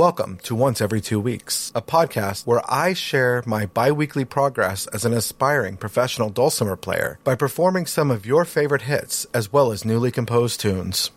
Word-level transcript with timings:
Welcome 0.00 0.38
to 0.44 0.54
Once 0.54 0.80
Every 0.80 1.02
Two 1.02 1.20
Weeks, 1.20 1.70
a 1.74 1.82
podcast 1.82 2.46
where 2.46 2.62
I 2.66 2.94
share 2.94 3.42
my 3.44 3.66
bi 3.66 3.92
weekly 3.92 4.24
progress 4.24 4.86
as 4.94 5.04
an 5.04 5.12
aspiring 5.12 5.76
professional 5.76 6.30
dulcimer 6.30 6.74
player 6.74 7.18
by 7.22 7.34
performing 7.34 7.84
some 7.84 8.10
of 8.10 8.24
your 8.24 8.46
favorite 8.46 8.88
hits 8.88 9.26
as 9.34 9.52
well 9.52 9.70
as 9.70 9.84
newly 9.84 10.10
composed 10.10 10.58
tunes. 10.58 11.10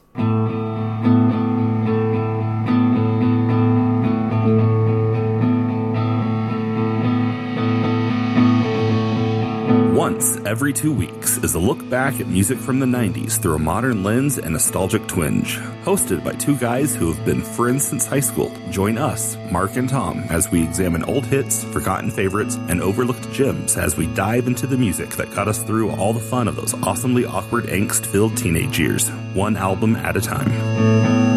Once 10.23 10.37
every 10.45 10.71
two 10.71 10.93
weeks 10.93 11.37
is 11.39 11.53
a 11.53 11.59
look 11.59 11.89
back 11.89 12.21
at 12.21 12.27
music 12.27 12.57
from 12.57 12.79
the 12.79 12.85
90s 12.85 13.37
through 13.37 13.55
a 13.55 13.59
modern 13.59 14.03
lens 14.03 14.37
and 14.37 14.53
nostalgic 14.53 15.05
twinge. 15.05 15.57
Hosted 15.83 16.23
by 16.23 16.31
two 16.31 16.55
guys 16.55 16.95
who 16.95 17.11
have 17.11 17.25
been 17.25 17.41
friends 17.41 17.85
since 17.85 18.05
high 18.05 18.21
school. 18.21 18.49
Join 18.69 18.97
us, 18.97 19.35
Mark 19.51 19.75
and 19.75 19.89
Thom, 19.89 20.19
as 20.29 20.49
we 20.49 20.63
examine 20.63 21.03
old 21.03 21.25
hits, 21.25 21.65
forgotten 21.65 22.09
favorites, 22.09 22.55
and 22.69 22.81
overlooked 22.81 23.29
gems 23.33 23.75
as 23.75 23.97
we 23.97 24.07
dive 24.13 24.47
into 24.47 24.65
the 24.65 24.77
music 24.77 25.09
that 25.17 25.35
got 25.35 25.49
us 25.49 25.61
through 25.61 25.91
all 25.91 26.13
the 26.13 26.21
fun 26.21 26.47
of 26.47 26.55
those 26.55 26.73
awesomely 26.75 27.25
awkward, 27.25 27.65
angst 27.65 28.05
filled 28.05 28.37
teenage 28.37 28.79
years, 28.79 29.09
one 29.33 29.57
album 29.57 29.97
at 29.97 30.15
a 30.15 30.21
time. 30.21 31.32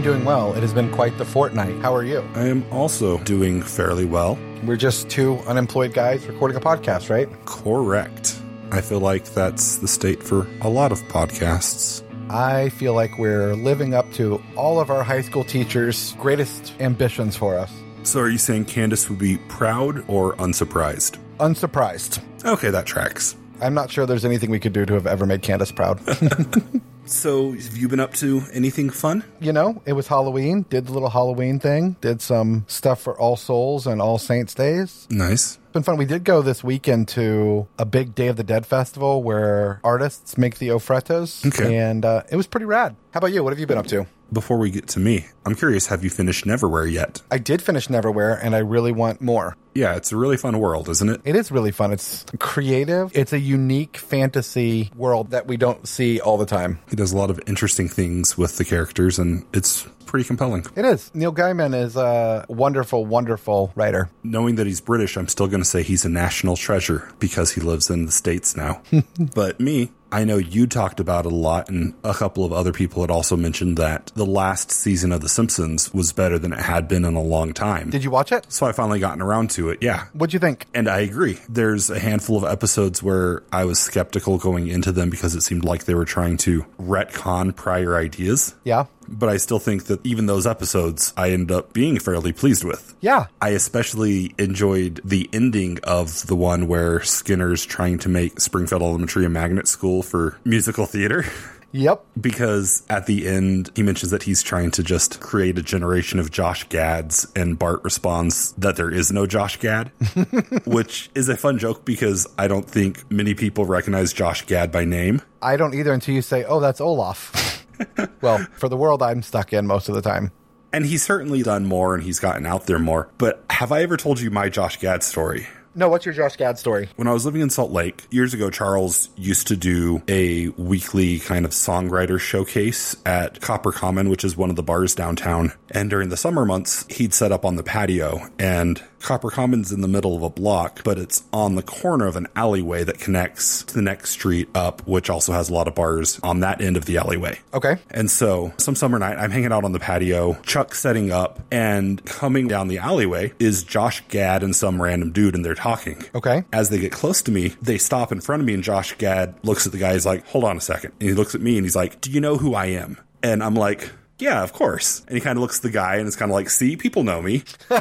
I'm 0.00 0.04
doing 0.04 0.24
well. 0.24 0.54
It 0.54 0.62
has 0.62 0.72
been 0.72 0.90
quite 0.90 1.18
the 1.18 1.26
fortnight. 1.26 1.78
How 1.82 1.94
are 1.94 2.02
you? 2.02 2.26
I 2.34 2.46
am 2.46 2.64
also 2.72 3.18
doing 3.18 3.60
fairly 3.60 4.06
well. 4.06 4.38
We're 4.64 4.78
just 4.78 5.10
two 5.10 5.36
unemployed 5.40 5.92
guys 5.92 6.26
recording 6.26 6.56
a 6.56 6.60
podcast, 6.60 7.10
right? 7.10 7.28
Correct. 7.44 8.40
I 8.72 8.80
feel 8.80 9.00
like 9.00 9.26
that's 9.34 9.76
the 9.76 9.86
state 9.86 10.22
for 10.22 10.46
a 10.62 10.70
lot 10.70 10.90
of 10.90 11.02
podcasts. 11.08 12.02
I 12.30 12.70
feel 12.70 12.94
like 12.94 13.18
we're 13.18 13.54
living 13.54 13.92
up 13.92 14.10
to 14.12 14.42
all 14.56 14.80
of 14.80 14.88
our 14.88 15.02
high 15.02 15.20
school 15.20 15.44
teachers' 15.44 16.16
greatest 16.18 16.72
ambitions 16.80 17.36
for 17.36 17.58
us. 17.58 17.70
So, 18.02 18.20
are 18.20 18.30
you 18.30 18.38
saying 18.38 18.64
Candace 18.64 19.10
would 19.10 19.18
be 19.18 19.36
proud 19.48 20.02
or 20.08 20.34
unsurprised? 20.36 21.18
Unsurprised. 21.40 22.22
Okay, 22.46 22.70
that 22.70 22.86
tracks. 22.86 23.36
I'm 23.60 23.74
not 23.74 23.90
sure 23.90 24.06
there's 24.06 24.24
anything 24.24 24.48
we 24.48 24.60
could 24.60 24.72
do 24.72 24.86
to 24.86 24.94
have 24.94 25.06
ever 25.06 25.26
made 25.26 25.42
Candace 25.42 25.72
proud. 25.72 26.00
So, 27.10 27.52
have 27.52 27.76
you 27.76 27.88
been 27.88 27.98
up 28.00 28.14
to 28.14 28.42
anything 28.52 28.88
fun? 28.90 29.24
you 29.40 29.52
know, 29.52 29.82
it 29.84 29.94
was 29.94 30.06
Halloween, 30.06 30.64
did 30.70 30.86
the 30.86 30.92
little 30.92 31.10
Halloween 31.10 31.58
thing, 31.58 31.96
did 32.00 32.22
some 32.22 32.64
stuff 32.68 33.00
for 33.00 33.18
All 33.18 33.36
Souls 33.36 33.86
and 33.86 34.00
All 34.00 34.18
Saints 34.18 34.54
Days. 34.54 35.06
Nice. 35.10 35.56
It's 35.56 35.72
been 35.72 35.82
fun. 35.82 35.96
We 35.96 36.04
did 36.04 36.24
go 36.24 36.42
this 36.42 36.62
weekend 36.64 37.08
to 37.08 37.66
a 37.78 37.84
big 37.84 38.14
Day 38.14 38.28
of 38.28 38.36
the 38.36 38.44
Dead 38.44 38.66
festival 38.66 39.22
where 39.22 39.80
artists 39.84 40.36
make 40.38 40.58
the 40.58 40.68
ofrendas. 40.68 41.44
Okay. 41.46 41.76
And 41.76 42.04
uh, 42.04 42.22
it 42.30 42.36
was 42.36 42.46
pretty 42.46 42.66
rad. 42.66 42.96
How 43.12 43.18
about 43.18 43.32
you? 43.32 43.42
What 43.42 43.52
have 43.52 43.58
you 43.58 43.66
been 43.66 43.76
up 43.76 43.88
to? 43.88 44.06
Before 44.32 44.56
we 44.56 44.70
get 44.70 44.86
to 44.88 45.00
me, 45.00 45.26
I'm 45.44 45.56
curious 45.56 45.88
have 45.88 46.04
you 46.04 46.10
finished 46.10 46.44
Neverwhere 46.44 46.90
yet? 46.90 47.22
I 47.28 47.38
did 47.38 47.60
finish 47.60 47.88
Neverwhere 47.88 48.38
and 48.40 48.54
I 48.54 48.58
really 48.58 48.92
want 48.92 49.20
more. 49.20 49.56
Yeah, 49.74 49.96
it's 49.96 50.12
a 50.12 50.16
really 50.16 50.36
fun 50.36 50.60
world, 50.60 50.88
isn't 50.88 51.08
it? 51.08 51.20
It 51.24 51.34
is 51.34 51.50
really 51.50 51.72
fun. 51.72 51.92
It's 51.92 52.24
creative. 52.38 53.10
It's 53.12 53.32
a 53.32 53.38
unique 53.40 53.96
fantasy 53.96 54.92
world 54.94 55.30
that 55.30 55.48
we 55.48 55.56
don't 55.56 55.88
see 55.88 56.20
all 56.20 56.38
the 56.38 56.46
time. 56.46 56.78
He 56.88 56.94
does 56.94 57.12
a 57.12 57.16
lot 57.16 57.30
of 57.30 57.40
interesting 57.48 57.88
things 57.88 58.38
with 58.38 58.58
the 58.58 58.64
characters, 58.64 59.18
and 59.18 59.44
it's 59.52 59.88
pretty 60.06 60.24
compelling. 60.24 60.66
It 60.76 60.84
is. 60.84 61.12
Neil 61.14 61.32
Gaiman 61.32 61.74
is 61.74 61.96
a 61.96 62.44
wonderful, 62.48 63.06
wonderful 63.06 63.72
writer. 63.76 64.10
Knowing 64.24 64.56
that 64.56 64.66
he's 64.66 64.80
British, 64.80 65.16
I'm 65.16 65.28
still 65.28 65.46
going 65.46 65.62
to 65.62 65.68
say 65.68 65.82
he's 65.84 66.04
a 66.04 66.08
national 66.08 66.56
treasure 66.56 67.08
because 67.20 67.52
he 67.52 67.60
lives 67.60 67.90
in 67.90 68.06
the 68.06 68.12
States 68.12 68.56
now. 68.56 68.82
but 69.34 69.60
me, 69.60 69.92
I 70.12 70.24
know 70.24 70.36
you 70.38 70.66
talked 70.66 71.00
about 71.00 71.26
it 71.26 71.32
a 71.32 71.34
lot, 71.34 71.68
and 71.68 71.94
a 72.02 72.14
couple 72.14 72.44
of 72.44 72.52
other 72.52 72.72
people 72.72 73.02
had 73.02 73.10
also 73.10 73.36
mentioned 73.36 73.76
that 73.76 74.10
the 74.14 74.26
last 74.26 74.70
season 74.70 75.12
of 75.12 75.20
The 75.20 75.28
Simpsons 75.28 75.92
was 75.94 76.12
better 76.12 76.38
than 76.38 76.52
it 76.52 76.58
had 76.58 76.88
been 76.88 77.04
in 77.04 77.14
a 77.14 77.22
long 77.22 77.52
time. 77.52 77.90
Did 77.90 78.04
you 78.04 78.10
watch 78.10 78.32
it? 78.32 78.46
so 78.48 78.66
I 78.66 78.72
finally 78.72 78.98
gotten 78.98 79.22
around 79.22 79.50
to 79.50 79.70
it, 79.70 79.78
yeah. 79.82 80.06
What'd 80.12 80.32
you 80.34 80.40
think? 80.40 80.66
And 80.74 80.88
I 80.88 81.00
agree. 81.00 81.38
There's 81.48 81.90
a 81.90 81.98
handful 81.98 82.36
of 82.36 82.44
episodes 82.44 83.02
where 83.02 83.42
I 83.52 83.64
was 83.64 83.78
skeptical 83.78 84.38
going 84.38 84.68
into 84.68 84.92
them 84.92 85.10
because 85.10 85.34
it 85.34 85.42
seemed 85.42 85.64
like 85.64 85.84
they 85.84 85.94
were 85.94 86.04
trying 86.04 86.36
to 86.38 86.64
retcon 86.80 87.54
prior 87.54 87.96
ideas. 87.96 88.54
Yeah. 88.64 88.86
But 89.10 89.28
I 89.28 89.36
still 89.36 89.58
think 89.58 89.84
that 89.84 90.04
even 90.06 90.26
those 90.26 90.46
episodes 90.46 91.12
I 91.16 91.30
ended 91.30 91.50
up 91.52 91.72
being 91.72 91.98
fairly 91.98 92.32
pleased 92.32 92.64
with. 92.64 92.94
Yeah. 93.00 93.26
I 93.40 93.50
especially 93.50 94.34
enjoyed 94.38 95.00
the 95.04 95.28
ending 95.32 95.78
of 95.84 96.26
the 96.26 96.36
one 96.36 96.68
where 96.68 97.02
Skinner's 97.02 97.64
trying 97.64 97.98
to 97.98 98.08
make 98.08 98.40
Springfield 98.40 98.82
Elementary 98.82 99.24
a 99.24 99.28
magnet 99.28 99.68
school 99.68 100.02
for 100.02 100.38
musical 100.44 100.86
theater. 100.86 101.24
Yep. 101.72 102.04
Because 102.20 102.84
at 102.90 103.06
the 103.06 103.28
end, 103.28 103.70
he 103.74 103.82
mentions 103.82 104.10
that 104.10 104.24
he's 104.24 104.42
trying 104.42 104.70
to 104.72 104.82
just 104.82 105.20
create 105.20 105.58
a 105.58 105.62
generation 105.62 106.18
of 106.18 106.30
Josh 106.30 106.68
Gads, 106.68 107.30
and 107.36 107.58
Bart 107.58 107.82
responds 107.84 108.52
that 108.52 108.76
there 108.76 108.90
is 108.90 109.12
no 109.12 109.26
Josh 109.26 109.58
Gad, 109.58 109.88
which 110.66 111.10
is 111.14 111.28
a 111.28 111.36
fun 111.36 111.58
joke 111.58 111.84
because 111.84 112.26
I 112.38 112.48
don't 112.48 112.68
think 112.68 113.10
many 113.10 113.34
people 113.34 113.64
recognize 113.64 114.12
Josh 114.12 114.46
Gad 114.46 114.72
by 114.72 114.84
name. 114.84 115.22
I 115.40 115.56
don't 115.56 115.74
either 115.74 115.92
until 115.92 116.14
you 116.14 116.22
say, 116.22 116.44
oh, 116.44 116.60
that's 116.60 116.80
Olaf. 116.80 117.58
well, 118.20 118.38
for 118.52 118.68
the 118.68 118.76
world 118.76 119.02
I'm 119.02 119.22
stuck 119.22 119.52
in 119.52 119.66
most 119.66 119.88
of 119.88 119.94
the 119.94 120.02
time. 120.02 120.32
And 120.72 120.86
he's 120.86 121.02
certainly 121.02 121.42
done 121.42 121.66
more 121.66 121.94
and 121.94 122.02
he's 122.02 122.20
gotten 122.20 122.46
out 122.46 122.66
there 122.66 122.78
more. 122.78 123.10
But 123.18 123.44
have 123.50 123.72
I 123.72 123.82
ever 123.82 123.96
told 123.96 124.20
you 124.20 124.30
my 124.30 124.48
Josh 124.48 124.78
Gad 124.78 125.02
story? 125.02 125.46
No, 125.74 125.88
what's 125.88 126.04
your 126.04 126.14
Josh 126.14 126.36
Gad 126.36 126.58
story? 126.58 126.88
When 126.96 127.06
I 127.06 127.12
was 127.12 127.24
living 127.24 127.42
in 127.42 127.50
Salt 127.50 127.70
Lake 127.70 128.04
years 128.10 128.34
ago, 128.34 128.50
Charles 128.50 129.08
used 129.16 129.46
to 129.48 129.56
do 129.56 130.02
a 130.08 130.48
weekly 130.48 131.20
kind 131.20 131.44
of 131.44 131.52
songwriter 131.52 132.18
showcase 132.18 132.96
at 133.06 133.40
Copper 133.40 133.70
Common, 133.70 134.08
which 134.10 134.24
is 134.24 134.36
one 134.36 134.50
of 134.50 134.56
the 134.56 134.64
bars 134.64 134.96
downtown. 134.96 135.52
And 135.70 135.88
during 135.88 136.08
the 136.08 136.16
summer 136.16 136.44
months, 136.44 136.86
he'd 136.88 137.14
set 137.14 137.30
up 137.30 137.44
on 137.44 137.54
the 137.54 137.62
patio 137.62 138.28
and 138.38 138.82
Copper 139.00 139.30
Common's 139.30 139.72
in 139.72 139.80
the 139.80 139.88
middle 139.88 140.16
of 140.16 140.22
a 140.22 140.30
block, 140.30 140.82
but 140.84 140.98
it's 140.98 141.24
on 141.32 141.54
the 141.54 141.62
corner 141.62 142.06
of 142.06 142.16
an 142.16 142.26
alleyway 142.36 142.84
that 142.84 142.98
connects 142.98 143.64
to 143.64 143.74
the 143.74 143.82
next 143.82 144.10
street 144.10 144.48
up, 144.54 144.86
which 144.86 145.10
also 145.10 145.32
has 145.32 145.48
a 145.48 145.54
lot 145.54 145.68
of 145.68 145.74
bars 145.74 146.20
on 146.22 146.40
that 146.40 146.60
end 146.60 146.76
of 146.76 146.84
the 146.84 146.98
alleyway. 146.98 147.38
Okay. 147.54 147.76
And 147.90 148.10
so, 148.10 148.52
some 148.58 148.74
summer 148.74 148.98
night, 148.98 149.16
I'm 149.18 149.30
hanging 149.30 149.52
out 149.52 149.64
on 149.64 149.72
the 149.72 149.80
patio, 149.80 150.34
Chuck 150.42 150.74
setting 150.74 151.10
up, 151.10 151.40
and 151.50 152.04
coming 152.04 152.48
down 152.48 152.68
the 152.68 152.78
alleyway 152.78 153.32
is 153.38 153.64
Josh 153.64 154.02
Gad 154.08 154.42
and 154.42 154.54
some 154.54 154.80
random 154.80 155.12
dude, 155.12 155.34
and 155.34 155.44
they're 155.44 155.54
talking. 155.54 156.02
Okay. 156.14 156.44
As 156.52 156.68
they 156.70 156.78
get 156.78 156.92
close 156.92 157.22
to 157.22 157.30
me, 157.30 157.48
they 157.62 157.78
stop 157.78 158.12
in 158.12 158.20
front 158.20 158.40
of 158.42 158.46
me, 158.46 158.54
and 158.54 158.62
Josh 158.62 158.96
Gad 158.98 159.34
looks 159.42 159.66
at 159.66 159.72
the 159.72 159.78
guy. 159.78 159.94
He's 159.94 160.06
like, 160.06 160.26
Hold 160.28 160.44
on 160.44 160.56
a 160.56 160.60
second. 160.60 160.92
And 161.00 161.08
he 161.08 161.14
looks 161.14 161.34
at 161.34 161.40
me 161.40 161.56
and 161.56 161.64
he's 161.64 161.76
like, 161.76 162.00
Do 162.00 162.10
you 162.10 162.20
know 162.20 162.36
who 162.36 162.54
I 162.54 162.66
am? 162.66 162.98
And 163.22 163.42
I'm 163.42 163.54
like, 163.54 163.90
Yeah, 164.20 164.42
of 164.42 164.52
course. 164.52 165.02
And 165.08 165.16
he 165.16 165.20
kind 165.20 165.36
of 165.36 165.42
looks 165.42 165.56
at 165.56 165.62
the 165.62 165.70
guy 165.70 165.96
and 165.96 166.06
it's 166.06 166.16
kind 166.16 166.30
of 166.30 166.34
like, 166.34 166.50
See, 166.50 166.76
people 166.76 167.02
know 167.04 167.22
me. 167.22 167.42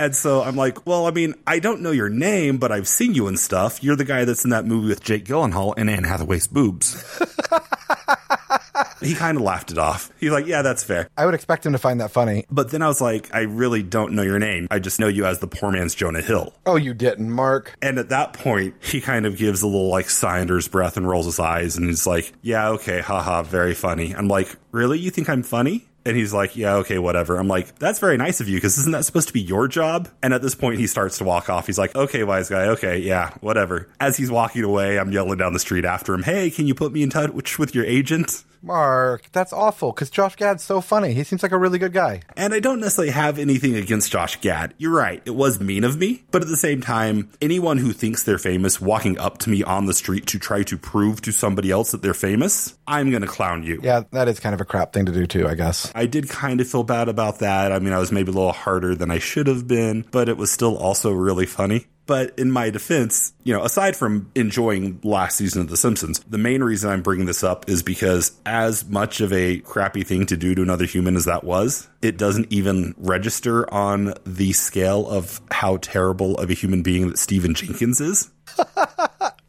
And 0.00 0.16
so 0.16 0.42
I'm 0.42 0.56
like, 0.56 0.86
well, 0.86 1.06
I 1.06 1.10
mean, 1.10 1.34
I 1.46 1.58
don't 1.58 1.82
know 1.82 1.90
your 1.90 2.08
name, 2.08 2.56
but 2.56 2.72
I've 2.72 2.88
seen 2.88 3.14
you 3.14 3.28
and 3.28 3.38
stuff. 3.38 3.84
You're 3.84 3.96
the 3.96 4.04
guy 4.06 4.24
that's 4.24 4.44
in 4.44 4.50
that 4.50 4.64
movie 4.64 4.88
with 4.88 5.02
Jake 5.02 5.26
Gyllenhaal 5.26 5.74
and 5.76 5.90
Anne 5.90 6.04
Hathaway's 6.04 6.46
boobs. 6.46 6.96
he 9.00 9.14
kind 9.14 9.36
of 9.36 9.42
laughed 9.42 9.70
it 9.70 9.78
off. 9.78 10.10
He's 10.18 10.30
like, 10.30 10.46
yeah, 10.46 10.62
that's 10.62 10.84
fair. 10.84 11.08
I 11.16 11.24
would 11.24 11.34
expect 11.34 11.66
him 11.66 11.72
to 11.72 11.78
find 11.78 12.00
that 12.00 12.10
funny. 12.10 12.46
But 12.50 12.70
then 12.70 12.82
I 12.82 12.88
was 12.88 13.00
like, 13.00 13.34
I 13.34 13.40
really 13.40 13.82
don't 13.82 14.12
know 14.12 14.22
your 14.22 14.38
name. 14.38 14.68
I 14.70 14.78
just 14.78 15.00
know 15.00 15.08
you 15.08 15.26
as 15.26 15.38
the 15.38 15.46
poor 15.46 15.70
man's 15.70 15.94
Jonah 15.94 16.22
Hill. 16.22 16.54
Oh, 16.66 16.76
you 16.76 16.94
didn't, 16.94 17.30
Mark. 17.30 17.76
And 17.82 17.98
at 17.98 18.08
that 18.10 18.32
point, 18.32 18.74
he 18.80 19.00
kind 19.00 19.26
of 19.26 19.36
gives 19.36 19.62
a 19.62 19.66
little 19.66 19.88
like 19.88 20.10
sigh 20.10 20.40
under 20.40 20.56
his 20.56 20.68
breath 20.68 20.96
and 20.96 21.08
rolls 21.08 21.26
his 21.26 21.40
eyes 21.40 21.76
and 21.76 21.86
he's 21.86 22.06
like, 22.06 22.32
yeah, 22.42 22.68
okay, 22.70 23.00
haha, 23.00 23.42
very 23.42 23.74
funny. 23.74 24.14
I'm 24.14 24.28
like, 24.28 24.56
really? 24.72 24.98
You 24.98 25.10
think 25.10 25.28
I'm 25.28 25.42
funny? 25.42 25.86
And 26.04 26.16
he's 26.16 26.32
like, 26.32 26.56
yeah, 26.56 26.76
okay, 26.76 26.98
whatever. 26.98 27.36
I'm 27.36 27.48
like, 27.48 27.78
that's 27.78 27.98
very 27.98 28.16
nice 28.16 28.40
of 28.40 28.48
you 28.48 28.56
because 28.56 28.78
isn't 28.78 28.92
that 28.92 29.04
supposed 29.04 29.28
to 29.28 29.34
be 29.34 29.40
your 29.40 29.68
job? 29.68 30.08
And 30.22 30.32
at 30.32 30.42
this 30.42 30.54
point, 30.54 30.78
he 30.78 30.86
starts 30.86 31.18
to 31.18 31.24
walk 31.24 31.50
off. 31.50 31.66
He's 31.66 31.78
like, 31.78 31.94
okay, 31.94 32.24
wise 32.24 32.48
guy, 32.48 32.68
okay, 32.68 32.98
yeah, 32.98 33.34
whatever. 33.40 33.88
As 34.00 34.16
he's 34.16 34.30
walking 34.30 34.64
away, 34.64 34.98
I'm 34.98 35.12
yelling 35.12 35.38
down 35.38 35.52
the 35.52 35.58
street 35.58 35.84
after 35.84 36.14
him, 36.14 36.22
hey, 36.22 36.50
can 36.50 36.66
you 36.66 36.74
put 36.74 36.92
me 36.92 37.02
in 37.02 37.10
touch 37.10 37.58
with 37.58 37.74
your 37.74 37.84
agent? 37.84 38.44
Mark, 38.62 39.30
that's 39.32 39.54
awful 39.54 39.90
because 39.90 40.10
Josh 40.10 40.36
Gad's 40.36 40.62
so 40.62 40.82
funny. 40.82 41.14
He 41.14 41.24
seems 41.24 41.42
like 41.42 41.52
a 41.52 41.58
really 41.58 41.78
good 41.78 41.94
guy. 41.94 42.20
And 42.36 42.52
I 42.52 42.60
don't 42.60 42.80
necessarily 42.80 43.12
have 43.12 43.38
anything 43.38 43.74
against 43.74 44.12
Josh 44.12 44.38
Gad. 44.40 44.74
You're 44.76 44.94
right, 44.94 45.22
it 45.24 45.30
was 45.30 45.60
mean 45.60 45.82
of 45.82 45.96
me. 45.96 46.24
But 46.30 46.42
at 46.42 46.48
the 46.48 46.58
same 46.58 46.82
time, 46.82 47.30
anyone 47.40 47.78
who 47.78 47.92
thinks 47.92 48.22
they're 48.22 48.36
famous 48.36 48.78
walking 48.78 49.18
up 49.18 49.38
to 49.38 49.50
me 49.50 49.62
on 49.62 49.86
the 49.86 49.94
street 49.94 50.26
to 50.26 50.38
try 50.38 50.62
to 50.64 50.76
prove 50.76 51.22
to 51.22 51.32
somebody 51.32 51.70
else 51.70 51.92
that 51.92 52.02
they're 52.02 52.12
famous, 52.12 52.74
I'm 52.86 53.08
going 53.08 53.22
to 53.22 53.28
clown 53.28 53.62
you. 53.62 53.80
Yeah, 53.82 54.02
that 54.12 54.28
is 54.28 54.40
kind 54.40 54.54
of 54.54 54.60
a 54.60 54.66
crap 54.66 54.92
thing 54.92 55.06
to 55.06 55.12
do 55.12 55.26
too, 55.26 55.48
I 55.48 55.54
guess. 55.54 55.89
I 55.94 56.06
did 56.06 56.28
kind 56.28 56.60
of 56.60 56.68
feel 56.68 56.82
bad 56.82 57.08
about 57.08 57.40
that. 57.40 57.72
I 57.72 57.78
mean, 57.78 57.92
I 57.92 57.98
was 57.98 58.12
maybe 58.12 58.30
a 58.30 58.34
little 58.34 58.52
harder 58.52 58.94
than 58.94 59.10
I 59.10 59.18
should 59.18 59.46
have 59.46 59.66
been, 59.66 60.04
but 60.10 60.28
it 60.28 60.36
was 60.36 60.50
still 60.50 60.76
also 60.76 61.10
really 61.12 61.46
funny. 61.46 61.86
But 62.06 62.36
in 62.40 62.50
my 62.50 62.70
defense, 62.70 63.32
you 63.44 63.54
know, 63.54 63.62
aside 63.62 63.94
from 63.94 64.32
enjoying 64.34 64.98
last 65.04 65.36
season 65.36 65.62
of 65.62 65.68
The 65.68 65.76
Simpsons, 65.76 66.18
the 66.28 66.38
main 66.38 66.60
reason 66.60 66.90
I'm 66.90 67.02
bringing 67.02 67.26
this 67.26 67.44
up 67.44 67.68
is 67.68 67.84
because 67.84 68.32
as 68.44 68.84
much 68.84 69.20
of 69.20 69.32
a 69.32 69.58
crappy 69.60 70.02
thing 70.02 70.26
to 70.26 70.36
do 70.36 70.56
to 70.56 70.62
another 70.62 70.86
human 70.86 71.14
as 71.14 71.26
that 71.26 71.44
was, 71.44 71.88
it 72.02 72.18
doesn't 72.18 72.52
even 72.52 72.96
register 72.98 73.72
on 73.72 74.14
the 74.26 74.52
scale 74.54 75.08
of 75.08 75.40
how 75.52 75.76
terrible 75.76 76.36
of 76.38 76.50
a 76.50 76.54
human 76.54 76.82
being 76.82 77.08
that 77.10 77.18
Stephan 77.18 77.54
Jenkins 77.54 78.00
is. 78.00 78.30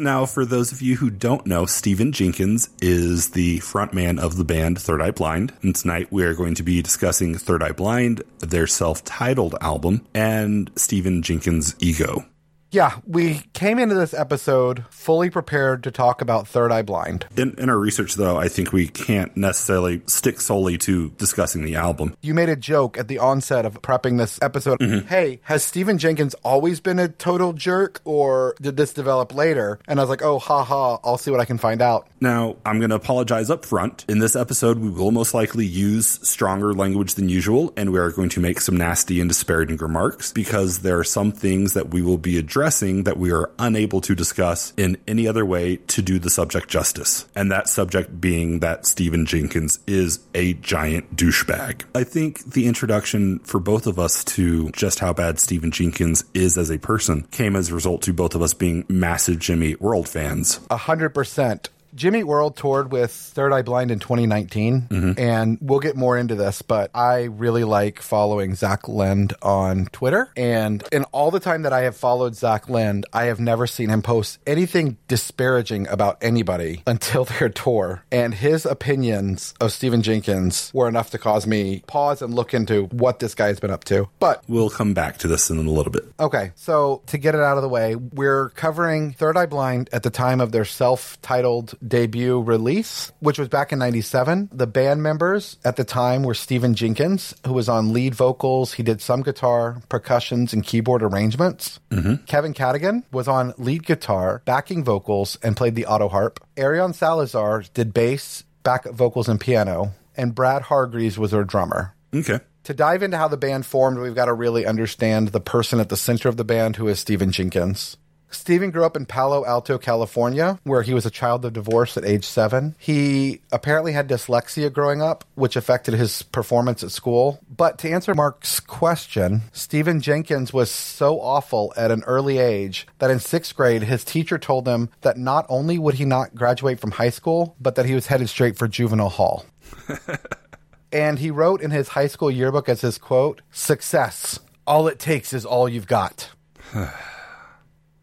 Now, 0.00 0.26
for 0.26 0.44
those 0.44 0.70
of 0.70 0.80
you 0.80 0.94
who 0.94 1.10
don't 1.10 1.44
know, 1.44 1.66
Stephan 1.66 2.12
Jenkins 2.12 2.68
is 2.80 3.30
the 3.30 3.58
frontman 3.58 4.20
of 4.20 4.36
the 4.36 4.44
band 4.44 4.80
Third 4.80 5.02
Eye 5.02 5.10
Blind. 5.10 5.52
And 5.60 5.74
tonight 5.74 6.06
we 6.12 6.22
are 6.22 6.34
going 6.34 6.54
to 6.54 6.62
be 6.62 6.80
discussing 6.80 7.34
Third 7.34 7.64
Eye 7.64 7.72
Blind, 7.72 8.22
their 8.38 8.68
self 8.68 9.04
titled 9.04 9.56
album, 9.60 10.06
and 10.14 10.70
Stephan 10.76 11.22
Jenkins' 11.22 11.74
ego. 11.80 12.24
Yeah, 12.70 12.98
we 13.06 13.40
came 13.54 13.78
into 13.78 13.94
this 13.94 14.12
episode 14.12 14.84
fully 14.90 15.30
prepared 15.30 15.82
to 15.84 15.90
talk 15.90 16.20
about 16.20 16.46
Third 16.46 16.70
Eye 16.70 16.82
Blind. 16.82 17.24
In, 17.34 17.54
in, 17.56 17.70
our 17.70 17.78
research, 17.78 18.14
though, 18.16 18.36
I 18.36 18.48
think 18.48 18.72
we 18.72 18.88
can't 18.88 19.34
necessarily 19.38 20.02
stick 20.06 20.38
solely 20.38 20.76
to 20.78 21.08
discussing 21.12 21.64
the 21.64 21.76
album. 21.76 22.14
You 22.20 22.34
made 22.34 22.50
a 22.50 22.56
joke 22.56 22.98
at 22.98 23.08
the 23.08 23.18
onset 23.18 23.64
of 23.64 23.80
prepping 23.80 24.18
this 24.18 24.38
episode. 24.42 24.80
Mm-hmm. 24.80 25.08
Hey, 25.08 25.40
has 25.44 25.64
Stephan 25.64 25.96
Jenkins 25.96 26.34
always 26.44 26.80
been 26.80 26.98
a 26.98 27.08
total 27.08 27.54
jerk, 27.54 28.02
or 28.04 28.54
did 28.60 28.76
this 28.76 28.92
develop 28.92 29.34
later? 29.34 29.78
And 29.88 29.98
I 29.98 30.02
was 30.02 30.10
like, 30.10 30.22
oh, 30.22 30.38
ha 30.38 30.62
ha, 30.62 30.98
I'll 31.02 31.18
see 31.18 31.30
what 31.30 31.40
I 31.40 31.46
can 31.46 31.56
find 31.56 31.80
out. 31.80 32.06
Now, 32.20 32.56
I'm 32.66 32.80
going 32.80 32.90
to 32.90 32.96
apologize 32.96 33.48
up 33.48 33.64
front. 33.64 34.04
In 34.08 34.18
this 34.18 34.36
episode, 34.36 34.78
we 34.78 34.90
will 34.90 35.10
most 35.10 35.32
likely 35.32 35.64
use 35.64 36.20
stronger 36.28 36.74
language 36.74 37.14
than 37.14 37.30
usual, 37.30 37.72
and 37.78 37.92
we 37.92 37.98
are 37.98 38.10
going 38.10 38.28
to 38.30 38.40
make 38.40 38.60
some 38.60 38.76
nasty 38.76 39.20
and 39.20 39.30
disparaging 39.30 39.78
remarks 39.78 40.32
because 40.32 40.80
there 40.80 40.98
are 40.98 41.04
some 41.04 41.32
things 41.32 41.72
that 41.72 41.88
we 41.88 42.02
will 42.02 42.18
be 42.18 42.36
addressing 42.36 42.57
addressing 42.58 43.04
that 43.04 43.16
we 43.16 43.30
are 43.30 43.52
unable 43.60 44.00
to 44.00 44.16
discuss 44.16 44.72
in 44.76 44.96
any 45.06 45.28
other 45.28 45.46
way 45.46 45.76
to 45.76 46.02
do 46.02 46.18
the 46.18 46.28
subject 46.28 46.68
justice. 46.68 47.24
And 47.36 47.52
that 47.52 47.68
subject 47.68 48.20
being 48.20 48.58
that 48.58 48.84
Stephan 48.84 49.26
Jenkins 49.26 49.78
is 49.86 50.18
a 50.34 50.54
giant 50.54 51.14
douchebag. 51.14 51.84
I 51.94 52.02
think 52.02 52.42
the 52.44 52.66
introduction 52.66 53.38
for 53.44 53.60
both 53.60 53.86
of 53.86 54.00
us 54.00 54.24
to 54.24 54.70
just 54.72 54.98
how 54.98 55.12
bad 55.12 55.38
Stephan 55.38 55.70
Jenkins 55.70 56.24
is 56.34 56.58
as 56.58 56.68
a 56.72 56.78
person 56.78 57.28
came 57.30 57.54
as 57.54 57.70
a 57.70 57.74
result 57.74 58.02
to 58.02 58.12
both 58.12 58.34
of 58.34 58.42
us 58.42 58.54
being 58.54 58.84
massive 58.88 59.38
Jimmy 59.38 59.76
World 59.76 60.08
fans. 60.08 60.58
A 60.68 60.76
hundred 60.76 61.10
percent. 61.10 61.68
Jimmy 61.94 62.22
World 62.22 62.56
toured 62.56 62.92
with 62.92 63.10
Third 63.10 63.52
Eye 63.52 63.62
Blind 63.62 63.90
in 63.90 63.98
2019, 63.98 64.82
mm-hmm. 64.82 65.12
and 65.20 65.58
we'll 65.60 65.80
get 65.80 65.96
more 65.96 66.16
into 66.16 66.34
this, 66.34 66.62
but 66.62 66.90
I 66.94 67.24
really 67.24 67.64
like 67.64 68.00
following 68.00 68.54
Zach 68.54 68.88
Lind 68.88 69.34
on 69.42 69.86
Twitter. 69.86 70.30
And 70.36 70.84
in 70.92 71.04
all 71.04 71.30
the 71.30 71.40
time 71.40 71.62
that 71.62 71.72
I 71.72 71.82
have 71.82 71.96
followed 71.96 72.34
Zach 72.34 72.68
Lind, 72.68 73.06
I 73.12 73.24
have 73.24 73.40
never 73.40 73.66
seen 73.66 73.88
him 73.88 74.02
post 74.02 74.38
anything 74.46 74.98
disparaging 75.08 75.88
about 75.88 76.18
anybody 76.20 76.82
until 76.86 77.24
their 77.24 77.48
tour. 77.48 78.04
And 78.12 78.34
his 78.34 78.66
opinions 78.66 79.54
of 79.60 79.72
Stephan 79.72 80.02
Jenkins 80.02 80.70
were 80.74 80.88
enough 80.88 81.10
to 81.10 81.18
cause 81.18 81.46
me 81.46 81.82
pause 81.86 82.22
and 82.22 82.34
look 82.34 82.54
into 82.54 82.84
what 82.86 83.18
this 83.18 83.34
guy's 83.34 83.60
been 83.60 83.70
up 83.70 83.84
to. 83.84 84.08
But 84.18 84.42
we'll 84.48 84.70
come 84.70 84.94
back 84.94 85.18
to 85.18 85.28
this 85.28 85.50
in 85.50 85.58
a 85.58 85.62
little 85.62 85.92
bit. 85.92 86.04
Okay, 86.20 86.52
so 86.54 87.02
to 87.06 87.18
get 87.18 87.34
it 87.34 87.40
out 87.40 87.56
of 87.56 87.62
the 87.62 87.68
way, 87.68 87.96
we're 87.96 88.50
covering 88.50 89.12
Third 89.12 89.36
Eye 89.36 89.46
Blind 89.46 89.88
at 89.92 90.02
the 90.02 90.10
time 90.10 90.40
of 90.40 90.52
their 90.52 90.64
self 90.64 91.20
titled 91.22 91.74
debut 91.86 92.40
release, 92.40 93.12
which 93.20 93.38
was 93.38 93.48
back 93.48 93.72
in 93.72 93.78
97. 93.78 94.50
The 94.52 94.66
band 94.66 95.02
members 95.02 95.58
at 95.64 95.76
the 95.76 95.84
time 95.84 96.22
were 96.22 96.34
Stephan 96.34 96.74
Jenkins, 96.74 97.34
who 97.46 97.52
was 97.52 97.68
on 97.68 97.92
lead 97.92 98.14
vocals. 98.14 98.74
He 98.74 98.82
did 98.82 99.00
some 99.00 99.22
guitar, 99.22 99.82
percussions, 99.88 100.52
and 100.52 100.64
keyboard 100.64 101.02
arrangements. 101.02 101.80
Mm-hmm. 101.90 102.24
Kevin 102.24 102.54
Cadogan 102.54 103.04
was 103.12 103.28
on 103.28 103.54
lead 103.58 103.84
guitar, 103.86 104.42
backing 104.44 104.84
vocals, 104.84 105.36
and 105.42 105.56
played 105.56 105.74
the 105.74 105.86
auto 105.86 106.08
harp. 106.08 106.40
Arion 106.56 106.92
Salazar 106.92 107.64
did 107.74 107.94
bass, 107.94 108.44
back 108.62 108.84
vocals, 108.84 109.28
and 109.28 109.40
piano. 109.40 109.92
And 110.16 110.34
Brad 110.34 110.62
Hargreaves 110.62 111.18
was 111.18 111.30
their 111.30 111.44
drummer. 111.44 111.94
Okay 112.12 112.40
to 112.68 112.74
dive 112.74 113.02
into 113.02 113.16
how 113.16 113.28
the 113.28 113.38
band 113.38 113.64
formed, 113.64 113.98
we've 113.98 114.14
got 114.14 114.26
to 114.26 114.34
really 114.34 114.66
understand 114.66 115.28
the 115.28 115.40
person 115.40 115.80
at 115.80 115.88
the 115.88 115.96
center 115.96 116.28
of 116.28 116.36
the 116.36 116.44
band, 116.44 116.76
who 116.76 116.86
is 116.86 117.00
Stephan 117.00 117.32
Jenkins. 117.32 117.96
Stephan 118.30 118.70
grew 118.70 118.84
up 118.84 118.96
in 118.96 119.06
Palo 119.06 119.44
Alto, 119.44 119.78
California, 119.78 120.58
where 120.64 120.82
he 120.82 120.94
was 120.94 121.06
a 121.06 121.10
child 121.10 121.44
of 121.44 121.52
divorce 121.52 121.96
at 121.96 122.04
age 122.04 122.24
seven. 122.24 122.74
He 122.78 123.40
apparently 123.52 123.92
had 123.92 124.08
dyslexia 124.08 124.72
growing 124.72 125.02
up, 125.02 125.24
which 125.34 125.56
affected 125.56 125.94
his 125.94 126.22
performance 126.22 126.82
at 126.82 126.90
school. 126.90 127.40
But 127.48 127.78
to 127.78 127.90
answer 127.90 128.14
Mark's 128.14 128.60
question, 128.60 129.42
Stephan 129.52 130.00
Jenkins 130.00 130.52
was 130.52 130.70
so 130.70 131.20
awful 131.20 131.72
at 131.76 131.90
an 131.90 132.02
early 132.04 132.38
age 132.38 132.86
that 132.98 133.10
in 133.10 133.20
sixth 133.20 133.54
grade, 133.56 133.82
his 133.82 134.04
teacher 134.04 134.38
told 134.38 134.66
him 134.66 134.90
that 135.00 135.16
not 135.16 135.46
only 135.48 135.78
would 135.78 135.94
he 135.94 136.04
not 136.04 136.34
graduate 136.34 136.80
from 136.80 136.92
high 136.92 137.10
school, 137.10 137.56
but 137.60 137.74
that 137.74 137.86
he 137.86 137.94
was 137.94 138.06
headed 138.06 138.28
straight 138.28 138.56
for 138.56 138.68
juvenile 138.68 139.08
hall. 139.08 139.46
and 140.92 141.18
he 141.18 141.30
wrote 141.30 141.60
in 141.60 141.70
his 141.70 141.88
high 141.88 142.06
school 142.06 142.30
yearbook 142.30 142.68
as 142.68 142.80
his 142.80 142.98
quote, 142.98 143.42
success. 143.50 144.38
All 144.66 144.86
it 144.86 144.98
takes 144.98 145.32
is 145.32 145.44
all 145.44 145.68
you've 145.68 145.86
got. 145.86 146.30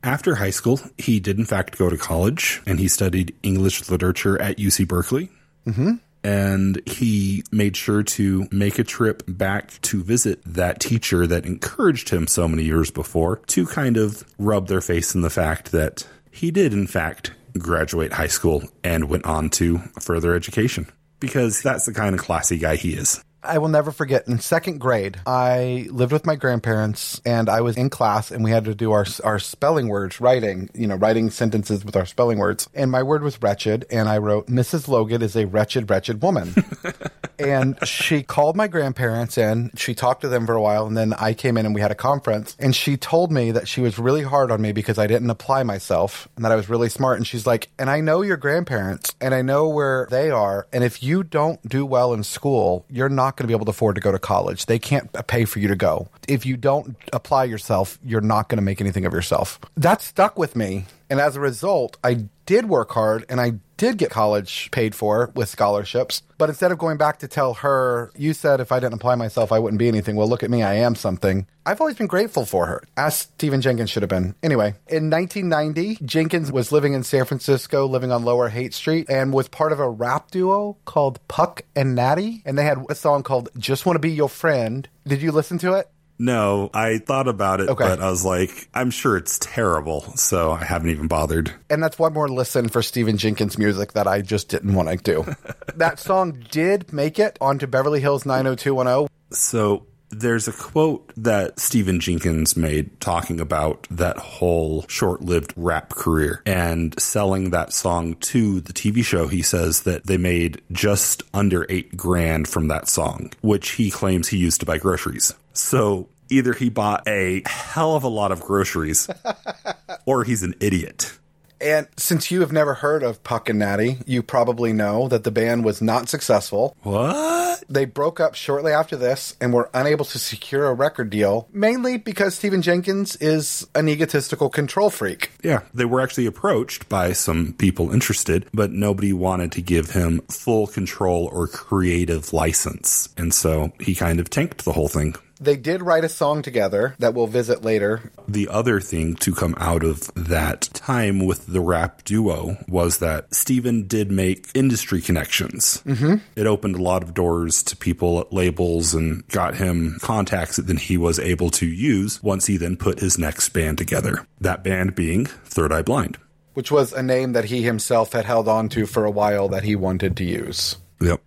After 0.05 0.35
high 0.35 0.51
school, 0.51 0.79
he 0.99 1.19
did 1.19 1.39
in 1.39 1.45
fact 1.45 1.79
go 1.79 1.89
to 1.89 1.97
college 1.97 2.61
and 2.67 2.79
he 2.79 2.87
studied 2.87 3.35
English 3.41 3.89
literature 3.89 4.39
at 4.39 4.57
UC 4.57 4.87
Berkeley. 4.87 5.31
Mm-hmm. 5.65 5.93
And 6.23 6.81
he 6.87 7.43
made 7.51 7.75
sure 7.75 8.03
to 8.03 8.47
make 8.51 8.77
a 8.77 8.83
trip 8.83 9.23
back 9.27 9.81
to 9.81 10.03
visit 10.03 10.41
that 10.45 10.79
teacher 10.79 11.25
that 11.25 11.45
encouraged 11.45 12.09
him 12.09 12.27
so 12.27 12.47
many 12.47 12.63
years 12.63 12.91
before 12.91 13.37
to 13.47 13.65
kind 13.65 13.97
of 13.97 14.23
rub 14.37 14.67
their 14.67 14.81
face 14.81 15.15
in 15.15 15.21
the 15.21 15.29
fact 15.31 15.71
that 15.71 16.07
he 16.31 16.51
did, 16.51 16.71
in 16.71 16.85
fact, 16.85 17.31
graduate 17.57 18.13
high 18.13 18.27
school 18.27 18.63
and 18.83 19.09
went 19.09 19.25
on 19.25 19.49
to 19.49 19.79
further 19.99 20.35
education 20.35 20.87
because 21.19 21.63
that's 21.63 21.85
the 21.85 21.93
kind 21.93 22.13
of 22.13 22.21
classy 22.21 22.57
guy 22.59 22.75
he 22.75 22.93
is. 22.93 23.23
I 23.45 23.57
will 23.59 23.69
never 23.69 23.91
forget 23.91 24.27
in 24.27 24.39
second 24.39 24.79
grade, 24.79 25.19
I 25.25 25.87
lived 25.89 26.11
with 26.11 26.25
my 26.25 26.35
grandparents 26.35 27.21
and 27.25 27.49
I 27.49 27.61
was 27.61 27.77
in 27.77 27.89
class 27.89 28.31
and 28.31 28.43
we 28.43 28.51
had 28.51 28.65
to 28.65 28.75
do 28.75 28.91
our, 28.91 29.05
our 29.23 29.39
spelling 29.39 29.87
words, 29.87 30.19
writing, 30.19 30.69
you 30.73 30.87
know, 30.87 30.95
writing 30.95 31.29
sentences 31.29 31.85
with 31.85 31.95
our 31.95 32.05
spelling 32.05 32.37
words. 32.37 32.69
And 32.73 32.91
my 32.91 33.03
word 33.03 33.23
was 33.23 33.41
wretched. 33.41 33.85
And 33.89 34.09
I 34.09 34.17
wrote, 34.17 34.47
Mrs. 34.47 34.87
Logan 34.87 35.21
is 35.21 35.35
a 35.35 35.45
wretched, 35.45 35.89
wretched 35.89 36.21
woman. 36.21 36.53
and 37.39 37.77
she 37.87 38.23
called 38.23 38.55
my 38.55 38.67
grandparents 38.67 39.37
in. 39.37 39.71
She 39.75 39.93
talked 39.93 40.21
to 40.21 40.27
them 40.27 40.45
for 40.45 40.53
a 40.53 40.61
while. 40.61 40.85
And 40.85 40.97
then 40.97 41.13
I 41.13 41.33
came 41.33 41.57
in 41.57 41.65
and 41.65 41.75
we 41.75 41.81
had 41.81 41.91
a 41.91 41.95
conference. 41.95 42.55
And 42.59 42.75
she 42.75 42.97
told 42.97 43.31
me 43.31 43.51
that 43.51 43.67
she 43.67 43.81
was 43.81 43.97
really 43.97 44.23
hard 44.23 44.51
on 44.51 44.61
me 44.61 44.71
because 44.71 44.97
I 44.97 45.07
didn't 45.07 45.29
apply 45.29 45.63
myself 45.63 46.27
and 46.35 46.45
that 46.45 46.51
I 46.51 46.55
was 46.55 46.69
really 46.69 46.89
smart. 46.89 47.17
And 47.17 47.27
she's 47.27 47.45
like, 47.45 47.69
and 47.77 47.89
I 47.89 48.01
know 48.01 48.21
your 48.21 48.37
grandparents 48.37 49.13
and 49.19 49.33
I 49.33 49.41
know 49.41 49.67
where 49.67 50.07
they 50.09 50.29
are. 50.29 50.67
And 50.71 50.83
if 50.83 51.03
you 51.03 51.23
don't 51.23 51.61
do 51.67 51.85
well 51.85 52.13
in 52.13 52.23
school, 52.23 52.85
you're 52.89 53.09
not 53.09 53.37
going 53.37 53.45
to 53.45 53.47
be 53.47 53.53
able 53.53 53.65
to 53.65 53.71
afford 53.71 53.95
to 53.95 54.01
go 54.01 54.11
to 54.11 54.19
college. 54.19 54.65
They 54.65 54.79
can't 54.79 55.11
pay 55.27 55.45
for 55.45 55.59
you 55.59 55.67
to 55.67 55.75
go. 55.75 56.09
If 56.27 56.45
you 56.45 56.57
don't 56.57 56.95
apply 57.13 57.45
yourself, 57.45 57.99
you're 58.03 58.21
not 58.21 58.49
going 58.49 58.57
to 58.57 58.63
make 58.63 58.81
anything 58.81 59.05
of 59.05 59.13
yourself. 59.13 59.59
That 59.75 60.01
stuck 60.01 60.37
with 60.37 60.55
me. 60.55 60.85
And 61.09 61.19
as 61.19 61.35
a 61.35 61.39
result, 61.39 61.97
I 62.03 62.25
did 62.45 62.67
work 62.67 62.91
hard 62.91 63.25
and 63.29 63.39
I 63.39 63.53
did 63.77 63.97
get 63.97 64.09
college 64.09 64.69
paid 64.71 64.95
for 64.95 65.31
with 65.35 65.49
scholarships. 65.49 66.21
But 66.37 66.49
instead 66.49 66.71
of 66.71 66.77
going 66.77 66.97
back 66.97 67.19
to 67.19 67.27
tell 67.27 67.55
her, 67.55 68.11
you 68.15 68.33
said 68.33 68.59
if 68.59 68.71
I 68.71 68.79
didn't 68.79 68.95
apply 68.95 69.15
myself, 69.15 69.51
I 69.51 69.59
wouldn't 69.59 69.79
be 69.79 69.87
anything. 69.87 70.15
Well, 70.15 70.27
look 70.27 70.43
at 70.43 70.49
me, 70.49 70.63
I 70.63 70.75
am 70.75 70.95
something. 70.95 71.47
I've 71.65 71.81
always 71.81 71.95
been 71.95 72.07
grateful 72.07 72.45
for 72.45 72.67
her, 72.67 72.83
as 72.95 73.17
Stephan 73.17 73.61
Jenkins 73.61 73.89
should 73.89 74.03
have 74.03 74.09
been. 74.09 74.35
Anyway, 74.43 74.75
in 74.87 75.09
1990, 75.09 76.05
Jenkins 76.05 76.51
was 76.51 76.71
living 76.71 76.93
in 76.93 77.03
San 77.03 77.25
Francisco, 77.25 77.87
living 77.87 78.11
on 78.11 78.23
Lower 78.23 78.49
Haight 78.49 78.73
Street, 78.73 79.09
and 79.09 79.33
was 79.33 79.47
part 79.47 79.71
of 79.71 79.79
a 79.79 79.89
rap 79.89 80.29
duo 80.29 80.77
called 80.85 81.25
Puck 81.27 81.63
and 81.75 81.95
Natty. 81.95 82.43
And 82.45 82.57
they 82.57 82.65
had 82.65 82.85
a 82.89 82.95
song 82.95 83.23
called 83.23 83.49
Just 83.57 83.85
Want 83.85 83.95
to 83.95 83.99
Be 83.99 84.11
Your 84.11 84.29
Friend. 84.29 84.87
Did 85.07 85.21
you 85.21 85.31
listen 85.31 85.57
to 85.59 85.73
it? 85.73 85.89
No, 86.17 86.69
I 86.73 86.99
thought 86.99 87.27
about 87.27 87.59
it, 87.59 87.69
okay. 87.69 87.83
but 87.83 87.99
I 87.99 88.09
was 88.09 88.23
like, 88.23 88.69
I'm 88.73 88.89
sure 88.91 89.17
it's 89.17 89.37
terrible, 89.39 90.01
so 90.15 90.51
I 90.51 90.63
haven't 90.63 90.89
even 90.89 91.07
bothered. 91.07 91.53
And 91.69 91.83
that's 91.83 91.99
one 91.99 92.13
more 92.13 92.29
listen 92.29 92.69
for 92.69 92.81
Stephan 92.81 93.17
Jenkins 93.17 93.57
music 93.57 93.93
that 93.93 94.07
I 94.07 94.21
just 94.21 94.49
didn't 94.49 94.73
want 94.73 94.89
to 94.89 94.97
do. 94.97 95.35
that 95.75 95.99
song 95.99 96.43
did 96.51 96.93
make 96.93 97.19
it 97.19 97.37
onto 97.41 97.67
Beverly 97.67 97.99
Hills 97.99 98.25
90210. 98.25 99.09
So 99.31 99.85
there's 100.09 100.47
a 100.47 100.53
quote 100.53 101.11
that 101.17 101.59
Stephan 101.59 101.99
Jenkins 101.99 102.55
made 102.55 102.99
talking 103.01 103.39
about 103.39 103.87
that 103.89 104.17
whole 104.17 104.85
short 104.87 105.21
lived 105.21 105.53
rap 105.55 105.89
career 105.89 106.41
and 106.45 106.97
selling 106.99 107.49
that 107.49 107.73
song 107.73 108.15
to 108.15 108.61
the 108.61 108.73
TV 108.73 109.03
show. 109.03 109.27
He 109.27 109.41
says 109.41 109.83
that 109.83 110.05
they 110.05 110.17
made 110.17 110.61
just 110.71 111.23
under 111.33 111.65
eight 111.69 111.97
grand 111.97 112.47
from 112.47 112.67
that 112.69 112.87
song, 112.87 113.31
which 113.41 113.71
he 113.71 113.91
claims 113.91 114.29
he 114.29 114.37
used 114.37 114.61
to 114.61 114.65
buy 114.65 114.77
groceries. 114.77 115.33
So 115.55 116.09
either 116.29 116.53
he 116.53 116.69
bought 116.69 117.07
a 117.07 117.43
hell 117.45 117.95
of 117.95 118.03
a 118.03 118.09
lot 118.09 118.31
of 118.31 118.41
groceries 118.41 119.09
or 120.05 120.23
he's 120.23 120.43
an 120.43 120.55
idiot. 120.59 121.17
And 121.61 121.87
since 121.97 122.31
you 122.31 122.41
have 122.41 122.51
never 122.51 122.73
heard 122.73 123.01
of 123.01 123.23
Puck 123.23 123.47
and 123.47 123.59
Natty, 123.59 123.97
you 124.05 124.21
probably 124.21 124.73
know 124.73 125.07
that 125.07 125.23
the 125.23 125.31
band 125.31 125.63
was 125.63 125.81
not 125.81 126.09
successful. 126.09 126.75
What? 126.83 127.63
They 127.69 127.85
broke 127.85 128.19
up 128.19 128.35
shortly 128.35 128.73
after 128.73 128.97
this 128.97 129.35
and 129.39 129.53
were 129.53 129.69
unable 129.73 130.05
to 130.05 130.19
secure 130.19 130.65
a 130.65 130.73
record 130.73 131.09
deal, 131.09 131.47
mainly 131.53 131.97
because 131.97 132.35
Stephan 132.35 132.61
Jenkins 132.61 133.15
is 133.15 133.65
an 133.73 133.87
egotistical 133.87 134.49
control 134.49 134.89
freak. 134.89 135.31
Yeah, 135.43 135.61
they 135.73 135.85
were 135.85 136.01
actually 136.01 136.25
approached 136.25 136.89
by 136.89 137.13
some 137.13 137.53
people 137.53 137.91
interested, 137.91 138.47
but 138.53 138.71
nobody 138.71 139.13
wanted 139.13 139.53
to 139.53 139.61
give 139.61 139.91
him 139.91 140.19
full 140.29 140.67
control 140.67 141.29
or 141.31 141.47
creative 141.47 142.33
license. 142.33 143.09
And 143.15 143.33
so 143.33 143.71
he 143.79 143.95
kind 143.95 144.19
of 144.19 144.29
tanked 144.29 144.65
the 144.65 144.73
whole 144.73 144.89
thing. 144.89 145.15
They 145.39 145.57
did 145.57 145.81
write 145.81 146.03
a 146.03 146.09
song 146.09 146.41
together 146.41 146.95
that 146.99 147.13
we'll 147.13 147.27
visit 147.27 147.63
later. 147.63 148.11
The 148.27 148.47
other 148.47 148.79
thing 148.79 149.15
to 149.15 149.33
come 149.33 149.55
out 149.57 149.83
of 149.83 150.09
that 150.15 150.69
time 150.73 151.25
with 151.25 151.47
the 151.47 151.59
rap 151.59 152.03
duo 152.03 152.57
was 152.67 152.99
that 152.99 153.33
Stephan 153.33 153.87
did 153.87 154.11
make 154.11 154.49
industry 154.53 155.01
connections. 155.01 155.81
Mm-hmm. 155.85 156.15
It 156.35 156.47
opened 156.47 156.75
a 156.75 156.81
lot 156.81 157.03
of 157.03 157.13
doors 157.13 157.63
to 157.63 157.75
people 157.75 158.19
at 158.19 158.31
labels 158.33 158.93
and 158.93 159.27
got 159.27 159.55
him 159.55 159.97
contacts 160.01 160.55
that 160.55 160.67
then 160.67 160.77
he 160.77 160.97
was 160.97 161.19
able 161.19 161.49
to 161.51 161.65
use 161.65 162.23
once 162.23 162.45
he 162.47 162.57
then 162.57 162.77
put 162.77 162.99
his 162.99 163.17
next 163.17 163.49
band 163.49 163.77
together. 163.77 164.25
That 164.39 164.63
band 164.63 164.95
being 164.95 165.25
Third 165.25 165.71
Eye 165.71 165.81
Blind. 165.81 166.17
Which 166.53 166.71
was 166.71 166.93
a 166.93 167.03
name 167.03 167.33
that 167.33 167.45
he 167.45 167.63
himself 167.63 168.13
had 168.13 168.23
held 168.23 168.47
on 168.47 168.69
to 168.69 168.85
for 168.85 169.03
a 169.03 169.11
while 169.11 169.49
that 169.49 169.63
he 169.63 169.75
wanted 169.75 170.15
to 170.17 170.23
use. 170.23 170.77
Yep. 171.01 171.21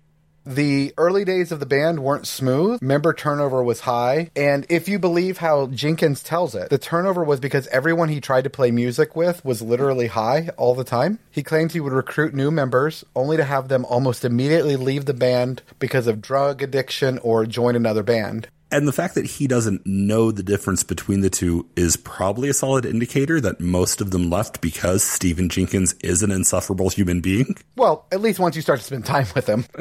The 0.48 0.94
early 0.96 1.26
days 1.26 1.52
of 1.52 1.60
the 1.60 1.66
band 1.66 2.00
weren't 2.00 2.26
smooth. 2.26 2.80
Member 2.80 3.12
turnover 3.12 3.62
was 3.62 3.80
high. 3.80 4.30
And 4.34 4.64
if 4.70 4.88
you 4.88 4.98
believe 4.98 5.36
how 5.36 5.66
Jenkins 5.66 6.22
tells 6.22 6.54
it, 6.54 6.70
the 6.70 6.78
turnover 6.78 7.22
was 7.22 7.38
because 7.38 7.66
everyone 7.66 8.08
he 8.08 8.18
tried 8.18 8.44
to 8.44 8.50
play 8.50 8.70
music 8.70 9.14
with 9.14 9.44
was 9.44 9.60
literally 9.60 10.06
high 10.06 10.48
all 10.56 10.74
the 10.74 10.84
time. 10.84 11.18
He 11.30 11.42
claims 11.42 11.74
he 11.74 11.80
would 11.80 11.92
recruit 11.92 12.32
new 12.32 12.50
members 12.50 13.04
only 13.14 13.36
to 13.36 13.44
have 13.44 13.68
them 13.68 13.84
almost 13.84 14.24
immediately 14.24 14.76
leave 14.76 15.04
the 15.04 15.12
band 15.12 15.60
because 15.78 16.06
of 16.06 16.22
drug 16.22 16.62
addiction 16.62 17.18
or 17.18 17.44
join 17.44 17.76
another 17.76 18.02
band. 18.02 18.48
And 18.72 18.88
the 18.88 18.92
fact 18.92 19.16
that 19.16 19.26
he 19.26 19.48
doesn't 19.48 19.86
know 19.86 20.30
the 20.30 20.42
difference 20.42 20.82
between 20.82 21.20
the 21.20 21.28
two 21.28 21.68
is 21.76 21.98
probably 21.98 22.48
a 22.48 22.54
solid 22.54 22.86
indicator 22.86 23.38
that 23.42 23.60
most 23.60 24.00
of 24.00 24.12
them 24.12 24.30
left 24.30 24.62
because 24.62 25.02
Stephan 25.02 25.50
Jenkins 25.50 25.94
is 26.02 26.22
an 26.22 26.30
insufferable 26.30 26.88
human 26.88 27.20
being. 27.20 27.54
Well, 27.76 28.06
at 28.10 28.22
least 28.22 28.38
once 28.38 28.56
you 28.56 28.62
start 28.62 28.78
to 28.78 28.84
spend 28.86 29.04
time 29.04 29.26
with 29.34 29.46
him. 29.46 29.66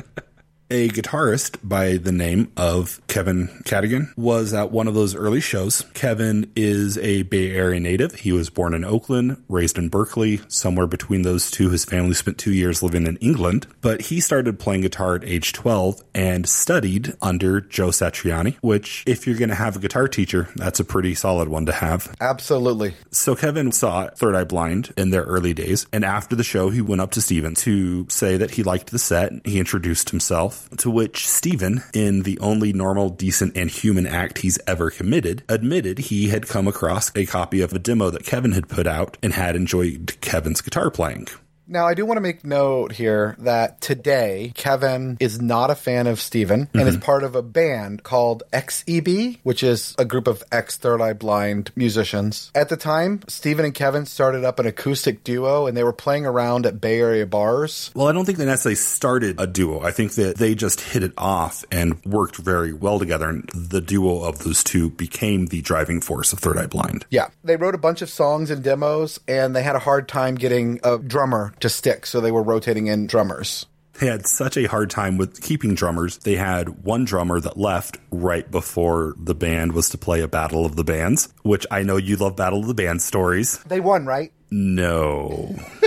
a 0.69 0.89
guitarist 0.89 1.57
by 1.63 1.97
the 1.97 2.11
name 2.11 2.51
of 2.57 3.01
Kevin 3.07 3.47
Cadogan 3.65 4.13
was 4.17 4.53
at 4.53 4.71
one 4.71 4.87
of 4.87 4.93
those 4.93 5.15
early 5.15 5.39
shows. 5.39 5.85
Kevin 5.93 6.51
is 6.55 6.97
a 6.97 7.23
Bay 7.23 7.51
Area 7.51 7.79
native. 7.79 8.15
He 8.15 8.31
was 8.31 8.49
born 8.49 8.73
in 8.73 8.83
Oakland, 8.83 9.41
raised 9.47 9.77
in 9.77 9.89
Berkeley. 9.89 10.41
Somewhere 10.47 10.87
between 10.87 11.21
those 11.21 11.49
two, 11.49 11.69
his 11.69 11.85
family 11.85 12.13
spent 12.13 12.37
two 12.37 12.51
years 12.51 12.83
living 12.83 13.07
in 13.07 13.17
England. 13.17 13.67
But 13.81 14.01
he 14.01 14.19
started 14.19 14.59
playing 14.59 14.81
guitar 14.81 15.15
at 15.15 15.23
age 15.23 15.53
12 15.53 16.03
and 16.13 16.47
studied 16.47 17.13
under 17.21 17.61
Joe 17.61 17.89
Satriani, 17.89 18.55
which, 18.61 19.03
if 19.07 19.25
you're 19.25 19.37
going 19.37 19.49
to 19.49 19.55
have 19.55 19.75
a 19.75 19.79
guitar 19.79 20.07
teacher, 20.07 20.49
that's 20.55 20.79
a 20.79 20.85
pretty 20.85 21.15
solid 21.15 21.47
one 21.47 21.65
to 21.67 21.71
have. 21.71 22.13
Absolutely. 22.19 22.93
So 23.11 23.35
Kevin 23.35 23.71
saw 23.71 24.09
Third 24.09 24.35
Eye 24.35 24.43
Blind 24.43 24.93
in 24.97 25.11
their 25.11 25.23
early 25.23 25.53
days. 25.53 25.87
And 25.93 26.03
after 26.03 26.35
the 26.35 26.43
show, 26.43 26.69
he 26.69 26.81
went 26.81 27.01
up 27.01 27.11
to 27.11 27.21
Stephan 27.21 27.55
to 27.55 28.07
say 28.09 28.37
that 28.37 28.51
he 28.51 28.63
liked 28.63 28.91
the 28.91 28.99
set. 28.99 29.31
He 29.45 29.59
introduced 29.59 30.09
himself 30.09 30.56
to 30.77 30.89
which 30.89 31.27
Stephan, 31.27 31.83
in 31.93 32.23
the 32.23 32.39
only 32.39 32.73
normal, 32.73 33.09
decent, 33.09 33.55
and 33.57 33.69
human 33.69 34.05
act 34.07 34.39
he's 34.39 34.59
ever 34.67 34.89
committed, 34.89 35.43
admitted 35.49 35.99
he 35.99 36.29
had 36.29 36.47
come 36.47 36.67
across 36.67 37.11
a 37.15 37.25
copy 37.25 37.61
of 37.61 37.73
a 37.73 37.79
demo 37.79 38.09
that 38.09 38.25
Kevin 38.25 38.51
had 38.51 38.69
put 38.69 38.87
out 38.87 39.17
and 39.21 39.33
had 39.33 39.55
enjoyed 39.55 40.15
Kevin's 40.21 40.61
guitar 40.61 40.89
playing. 40.91 41.27
Now, 41.69 41.85
I 41.85 41.95
do 41.95 42.05
want 42.05 42.15
to 42.15 42.21
make 42.21 42.45
note 42.45 42.93
here 42.93 43.35
that 43.39 43.81
today 43.81 44.53
Kevin 44.55 45.17
is 45.19 45.41
not 45.41 45.69
a 45.69 45.75
fan 45.75 46.07
of 46.07 46.21
Stephan 46.21 46.69
and 46.73 46.87
is 46.87 46.95
mm-hmm. 46.95 47.03
part 47.03 47.23
of 47.23 47.35
a 47.35 47.41
band 47.41 48.03
called 48.03 48.43
XEB, 48.53 49.39
which 49.43 49.63
is 49.63 49.93
a 49.97 50.05
group 50.05 50.27
of 50.27 50.43
ex 50.49 50.77
Third 50.77 51.01
Eye 51.01 51.11
Blind 51.11 51.71
musicians. 51.75 52.51
At 52.55 52.69
the 52.69 52.77
time, 52.77 53.19
Stephan 53.27 53.65
and 53.65 53.73
Kevin 53.73 54.05
started 54.05 54.45
up 54.45 54.59
an 54.59 54.65
acoustic 54.65 55.25
duo 55.25 55.67
and 55.67 55.75
they 55.75 55.83
were 55.83 55.91
playing 55.91 56.25
around 56.25 56.65
at 56.65 56.79
Bay 56.79 56.99
Area 56.99 57.25
bars. 57.25 57.91
Well, 57.93 58.07
I 58.07 58.13
don't 58.13 58.23
think 58.23 58.37
they 58.37 58.45
necessarily 58.45 58.75
started 58.75 59.35
a 59.37 59.45
duo. 59.45 59.81
I 59.81 59.91
think 59.91 60.13
that 60.13 60.37
they 60.37 60.55
just 60.55 60.79
hit 60.79 61.03
it 61.03 61.13
off 61.17 61.65
and 61.69 62.01
worked 62.05 62.37
very 62.37 62.71
well 62.71 62.97
together. 62.97 63.27
And 63.27 63.49
the 63.53 63.81
duo 63.81 64.23
of 64.23 64.39
those 64.39 64.63
two 64.63 64.91
became 64.91 65.47
the 65.47 65.61
driving 65.61 65.99
force 65.99 66.31
of 66.31 66.39
Third 66.39 66.57
Eye 66.57 66.67
Blind. 66.67 67.05
Yeah. 67.09 67.27
They 67.43 67.57
wrote 67.57 67.75
a 67.75 67.79
bunch 67.79 68.01
of 68.01 68.09
songs 68.09 68.51
and 68.51 68.63
demos 68.63 69.19
and 69.27 69.53
they 69.53 69.63
had 69.63 69.75
a 69.75 69.79
hard 69.79 70.07
time 70.07 70.35
getting 70.35 70.79
a 70.83 70.97
drummer 70.97 71.53
to 71.61 71.69
stick, 71.69 72.05
so 72.05 72.21
they 72.21 72.31
were 72.31 72.43
rotating 72.43 72.87
in 72.87 73.07
drummers. 73.07 73.65
They 73.99 74.07
had 74.07 74.27
such 74.27 74.57
a 74.57 74.65
hard 74.65 74.91
time 74.91 75.17
with 75.17 75.41
keeping 75.41 75.73
drummers. 75.73 76.19
They 76.19 76.35
had 76.35 76.83
one 76.83 77.03
drummer 77.03 77.39
that 77.39 77.57
left 77.57 77.97
right 78.11 78.49
before 78.49 79.15
the 79.17 79.33
band 79.33 79.71
was 79.71 79.89
to 79.89 79.97
play 79.97 80.21
a 80.21 80.27
Battle 80.27 80.65
of 80.65 80.75
the 80.75 80.83
Bands, 80.83 81.33
which 81.41 81.65
I 81.71 81.81
know 81.81 81.97
you 81.97 82.15
love 82.15 82.35
Battle 82.35 82.59
of 82.59 82.67
the 82.67 82.75
Bands 82.75 83.03
stories. 83.03 83.57
They 83.63 83.79
won, 83.79 84.05
right? 84.05 84.31
No. 84.51 85.55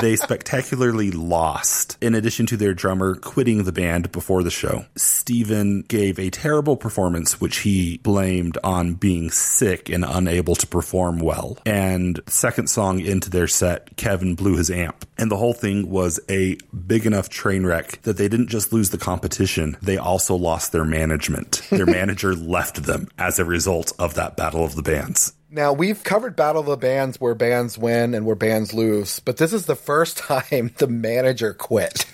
they 0.00 0.16
spectacularly 0.16 1.10
lost, 1.10 1.96
in 2.00 2.14
addition 2.14 2.46
to 2.46 2.56
their 2.56 2.74
drummer 2.74 3.14
quitting 3.14 3.64
the 3.64 3.72
band 3.72 4.12
before 4.12 4.42
the 4.42 4.50
show. 4.50 4.84
Stephan 4.96 5.82
gave 5.82 6.18
a 6.18 6.30
terrible 6.30 6.76
performance, 6.76 7.40
which 7.40 7.58
he 7.58 7.98
blamed 7.98 8.58
on 8.62 8.94
being 8.94 9.30
sick 9.30 9.88
and 9.88 10.04
unable 10.04 10.54
to 10.56 10.66
perform 10.66 11.18
well. 11.18 11.58
And 11.66 12.20
second 12.26 12.68
song 12.68 13.00
into 13.00 13.30
their 13.30 13.48
set, 13.48 13.96
Kevin 13.96 14.34
blew 14.34 14.56
his 14.56 14.70
amp. 14.70 15.06
And 15.16 15.30
the 15.30 15.36
whole 15.36 15.52
thing 15.52 15.88
was 15.90 16.20
a 16.28 16.56
big 16.86 17.06
enough 17.06 17.28
train 17.28 17.64
wreck 17.64 18.02
that 18.02 18.16
they 18.16 18.28
didn't 18.28 18.48
just 18.48 18.72
lose 18.72 18.90
the 18.90 18.98
competition, 18.98 19.76
they 19.80 19.96
also 19.96 20.34
lost 20.34 20.72
their 20.72 20.84
management. 20.84 21.62
Their 21.70 21.86
manager 22.00 22.34
left 22.34 22.82
them 22.82 23.08
as 23.18 23.38
a 23.38 23.44
result 23.44 23.92
of 23.98 24.14
that 24.14 24.36
battle 24.36 24.64
of 24.64 24.74
the 24.74 24.82
bands. 24.82 25.32
Now, 25.54 25.72
we've 25.72 26.02
covered 26.02 26.34
Battle 26.34 26.62
of 26.62 26.66
the 26.66 26.76
Bands 26.76 27.20
where 27.20 27.36
bands 27.36 27.78
win 27.78 28.12
and 28.12 28.26
where 28.26 28.34
bands 28.34 28.74
lose, 28.74 29.20
but 29.20 29.36
this 29.36 29.52
is 29.52 29.66
the 29.66 29.76
first 29.76 30.16
time 30.18 30.72
the 30.78 30.88
manager 30.88 31.54
quit. 31.54 32.12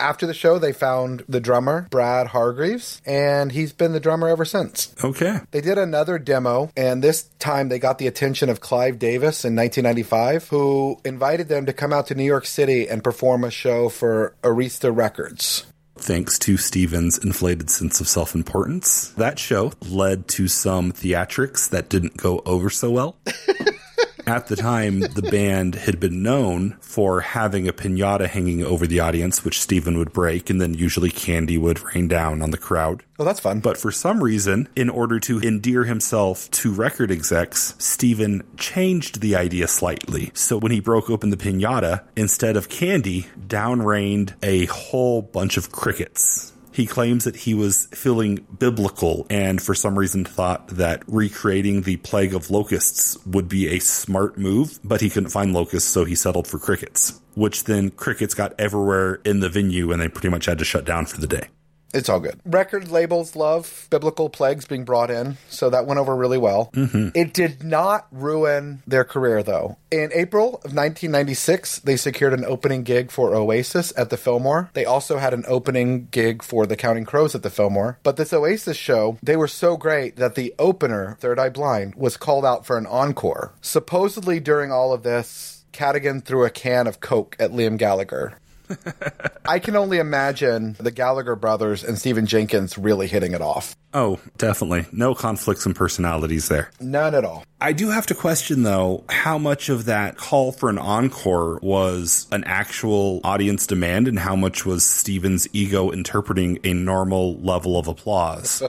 After 0.00 0.26
the 0.26 0.34
show, 0.34 0.58
they 0.58 0.72
found 0.72 1.24
the 1.28 1.40
drummer, 1.40 1.86
Brad 1.90 2.26
Hargreaves, 2.26 3.00
and 3.06 3.52
he's 3.52 3.72
been 3.72 3.92
the 3.92 4.00
drummer 4.00 4.28
ever 4.28 4.44
since. 4.44 4.92
Okay. 5.02 5.38
They 5.52 5.60
did 5.60 5.78
another 5.78 6.18
demo, 6.18 6.72
and 6.76 7.04
this 7.04 7.22
time 7.38 7.68
they 7.68 7.78
got 7.78 7.98
the 7.98 8.08
attention 8.08 8.48
of 8.50 8.60
Clive 8.60 8.98
Davis 8.98 9.44
in 9.44 9.54
1995, 9.54 10.48
who 10.48 11.00
invited 11.04 11.48
them 11.48 11.66
to 11.66 11.72
come 11.72 11.92
out 11.92 12.08
to 12.08 12.16
New 12.16 12.24
York 12.24 12.46
City 12.46 12.88
and 12.88 13.04
perform 13.04 13.44
a 13.44 13.50
show 13.50 13.88
for 13.88 14.34
Arista 14.42 14.94
Records. 14.94 15.64
Thanks 15.98 16.38
to 16.40 16.56
Stephan's 16.56 17.18
inflated 17.18 17.70
sense 17.70 18.00
of 18.00 18.08
self 18.08 18.34
importance, 18.34 19.08
that 19.16 19.38
show 19.38 19.72
led 19.88 20.28
to 20.28 20.46
some 20.46 20.92
theatrics 20.92 21.68
that 21.70 21.88
didn't 21.88 22.16
go 22.16 22.42
over 22.44 22.70
so 22.70 22.90
well. 22.90 23.16
At 24.26 24.48
the 24.48 24.56
time, 24.56 25.00
the 25.00 25.28
band 25.30 25.76
had 25.76 26.00
been 26.00 26.20
known 26.20 26.76
for 26.80 27.20
having 27.20 27.68
a 27.68 27.72
pinata 27.72 28.26
hanging 28.26 28.64
over 28.64 28.84
the 28.84 28.98
audience, 28.98 29.44
which 29.44 29.60
Stephan 29.60 29.98
would 29.98 30.12
break, 30.12 30.50
and 30.50 30.60
then 30.60 30.74
usually 30.74 31.10
candy 31.10 31.56
would 31.56 31.80
rain 31.94 32.08
down 32.08 32.42
on 32.42 32.50
the 32.50 32.58
crowd. 32.58 33.04
Oh, 33.20 33.24
that's 33.24 33.38
fun. 33.38 33.60
But 33.60 33.78
for 33.78 33.92
some 33.92 34.24
reason, 34.24 34.68
in 34.74 34.90
order 34.90 35.20
to 35.20 35.38
endear 35.38 35.84
himself 35.84 36.50
to 36.50 36.72
record 36.72 37.12
execs, 37.12 37.76
Stephan 37.78 38.42
changed 38.56 39.20
the 39.20 39.36
idea 39.36 39.68
slightly. 39.68 40.32
So 40.34 40.58
when 40.58 40.72
he 40.72 40.80
broke 40.80 41.08
open 41.08 41.30
the 41.30 41.36
pinata, 41.36 42.02
instead 42.16 42.56
of 42.56 42.68
candy, 42.68 43.28
down 43.46 43.80
rained 43.80 44.34
a 44.42 44.66
whole 44.66 45.22
bunch 45.22 45.56
of 45.56 45.70
crickets. 45.70 46.52
He 46.76 46.84
claims 46.84 47.24
that 47.24 47.36
he 47.36 47.54
was 47.54 47.86
feeling 47.86 48.46
biblical 48.58 49.26
and 49.30 49.62
for 49.62 49.74
some 49.74 49.98
reason 49.98 50.26
thought 50.26 50.68
that 50.68 51.02
recreating 51.06 51.80
the 51.80 51.96
plague 51.96 52.34
of 52.34 52.50
locusts 52.50 53.16
would 53.24 53.48
be 53.48 53.68
a 53.68 53.78
smart 53.78 54.36
move, 54.36 54.78
but 54.84 55.00
he 55.00 55.08
couldn't 55.08 55.30
find 55.30 55.54
locusts, 55.54 55.88
so 55.88 56.04
he 56.04 56.14
settled 56.14 56.46
for 56.46 56.58
crickets, 56.58 57.18
which 57.34 57.64
then 57.64 57.88
crickets 57.88 58.34
got 58.34 58.52
everywhere 58.60 59.22
in 59.24 59.40
the 59.40 59.48
venue 59.48 59.90
and 59.90 60.02
they 60.02 60.08
pretty 60.08 60.28
much 60.28 60.44
had 60.44 60.58
to 60.58 60.66
shut 60.66 60.84
down 60.84 61.06
for 61.06 61.18
the 61.18 61.26
day. 61.26 61.48
It's 61.94 62.08
all 62.08 62.20
good. 62.20 62.40
Record 62.44 62.88
labels 62.90 63.36
love 63.36 63.86
biblical 63.90 64.28
plagues 64.28 64.66
being 64.66 64.84
brought 64.84 65.10
in, 65.10 65.38
so 65.48 65.70
that 65.70 65.86
went 65.86 65.98
over 65.98 66.14
really 66.14 66.38
well. 66.38 66.70
Mm-hmm. 66.74 67.10
It 67.14 67.32
did 67.32 67.64
not 67.64 68.06
ruin 68.10 68.82
their 68.86 69.04
career, 69.04 69.42
though. 69.42 69.78
In 69.90 70.10
April 70.12 70.56
of 70.56 70.74
1996, 70.74 71.80
they 71.80 71.96
secured 71.96 72.34
an 72.34 72.44
opening 72.44 72.82
gig 72.82 73.10
for 73.10 73.34
Oasis 73.34 73.92
at 73.96 74.10
the 74.10 74.16
Fillmore. 74.16 74.70
They 74.74 74.84
also 74.84 75.18
had 75.18 75.32
an 75.32 75.44
opening 75.48 76.08
gig 76.10 76.42
for 76.42 76.66
the 76.66 76.76
Counting 76.76 77.04
Crows 77.04 77.34
at 77.34 77.42
the 77.42 77.50
Fillmore. 77.50 77.98
But 78.02 78.16
this 78.16 78.32
Oasis 78.32 78.76
show, 78.76 79.18
they 79.22 79.36
were 79.36 79.48
so 79.48 79.76
great 79.76 80.16
that 80.16 80.34
the 80.34 80.54
opener, 80.58 81.16
Third 81.20 81.38
Eye 81.38 81.48
Blind, 81.48 81.94
was 81.94 82.16
called 82.16 82.44
out 82.44 82.66
for 82.66 82.76
an 82.76 82.86
encore. 82.86 83.54
Supposedly, 83.60 84.40
during 84.40 84.70
all 84.70 84.92
of 84.92 85.02
this, 85.02 85.64
Cadogan 85.72 86.20
threw 86.20 86.44
a 86.44 86.50
can 86.50 86.86
of 86.86 87.00
Coke 87.00 87.36
at 87.38 87.52
Liam 87.52 87.78
Gallagher. 87.78 88.38
I 89.44 89.58
can 89.58 89.76
only 89.76 89.98
imagine 89.98 90.76
the 90.78 90.90
Gallagher 90.90 91.36
brothers 91.36 91.84
and 91.84 91.98
Stephan 91.98 92.26
Jenkins 92.26 92.76
really 92.76 93.06
hitting 93.06 93.32
it 93.32 93.40
off. 93.40 93.76
Oh, 93.94 94.20
definitely. 94.36 94.86
No 94.92 95.14
conflicts 95.14 95.64
in 95.64 95.74
personalities 95.74 96.48
there. 96.48 96.70
None 96.80 97.14
at 97.14 97.24
all. 97.24 97.44
I 97.60 97.72
do 97.72 97.90
have 97.90 98.06
to 98.06 98.14
question, 98.14 98.62
though, 98.62 99.04
how 99.08 99.38
much 99.38 99.68
of 99.68 99.86
that 99.86 100.16
call 100.16 100.52
for 100.52 100.68
an 100.68 100.78
encore 100.78 101.58
was 101.62 102.26
an 102.32 102.44
actual 102.44 103.20
audience 103.24 103.66
demand 103.66 104.08
and 104.08 104.18
how 104.18 104.36
much 104.36 104.66
was 104.66 104.84
Stephan's 104.84 105.48
ego 105.52 105.90
interpreting 105.90 106.58
a 106.64 106.74
normal 106.74 107.40
level 107.40 107.78
of 107.78 107.88
applause? 107.88 108.62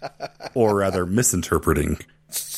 or 0.54 0.76
rather, 0.76 1.06
misinterpreting. 1.06 1.98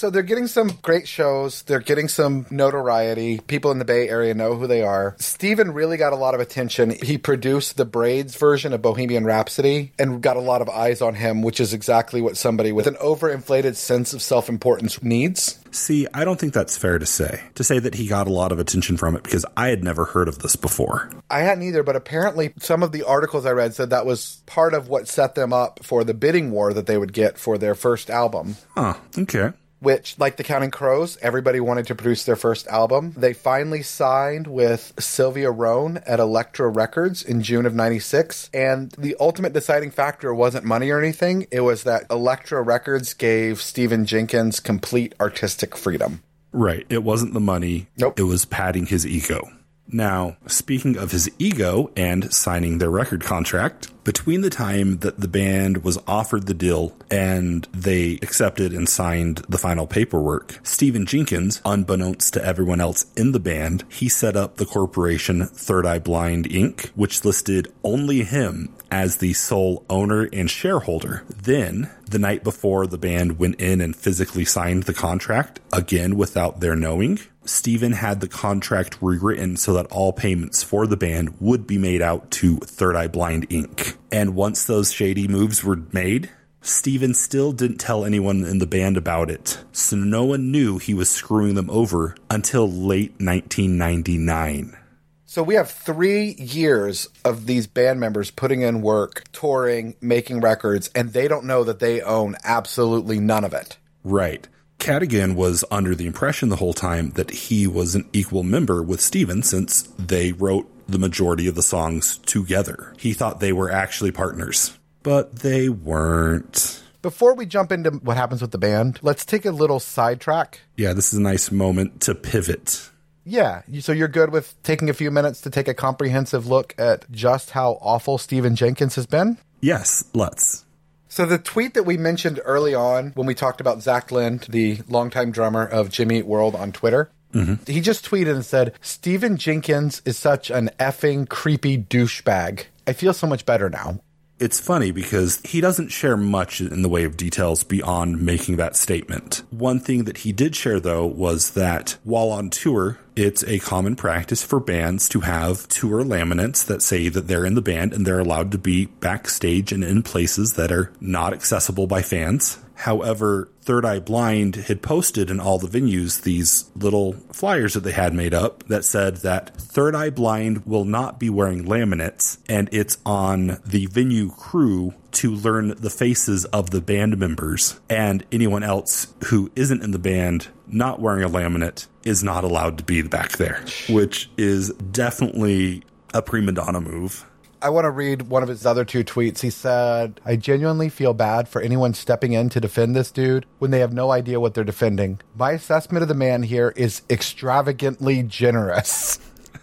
So 0.00 0.09
they're 0.09 0.23
getting 0.23 0.47
some 0.47 0.78
great 0.80 1.07
shows. 1.07 1.61
They're 1.61 1.78
getting 1.78 2.09
some 2.09 2.47
notoriety. 2.50 3.38
People 3.40 3.71
in 3.71 3.78
the 3.78 3.85
Bay 3.85 4.09
Area 4.09 4.33
know 4.33 4.54
who 4.54 4.66
they 4.66 4.80
are. 4.80 5.14
Stephan 5.19 5.75
really 5.75 5.99
got 5.99 6.14
a 6.14 6.16
lot 6.16 6.35
of 6.35 6.40
attention. 6.40 6.97
He 7.02 7.19
produced 7.19 7.76
the 7.76 7.85
Braids 7.85 8.35
version 8.35 8.73
of 8.73 8.80
Bohemian 8.80 9.26
Rhapsody 9.26 9.92
and 9.99 10.23
got 10.23 10.38
a 10.38 10.40
lot 10.40 10.62
of 10.62 10.71
eyes 10.71 11.02
on 11.02 11.16
him, 11.16 11.42
which 11.42 11.61
is 11.61 11.75
exactly 11.75 12.23
what 12.23 12.38
somebody 12.38 12.73
with 12.73 12.87
an 12.87 12.95
overinflated 12.95 13.76
sense 13.76 14.14
of 14.14 14.23
self 14.23 14.49
importance 14.49 15.02
needs. 15.02 15.59
See, 15.71 16.07
I 16.14 16.25
don't 16.25 16.40
think 16.40 16.54
that's 16.54 16.78
fair 16.78 16.99
to 16.99 17.04
say. 17.04 17.42
To 17.57 17.62
say 17.62 17.78
that 17.78 17.95
he 17.95 18.07
got 18.07 18.26
a 18.26 18.33
lot 18.33 18.52
of 18.52 18.59
attention 18.59 18.97
from 18.97 19.14
it 19.14 19.23
because 19.23 19.45
I 19.54 19.69
had 19.69 19.85
never 19.85 20.07
heard 20.07 20.28
of 20.28 20.38
this 20.38 20.57
before. 20.57 21.11
I 21.30 21.40
hadn't 21.40 21.64
either, 21.64 21.83
but 21.83 21.95
apparently 21.95 22.54
some 22.59 22.83
of 22.83 22.92
the 22.92 23.02
articles 23.02 23.45
I 23.45 23.50
read 23.50 23.75
said 23.75 23.90
that 23.90 24.07
was 24.07 24.42
part 24.47 24.73
of 24.73 24.88
what 24.88 25.09
set 25.09 25.35
them 25.35 25.52
up 25.52 25.85
for 25.85 26.04
the 26.04 26.14
bidding 26.14 26.52
war 26.52 26.73
that 26.73 26.87
they 26.87 26.97
would 26.97 27.12
get 27.12 27.37
for 27.37 27.59
their 27.59 27.75
first 27.75 28.09
album. 28.09 28.57
Huh, 28.75 28.95
okay 29.19 29.52
which, 29.80 30.18
like 30.18 30.37
the 30.37 30.44
Counting 30.44 30.70
Crows, 30.70 31.18
everybody 31.20 31.58
wanted 31.58 31.87
to 31.88 31.94
produce 31.94 32.25
their 32.25 32.37
first 32.37 32.66
album. 32.68 33.14
They 33.16 33.32
finally 33.32 33.82
signed 33.82 34.46
with 34.46 34.92
Sylvia 34.99 35.50
Rhone 35.50 35.99
at 36.06 36.20
Elektra 36.20 36.68
Records 36.68 37.22
in 37.22 37.42
June 37.42 37.66
of 37.66 37.75
96. 37.75 38.50
And 38.54 38.90
the 38.92 39.16
ultimate 39.18 39.52
deciding 39.52 39.90
factor 39.90 40.32
wasn't 40.34 40.64
money 40.64 40.90
or 40.90 40.99
anything, 40.99 41.46
it 41.50 41.60
was 41.60 41.82
that 41.84 42.04
Elektra 42.10 42.62
Records 42.62 43.14
gave 43.14 43.60
Stephan 43.60 44.06
Jenkins 44.06 44.60
complete 44.60 45.14
artistic 45.20 45.76
freedom. 45.76 46.22
Right. 46.52 46.87
It 46.88 47.02
wasn't 47.02 47.34
the 47.34 47.40
money. 47.40 47.88
Nope. 47.96 48.18
It 48.18 48.25
was 48.25 48.44
padding 48.44 48.87
his 48.87 49.06
ego. 49.06 49.49
Now, 49.92 50.37
speaking 50.47 50.97
of 50.97 51.11
his 51.11 51.30
ego 51.38 51.90
and 51.97 52.32
signing 52.32 52.78
their 52.78 52.90
record 52.90 53.25
contract, 53.25 53.90
between 54.04 54.40
the 54.40 54.50
time 54.50 54.99
that 54.99 55.20
the 55.20 55.28
band 55.28 55.85
was 55.85 55.99
offered 56.06 56.47
the 56.47 56.54
deal 56.54 56.97
and 57.11 57.66
they 57.73 58.14
accepted 58.23 58.73
and 58.73 58.88
signed 58.88 59.38
the 59.49 59.59
final 59.59 59.87
paperwork, 59.87 60.59
Stephan 60.62 61.06
Jenkins, 61.06 61.61
unbeknownst 61.64 62.32
to 62.35 62.44
everyone 62.44 62.80
else 62.80 63.06
in 63.16 63.32
the 63.32 63.40
band, 63.40 63.85
he 63.88 64.09
set 64.09 64.37
up 64.37 64.56
the 64.56 64.66
corporation 64.66 65.47
Third 65.47 65.87
Eye 65.87 65.99
Blind 65.99 66.49
Inc., 66.49 66.87
which 66.90 67.25
listed 67.25 67.73
only 67.85 68.23
him 68.23 68.75
as 68.90 69.16
the 69.16 69.32
sole 69.32 69.85
owner 69.90 70.28
and 70.32 70.50
shareholder. 70.50 71.25
Then, 71.28 71.90
the 72.09 72.18
night 72.18 72.42
before 72.42 72.87
the 72.87 72.99
band 72.99 73.38
went 73.38 73.61
in 73.61 73.80
and 73.80 73.94
physically 73.94 74.44
signed 74.44 74.85
the 74.85 74.94
contract, 74.94 75.61
again 75.73 76.16
without 76.16 76.61
their 76.61 76.75
knowing, 76.75 77.20
Stephan 77.44 77.92
had 77.92 78.20
the 78.20 78.28
contract 78.28 78.99
rewritten 79.00 79.56
so 79.56 79.73
that 79.75 79.87
all 79.87 80.12
payments 80.12 80.62
for 80.62 80.87
the 80.87 80.97
band 80.97 81.40
would 81.40 81.66
be 81.66 81.78
made 81.78 82.02
out 82.02 82.30
to 82.30 82.59
Third 82.59 82.97
Eye 82.97 83.09
Blind 83.09 83.49
Inc. 83.49 83.97
And 84.12 84.35
once 84.35 84.64
those 84.64 84.92
shady 84.92 85.26
moves 85.26 85.64
were 85.64 85.82
made, 85.92 86.30
Stephan 86.62 87.14
still 87.14 87.52
didn't 87.52 87.78
tell 87.78 88.04
anyone 88.04 88.44
in 88.44 88.59
the 88.59 88.66
band 88.66 88.97
about 88.97 89.30
it. 89.30 89.62
So 89.73 89.97
no 89.97 90.25
one 90.25 90.52
knew 90.52 90.78
he 90.78 90.92
was 90.92 91.09
screwing 91.09 91.54
them 91.54 91.70
over 91.70 92.14
until 92.28 92.70
late 92.70 93.12
1999. 93.18 94.76
So 95.25 95.42
we 95.42 95.54
have 95.54 95.70
three 95.70 96.35
years 96.38 97.09
of 97.25 97.47
these 97.47 97.66
band 97.68 98.00
members 98.00 98.32
putting 98.32 98.62
in 98.62 98.82
work, 98.82 99.23
touring, 99.32 99.94
making 100.00 100.40
records, 100.40 100.90
and 100.94 101.12
they 101.12 101.28
don't 101.28 101.44
know 101.44 101.62
that 101.64 101.78
they 101.78 102.02
own 102.02 102.37
absolutely 102.42 103.20
none 103.20 103.44
of 103.44 103.54
it. 103.54 103.78
Right. 104.02 104.49
Cadogan 104.80 105.37
was 105.37 105.62
under 105.70 105.94
the 105.94 106.06
impression 106.06 106.49
the 106.49 106.56
whole 106.56 106.72
time 106.72 107.10
that 107.10 107.30
he 107.30 107.66
was 107.66 107.94
an 107.94 108.08
equal 108.12 108.42
member 108.42 108.82
with 108.82 109.00
Stephan 109.00 109.42
since 109.42 109.82
they 109.99 110.32
wrote 110.32 110.68
the 110.88 110.99
majority 110.99 111.46
of 111.46 111.54
the 111.54 111.62
songs 111.62 112.18
together. 112.18 112.94
He 112.99 113.12
thought 113.12 113.38
they 113.38 113.52
were 113.52 113.70
actually 113.70 114.10
partners, 114.10 114.76
but 115.02 115.37
they 115.40 115.68
weren't. 115.68 116.82
Before 117.02 117.34
we 117.34 117.46
jump 117.46 117.72
into 117.72 117.90
what 117.90 118.16
happens 118.16 118.40
with 118.40 118.50
the 118.50 118.58
band, 118.58 118.99
let's 119.02 119.25
take 119.25 119.44
a 119.44 119.50
little 119.50 119.80
sidetrack. 119.80 120.60
Yeah, 120.76 120.94
this 120.94 121.12
is 121.12 121.18
a 121.18 121.22
nice 121.22 121.50
moment 121.50 122.00
to 122.02 122.14
pivot. 122.14 122.90
Yeah, 123.25 123.62
so 123.80 123.92
you're 123.92 124.08
good 124.08 124.30
with 124.30 124.60
taking 124.62 124.90
a 124.90 124.94
few 124.94 125.10
minutes 125.10 125.42
to 125.42 125.50
take 125.50 125.68
a 125.68 125.75
comprehensive 125.75 126.46
look 126.46 126.75
at 126.78 127.10
just 127.10 127.50
how 127.50 127.78
awful 127.82 128.18
Stephan 128.18 128.56
Jenkins 128.56 128.96
has 128.96 129.07
been? 129.07 129.37
Yes, 129.61 130.05
let's. 130.14 130.64
So 131.11 131.27
the 131.27 131.38
tweet 131.38 131.75
that 131.75 131.83
we 131.83 131.96
mentioned 131.96 132.40
early 132.44 132.73
on 132.73 133.11
when 133.16 133.27
we 133.27 133.35
talked 133.35 133.61
about 133.61 133.83
Zach 133.83 134.12
Lind, 134.12 134.46
the 134.49 134.79
longtime 134.88 135.33
drummer 135.33 135.66
of 135.66 135.90
Jimmy 135.90 136.18
Eat 136.18 136.27
World 136.27 136.55
on 136.55 136.70
Twitter, 136.70 137.11
mm-hmm. 137.35 137.70
he 137.70 137.81
just 137.81 138.09
tweeted 138.09 138.33
and 138.33 138.44
said, 138.44 138.75
Stephan 138.81 139.37
Jenkins 139.37 140.03
is 140.05 140.16
such 140.16 140.51
an 140.51 140.70
effing 140.79 141.29
creepy 141.29 141.77
douchebag. 141.77 142.66
I 142.87 142.92
feel 142.92 143.12
so 143.12 143.27
much 143.27 143.44
better 143.44 143.68
now 143.68 143.99
it's 144.40 144.59
funny 144.59 144.90
because 144.90 145.38
he 145.44 145.61
doesn't 145.61 145.90
share 145.90 146.16
much 146.16 146.62
in 146.62 146.81
the 146.81 146.88
way 146.88 147.05
of 147.05 147.16
details 147.16 147.62
beyond 147.62 148.23
making 148.23 148.57
that 148.57 148.75
statement. 148.75 149.42
One 149.51 149.79
thing 149.79 150.05
that 150.05 150.18
he 150.18 150.33
did 150.33 150.57
share, 150.57 150.81
though, 150.81 151.07
was 151.07 151.51
that 151.51 151.99
while 152.05 152.31
on 152.31 152.49
tour, 152.49 152.99
it's 153.20 153.44
a 153.44 153.59
common 153.59 153.96
practice 153.96 154.42
for 154.42 154.59
bands 154.59 155.06
to 155.11 155.20
have 155.20 155.68
tour 155.68 156.02
laminates 156.02 156.64
that 156.64 156.80
say 156.80 157.11
that 157.11 157.28
they're 157.28 157.44
in 157.44 157.54
the 157.54 157.61
band 157.61 157.92
and 157.92 158.06
they're 158.06 158.18
allowed 158.18 158.50
to 158.52 158.59
be 158.59 158.87
backstage 158.87 159.72
and 159.72 159.85
in 159.85 160.02
places 160.02 160.54
that 160.54 160.72
are 160.72 160.90
not 161.02 161.35
accessible 161.35 161.87
by 161.87 162.00
fans. 162.00 162.59
However, 162.74 163.50
Third 163.70 163.85
Eye 163.85 164.00
Blind 164.00 164.56
had 164.56 164.83
posted 164.83 165.30
in 165.30 165.38
all 165.38 165.61
the 165.61 165.68
venues 165.68 166.22
these 166.22 166.68
little 166.74 167.12
flyers 167.30 167.74
that 167.74 167.85
they 167.85 167.92
had 167.92 168.12
made 168.12 168.35
up 168.35 168.64
that 168.64 168.85
said 168.85 169.18
that 169.18 169.54
Third 169.54 169.94
Eye 169.94 170.11
Blind 170.11 170.66
will 170.66 170.85
not 170.85 171.20
be 171.20 171.30
wearing 171.30 171.66
laminates 171.66 172.38
and 172.48 172.68
it's 172.72 172.98
on 173.06 173.61
the 173.64 173.87
venue 173.87 174.33
crew 174.33 174.94
to 175.12 175.30
learn 175.30 175.68
the 175.76 175.88
faces 175.88 176.46
of 176.46 176.70
the 176.70 176.80
band 176.80 177.16
members 177.16 177.78
and 177.88 178.26
anyone 178.33 178.64
else 178.64 179.14
who 179.26 179.52
isn't 179.54 179.85
in 179.85 179.92
the 179.92 180.00
band 180.00 180.48
not 180.66 180.98
wearing 180.98 181.22
a 181.22 181.28
laminate 181.28 181.87
is 182.02 182.24
not 182.24 182.42
allowed 182.42 182.76
to 182.78 182.83
be 182.83 183.02
back 183.02 183.37
there, 183.37 183.64
which 183.88 184.28
is 184.37 184.72
definitely 184.72 185.85
a 186.12 186.20
prima 186.20 186.50
donna 186.50 186.80
move. 186.80 187.24
I 187.62 187.68
want 187.68 187.85
to 187.85 187.90
read 187.90 188.23
one 188.23 188.42
of 188.42 188.49
his 188.49 188.64
other 188.64 188.85
two 188.85 189.05
tweets. 189.05 189.40
He 189.40 189.51
said, 189.51 190.20
I 190.25 190.37
genuinely 190.37 190.88
feel 190.88 191.12
bad 191.12 191.49
for 191.49 191.61
anyone 191.61 191.92
stepping 191.92 192.33
in 192.33 192.49
to 192.51 192.61
defend 192.61 192.96
this 192.96 193.11
dude 193.11 193.46
when 193.59 193.70
they 193.70 193.81
have 193.81 193.92
no 193.92 194.11
idea 194.11 194.40
what 194.40 194.55
they're 194.55 194.64
defending. 194.64 195.20
My 195.37 195.53
assessment 195.53 196.03
of 196.03 196.09
the 196.09 196.14
man 196.14 196.42
here 196.42 196.73
is 196.77 197.03
extravagantly 197.11 198.23
generous. 198.23 199.18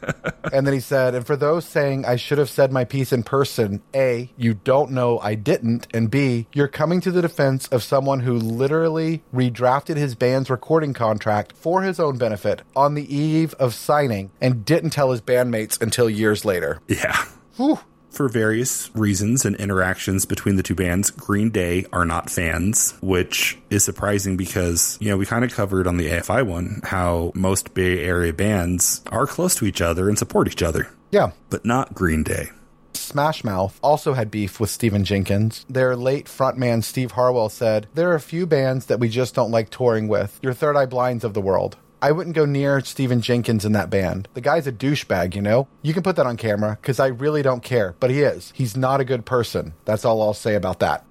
and 0.54 0.68
then 0.68 0.74
he 0.76 0.80
said, 0.80 1.16
and 1.16 1.26
for 1.26 1.36
those 1.36 1.66
saying 1.66 2.06
I 2.06 2.18
should 2.18 2.38
have 2.38 2.52
said 2.52 2.72
my 2.72 2.84
piece 2.86 3.12
in 3.12 3.24
person, 3.24 3.82
A, 3.96 4.32
you 4.38 4.54
don't 4.54 4.92
know 4.92 5.18
I 5.20 5.34
didn't, 5.34 5.88
and 5.92 6.12
B, 6.12 6.48
you're 6.54 6.68
coming 6.68 7.02
to 7.02 7.12
the 7.12 7.22
defense 7.22 7.68
of 7.70 7.82
someone 7.82 8.20
who 8.20 8.36
literally 8.36 9.24
redrafted 9.34 9.98
his 9.98 10.14
band's 10.14 10.52
recording 10.52 10.94
contract 10.94 11.54
for 11.54 11.82
his 11.82 12.00
own 12.00 12.18
benefit 12.18 12.62
on 12.76 12.94
the 12.94 13.16
eve 13.16 13.54
of 13.56 13.74
signing 13.74 14.30
and 14.40 14.66
didn't 14.66 14.92
tell 14.92 15.12
his 15.12 15.22
bandmates 15.22 15.82
until 15.82 16.10
years 16.10 16.46
later. 16.46 16.80
Yeah. 16.88 17.26
Whew. 17.58 17.80
For 18.10 18.30
various 18.30 18.90
reasons 18.96 19.46
and 19.46 19.56
interactions 19.58 20.26
between 20.26 20.56
the 20.56 20.64
two 20.64 20.76
bands, 20.76 21.12
Green 21.12 21.50
Day 21.50 21.86
are 21.92 22.06
not 22.06 22.30
fans, 22.30 22.96
which 23.02 23.58
is 23.70 23.84
surprising 23.84 24.38
because, 24.38 24.98
you 25.00 25.10
know, 25.10 25.18
we 25.18 25.26
kind 25.26 25.44
of 25.44 25.54
covered 25.54 25.86
on 25.86 25.98
the 25.98 26.08
AFI 26.08 26.46
one 26.46 26.82
how 26.84 27.32
most 27.36 27.74
Bay 27.74 28.04
Area 28.04 28.34
bands 28.34 29.04
are 29.12 29.28
close 29.28 29.56
to 29.56 29.66
each 29.66 29.82
other 29.82 30.08
and 30.08 30.18
support 30.18 30.48
each 30.48 30.64
other. 30.64 30.90
Yeah. 31.12 31.32
But 31.50 31.66
not 31.66 31.94
Green 31.94 32.24
Day. 32.24 32.48
Smash 32.94 33.44
Mouth 33.44 33.80
also 33.84 34.14
had 34.14 34.32
beef 34.32 34.60
with 34.60 34.70
Stephan 34.70 35.06
Jenkins. 35.06 35.66
Their 35.70 35.96
late 35.96 36.26
frontman 36.26 36.84
Steve 36.84 37.12
Harwell 37.12 37.50
said, 37.50 37.88
There 37.94 38.10
are 38.10 38.16
a 38.16 38.20
few 38.20 38.46
bands 38.46 38.88
that 38.88 39.00
we 39.00 39.10
just 39.10 39.36
don't 39.36 39.52
like 39.52 39.70
touring 39.70 40.08
with. 40.08 40.40
Your 40.42 40.54
Third 40.54 40.76
Eye 40.76 40.88
Blinds 40.88 41.24
of 41.24 41.34
the 41.34 41.42
world. 41.42 41.78
I 42.02 42.12
wouldn't 42.12 42.36
go 42.36 42.46
near 42.46 42.80
Stephan 42.82 43.22
Jenkins 43.22 43.66
in 43.66 43.72
that 43.72 43.90
band. 43.90 44.28
The 44.36 44.42
guy's 44.42 44.68
a 44.68 44.72
douchebag, 44.72 45.34
you 45.34 45.42
know? 45.42 45.68
You 45.82 45.94
can 45.94 46.04
put 46.04 46.16
that 46.18 46.28
on 46.28 46.38
camera 46.38 46.78
because 46.80 47.00
I 47.00 47.08
really 47.08 47.42
don't 47.42 47.64
care, 47.64 47.96
but 48.00 48.12
he 48.12 48.22
is. 48.22 48.54
He's 48.56 48.78
not 48.78 49.00
a 49.00 49.06
good 49.06 49.26
person. 49.26 49.74
That's 49.86 50.06
all 50.06 50.22
I'll 50.22 50.36
say 50.36 50.56
about 50.56 50.80
that. 50.80 51.06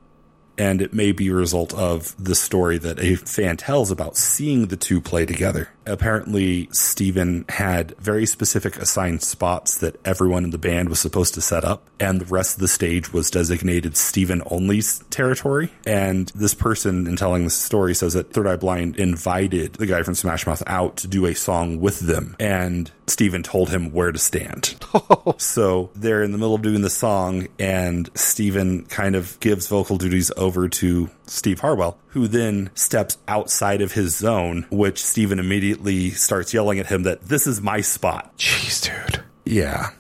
And 0.57 0.81
it 0.81 0.95
may 0.95 1.13
be 1.13 1.29
a 1.29 1.35
result 1.35 1.75
of 1.75 2.15
the 2.23 2.35
story 2.35 2.79
that 2.79 3.01
a 3.01 3.17
fan 3.17 3.57
tells 3.57 3.91
about 3.91 4.17
seeing 4.17 4.69
the 4.69 4.77
two 4.77 5.01
play 5.01 5.27
together. 5.27 5.69
Apparently, 5.87 6.69
Stephan 6.73 7.45
had 7.49 7.97
very 7.99 8.27
specific 8.27 8.77
assigned 8.77 9.23
spots 9.23 9.79
that 9.79 10.01
everyone 10.05 10.45
in 10.45 10.51
the 10.51 10.59
band 10.59 10.89
was 10.89 11.01
supposed 11.01 11.35
to 11.35 11.41
set 11.41 11.65
up, 11.65 11.85
and 12.01 12.21
the 12.21 12.27
rest 12.27 12.57
of 12.57 12.61
the 12.61 12.69
stage 12.69 13.13
was 13.13 13.31
designated 13.31 13.97
Stephan 13.97 14.43
only's 14.43 14.99
territory. 15.11 15.71
And 15.87 16.29
this 16.35 16.55
person, 16.55 17.07
in 17.07 17.17
telling 17.17 17.45
the 17.45 17.51
story, 17.51 17.95
says 17.95 18.15
that 18.15 18.33
Third 18.33 18.47
Eye 18.47 18.57
Blind 18.57 18.97
invited 18.97 19.75
the 19.75 19.87
guy 19.87 20.03
from 20.03 20.15
Smash 20.15 20.47
Mouth 20.47 20.63
out 20.67 20.97
to 20.99 21.09
do 21.09 21.27
a 21.27 21.35
song 21.35 21.81
with 21.81 22.01
them, 22.01 22.37
and 22.41 22.91
Stephan 23.07 23.43
told 23.43 23.71
him 23.71 23.93
where 23.93 24.13
to 24.13 24.19
stand. 24.19 24.75
so 25.39 25.91
they're 25.95 26.23
in 26.23 26.33
the 26.33 26.39
middle 26.39 26.55
of 26.55 26.63
doing 26.63 26.83
the 26.83 26.91
song, 26.91 27.49
and 27.59 28.11
Stephan 28.15 28.87
kind 28.87 29.15
of 29.15 29.39
gives 29.41 29.69
vocal 29.69 29.97
duties 29.97 30.33
over 30.37 30.69
to 30.69 31.11
Steve 31.27 31.61
Harwell, 31.61 31.99
who 32.09 32.29
then 32.29 32.71
steps 32.75 33.19
outside 33.29 33.81
of 33.81 33.93
his 33.93 34.17
zone, 34.17 34.67
which 34.71 35.05
Stephan 35.05 35.39
immediately 35.39 36.11
starts 36.11 36.55
yelling 36.55 36.79
at 36.79 36.87
him 36.87 37.03
that 37.03 37.23
this 37.23 37.47
is 37.47 37.61
my 37.61 37.81
spot. 37.81 38.37
Jeez, 38.39 38.83
dude. 38.83 39.23
Yeah. 39.45 39.91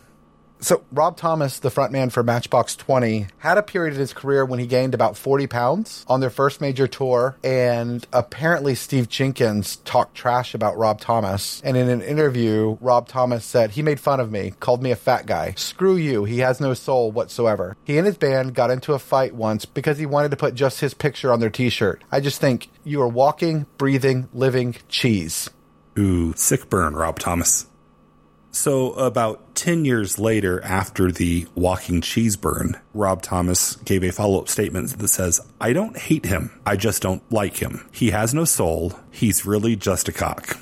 So, 0.60 0.82
Rob 0.90 1.16
Thomas, 1.16 1.58
the 1.58 1.70
frontman 1.70 2.10
for 2.10 2.22
Matchbox 2.22 2.76
20, 2.76 3.26
had 3.38 3.58
a 3.58 3.62
period 3.62 3.94
in 3.94 4.00
his 4.00 4.12
career 4.12 4.44
when 4.44 4.58
he 4.58 4.66
gained 4.66 4.94
about 4.94 5.16
40 5.16 5.46
pounds 5.46 6.04
on 6.08 6.20
their 6.20 6.30
first 6.30 6.60
major 6.60 6.86
tour. 6.86 7.36
And 7.44 8.06
apparently, 8.12 8.74
Steve 8.74 9.08
Jenkins 9.08 9.76
talked 9.76 10.14
trash 10.14 10.54
about 10.54 10.76
Rob 10.78 11.00
Thomas. 11.00 11.60
And 11.64 11.76
in 11.76 11.88
an 11.88 12.02
interview, 12.02 12.78
Rob 12.80 13.06
Thomas 13.06 13.44
said, 13.44 13.72
He 13.72 13.82
made 13.82 14.00
fun 14.00 14.18
of 14.18 14.32
me, 14.32 14.54
called 14.58 14.82
me 14.82 14.90
a 14.90 14.96
fat 14.96 15.26
guy. 15.26 15.52
Screw 15.56 15.96
you, 15.96 16.24
he 16.24 16.38
has 16.38 16.60
no 16.60 16.74
soul 16.74 17.12
whatsoever. 17.12 17.76
He 17.84 17.98
and 17.98 18.06
his 18.06 18.16
band 18.16 18.54
got 18.54 18.70
into 18.70 18.94
a 18.94 18.98
fight 18.98 19.34
once 19.34 19.66
because 19.66 19.98
he 19.98 20.06
wanted 20.06 20.30
to 20.30 20.36
put 20.36 20.54
just 20.54 20.80
his 20.80 20.94
picture 20.94 21.32
on 21.32 21.40
their 21.40 21.50
t 21.50 21.68
shirt. 21.68 22.02
I 22.10 22.20
just 22.20 22.40
think 22.40 22.68
you 22.82 23.02
are 23.02 23.08
walking, 23.08 23.66
breathing, 23.76 24.28
living 24.32 24.76
cheese. 24.88 25.50
Ooh, 25.98 26.34
sick 26.34 26.68
burn, 26.68 26.94
Rob 26.94 27.18
Thomas. 27.18 27.66
So, 28.56 28.94
about 28.94 29.54
10 29.54 29.84
years 29.84 30.18
later, 30.18 30.64
after 30.64 31.12
the 31.12 31.46
walking 31.54 32.00
cheese 32.00 32.36
burn, 32.36 32.80
Rob 32.94 33.20
Thomas 33.20 33.76
gave 33.76 34.02
a 34.02 34.10
follow 34.10 34.40
up 34.40 34.48
statement 34.48 34.98
that 34.98 35.08
says, 35.08 35.42
I 35.60 35.74
don't 35.74 35.94
hate 35.94 36.24
him. 36.24 36.58
I 36.64 36.76
just 36.76 37.02
don't 37.02 37.22
like 37.30 37.58
him. 37.58 37.86
He 37.92 38.12
has 38.12 38.32
no 38.32 38.46
soul. 38.46 38.94
He's 39.10 39.44
really 39.44 39.76
just 39.76 40.08
a 40.08 40.12
cock. 40.12 40.58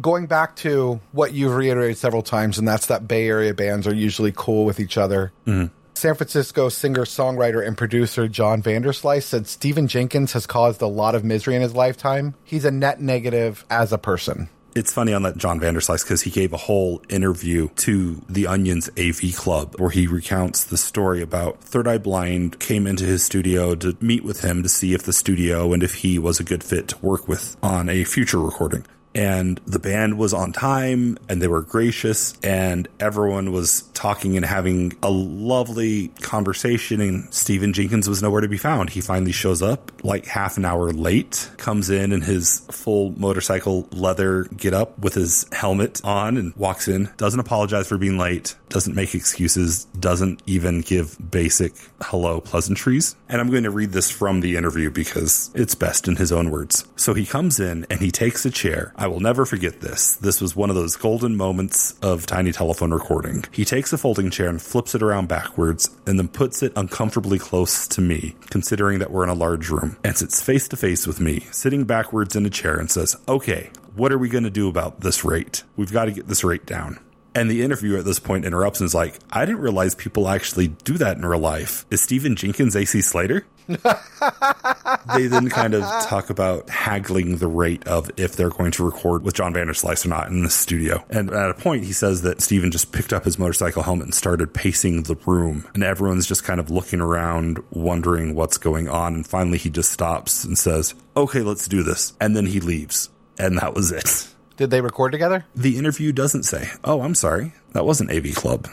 Going 0.00 0.24
back 0.24 0.56
to 0.56 0.98
what 1.12 1.34
you've 1.34 1.54
reiterated 1.54 1.98
several 1.98 2.22
times, 2.22 2.58
and 2.58 2.66
that's 2.66 2.86
that 2.86 3.06
Bay 3.06 3.28
Area 3.28 3.52
bands 3.52 3.86
are 3.86 3.94
usually 3.94 4.32
cool 4.34 4.64
with 4.64 4.80
each 4.80 4.96
other. 4.96 5.30
Mm-hmm. 5.46 5.74
San 5.92 6.14
Francisco 6.14 6.70
singer, 6.70 7.04
songwriter, 7.04 7.64
and 7.64 7.76
producer 7.76 8.28
John 8.28 8.62
Vanderslice 8.62 9.24
said 9.24 9.46
Stephan 9.46 9.88
Jenkins 9.88 10.32
has 10.32 10.46
caused 10.46 10.80
a 10.80 10.86
lot 10.86 11.14
of 11.14 11.22
misery 11.22 11.54
in 11.54 11.60
his 11.60 11.74
lifetime. 11.74 12.34
He's 12.44 12.64
a 12.64 12.70
net 12.70 13.02
negative 13.02 13.66
as 13.68 13.92
a 13.92 13.98
person. 13.98 14.48
It's 14.74 14.92
funny 14.92 15.14
on 15.14 15.22
that 15.22 15.36
John 15.36 15.60
Vanderslice 15.60 16.02
because 16.02 16.22
he 16.22 16.30
gave 16.30 16.52
a 16.52 16.56
whole 16.56 17.00
interview 17.08 17.68
to 17.76 18.20
the 18.28 18.48
Onion's 18.48 18.90
AV 18.98 19.36
Club 19.36 19.76
where 19.78 19.90
he 19.90 20.08
recounts 20.08 20.64
the 20.64 20.76
story 20.76 21.22
about 21.22 21.60
Third 21.60 21.86
Eye 21.86 21.98
Blind 21.98 22.58
came 22.58 22.88
into 22.88 23.04
his 23.04 23.24
studio 23.24 23.76
to 23.76 23.96
meet 24.00 24.24
with 24.24 24.40
him 24.40 24.64
to 24.64 24.68
see 24.68 24.92
if 24.92 25.04
the 25.04 25.12
studio 25.12 25.72
and 25.72 25.84
if 25.84 25.94
he 25.94 26.18
was 26.18 26.40
a 26.40 26.44
good 26.44 26.64
fit 26.64 26.88
to 26.88 26.98
work 26.98 27.28
with 27.28 27.56
on 27.62 27.88
a 27.88 28.02
future 28.02 28.40
recording. 28.40 28.84
And 29.14 29.60
the 29.66 29.78
band 29.78 30.18
was 30.18 30.34
on 30.34 30.52
time 30.52 31.18
and 31.28 31.40
they 31.40 31.48
were 31.48 31.62
gracious 31.62 32.36
and 32.42 32.88
everyone 32.98 33.52
was 33.52 33.82
talking 33.94 34.36
and 34.36 34.44
having 34.44 34.92
a 35.02 35.10
lovely 35.10 36.08
conversation 36.20 37.00
and 37.00 37.32
Stephan 37.32 37.72
Jenkins 37.72 38.08
was 38.08 38.22
nowhere 38.22 38.40
to 38.40 38.48
be 38.48 38.58
found. 38.58 38.90
He 38.90 39.00
finally 39.00 39.32
shows 39.32 39.62
up 39.62 39.92
like 40.04 40.26
half 40.26 40.56
an 40.56 40.64
hour 40.64 40.92
late, 40.92 41.50
comes 41.56 41.90
in 41.90 42.12
in 42.12 42.22
his 42.22 42.60
full 42.70 43.10
motorcycle 43.18 43.88
leather 43.92 44.44
get 44.56 44.74
up 44.74 44.98
with 44.98 45.14
his 45.14 45.46
helmet 45.52 46.00
on 46.04 46.36
and 46.36 46.54
walks 46.56 46.88
in, 46.88 47.08
doesn't 47.16 47.40
apologize 47.40 47.86
for 47.88 47.98
being 47.98 48.18
late, 48.18 48.56
doesn't 48.68 48.94
make 48.94 49.14
excuses, 49.14 49.84
doesn't 49.98 50.42
even 50.46 50.80
give 50.80 51.16
basic 51.30 51.72
hello 52.02 52.40
pleasantries. 52.40 53.16
And 53.28 53.40
I'm 53.40 53.50
going 53.50 53.64
to 53.64 53.70
read 53.70 53.92
this 53.92 54.10
from 54.10 54.40
the 54.40 54.56
interview 54.56 54.90
because 54.90 55.50
it's 55.54 55.74
best 55.74 56.08
in 56.08 56.16
his 56.16 56.32
own 56.32 56.50
words. 56.50 56.86
So 56.96 57.14
he 57.14 57.26
comes 57.26 57.60
in 57.60 57.86
and 57.90 58.00
he 58.00 58.10
takes 58.10 58.44
a 58.44 58.50
chair. 58.50 58.92
I 59.04 59.06
will 59.06 59.20
never 59.20 59.44
forget 59.44 59.82
this. 59.82 60.16
This 60.16 60.40
was 60.40 60.56
one 60.56 60.70
of 60.70 60.76
those 60.76 60.96
golden 60.96 61.36
moments 61.36 61.92
of 62.00 62.24
tiny 62.24 62.52
telephone 62.52 62.90
recording. 62.90 63.44
He 63.52 63.66
takes 63.66 63.92
a 63.92 63.98
folding 63.98 64.30
chair 64.30 64.48
and 64.48 64.62
flips 64.62 64.94
it 64.94 65.02
around 65.02 65.28
backwards 65.28 65.90
and 66.06 66.18
then 66.18 66.28
puts 66.28 66.62
it 66.62 66.72
uncomfortably 66.74 67.38
close 67.38 67.86
to 67.88 68.00
me, 68.00 68.34
considering 68.48 69.00
that 69.00 69.10
we're 69.10 69.24
in 69.24 69.28
a 69.28 69.34
large 69.34 69.68
room, 69.68 69.98
and 70.02 70.16
sits 70.16 70.40
face 70.40 70.68
to 70.68 70.78
face 70.78 71.06
with 71.06 71.20
me, 71.20 71.40
sitting 71.50 71.84
backwards 71.84 72.34
in 72.34 72.46
a 72.46 72.50
chair 72.50 72.78
and 72.78 72.90
says, 72.90 73.14
Okay, 73.28 73.68
what 73.94 74.10
are 74.10 74.16
we 74.16 74.30
going 74.30 74.44
to 74.44 74.50
do 74.50 74.70
about 74.70 75.00
this 75.00 75.22
rate? 75.22 75.64
We've 75.76 75.92
got 75.92 76.06
to 76.06 76.12
get 76.12 76.28
this 76.28 76.42
rate 76.42 76.64
down. 76.64 76.98
And 77.34 77.50
the 77.50 77.62
interviewer 77.62 77.98
at 77.98 78.04
this 78.04 78.20
point 78.20 78.44
interrupts 78.44 78.80
and 78.80 78.86
is 78.86 78.94
like, 78.94 79.18
I 79.30 79.44
didn't 79.44 79.60
realize 79.60 79.94
people 79.94 80.28
actually 80.28 80.68
do 80.68 80.98
that 80.98 81.16
in 81.16 81.26
real 81.26 81.40
life. 81.40 81.84
Is 81.90 82.00
Stephan 82.00 82.36
Jenkins 82.36 82.76
AC 82.76 83.00
Slater? 83.00 83.44
they 83.66 85.26
then 85.26 85.48
kind 85.48 85.74
of 85.74 85.82
talk 86.04 86.30
about 86.30 86.68
haggling 86.68 87.38
the 87.38 87.48
rate 87.48 87.86
of 87.86 88.10
if 88.16 88.36
they're 88.36 88.50
going 88.50 88.70
to 88.72 88.84
record 88.84 89.22
with 89.22 89.34
John 89.34 89.54
Vanderslice 89.54 90.04
or 90.04 90.10
not 90.10 90.28
in 90.28 90.42
the 90.42 90.50
studio. 90.50 91.04
And 91.10 91.30
at 91.30 91.50
a 91.50 91.54
point, 91.54 91.84
he 91.84 91.92
says 91.92 92.22
that 92.22 92.40
Stephan 92.40 92.70
just 92.70 92.92
picked 92.92 93.12
up 93.12 93.24
his 93.24 93.38
motorcycle 93.38 93.82
helmet 93.82 94.06
and 94.06 94.14
started 94.14 94.52
pacing 94.52 95.04
the 95.04 95.16
room. 95.26 95.66
And 95.74 95.82
everyone's 95.82 96.26
just 96.26 96.44
kind 96.44 96.60
of 96.60 96.70
looking 96.70 97.00
around, 97.00 97.62
wondering 97.70 98.34
what's 98.34 98.58
going 98.58 98.88
on. 98.88 99.14
And 99.14 99.26
finally, 99.26 99.58
he 99.58 99.70
just 99.70 99.90
stops 99.90 100.44
and 100.44 100.58
says, 100.58 100.94
Okay, 101.16 101.40
let's 101.40 101.66
do 101.66 101.82
this. 101.82 102.12
And 102.20 102.36
then 102.36 102.46
he 102.46 102.60
leaves. 102.60 103.08
And 103.38 103.58
that 103.58 103.74
was 103.74 103.92
it. 103.92 104.28
Did 104.56 104.70
they 104.70 104.80
record 104.80 105.12
together? 105.12 105.46
The 105.54 105.78
interview 105.78 106.12
doesn't 106.12 106.44
say, 106.44 106.70
Oh, 106.84 107.00
I'm 107.00 107.14
sorry. 107.14 107.54
That 107.72 107.84
wasn't 107.84 108.10
AV 108.10 108.34
Club. 108.34 108.68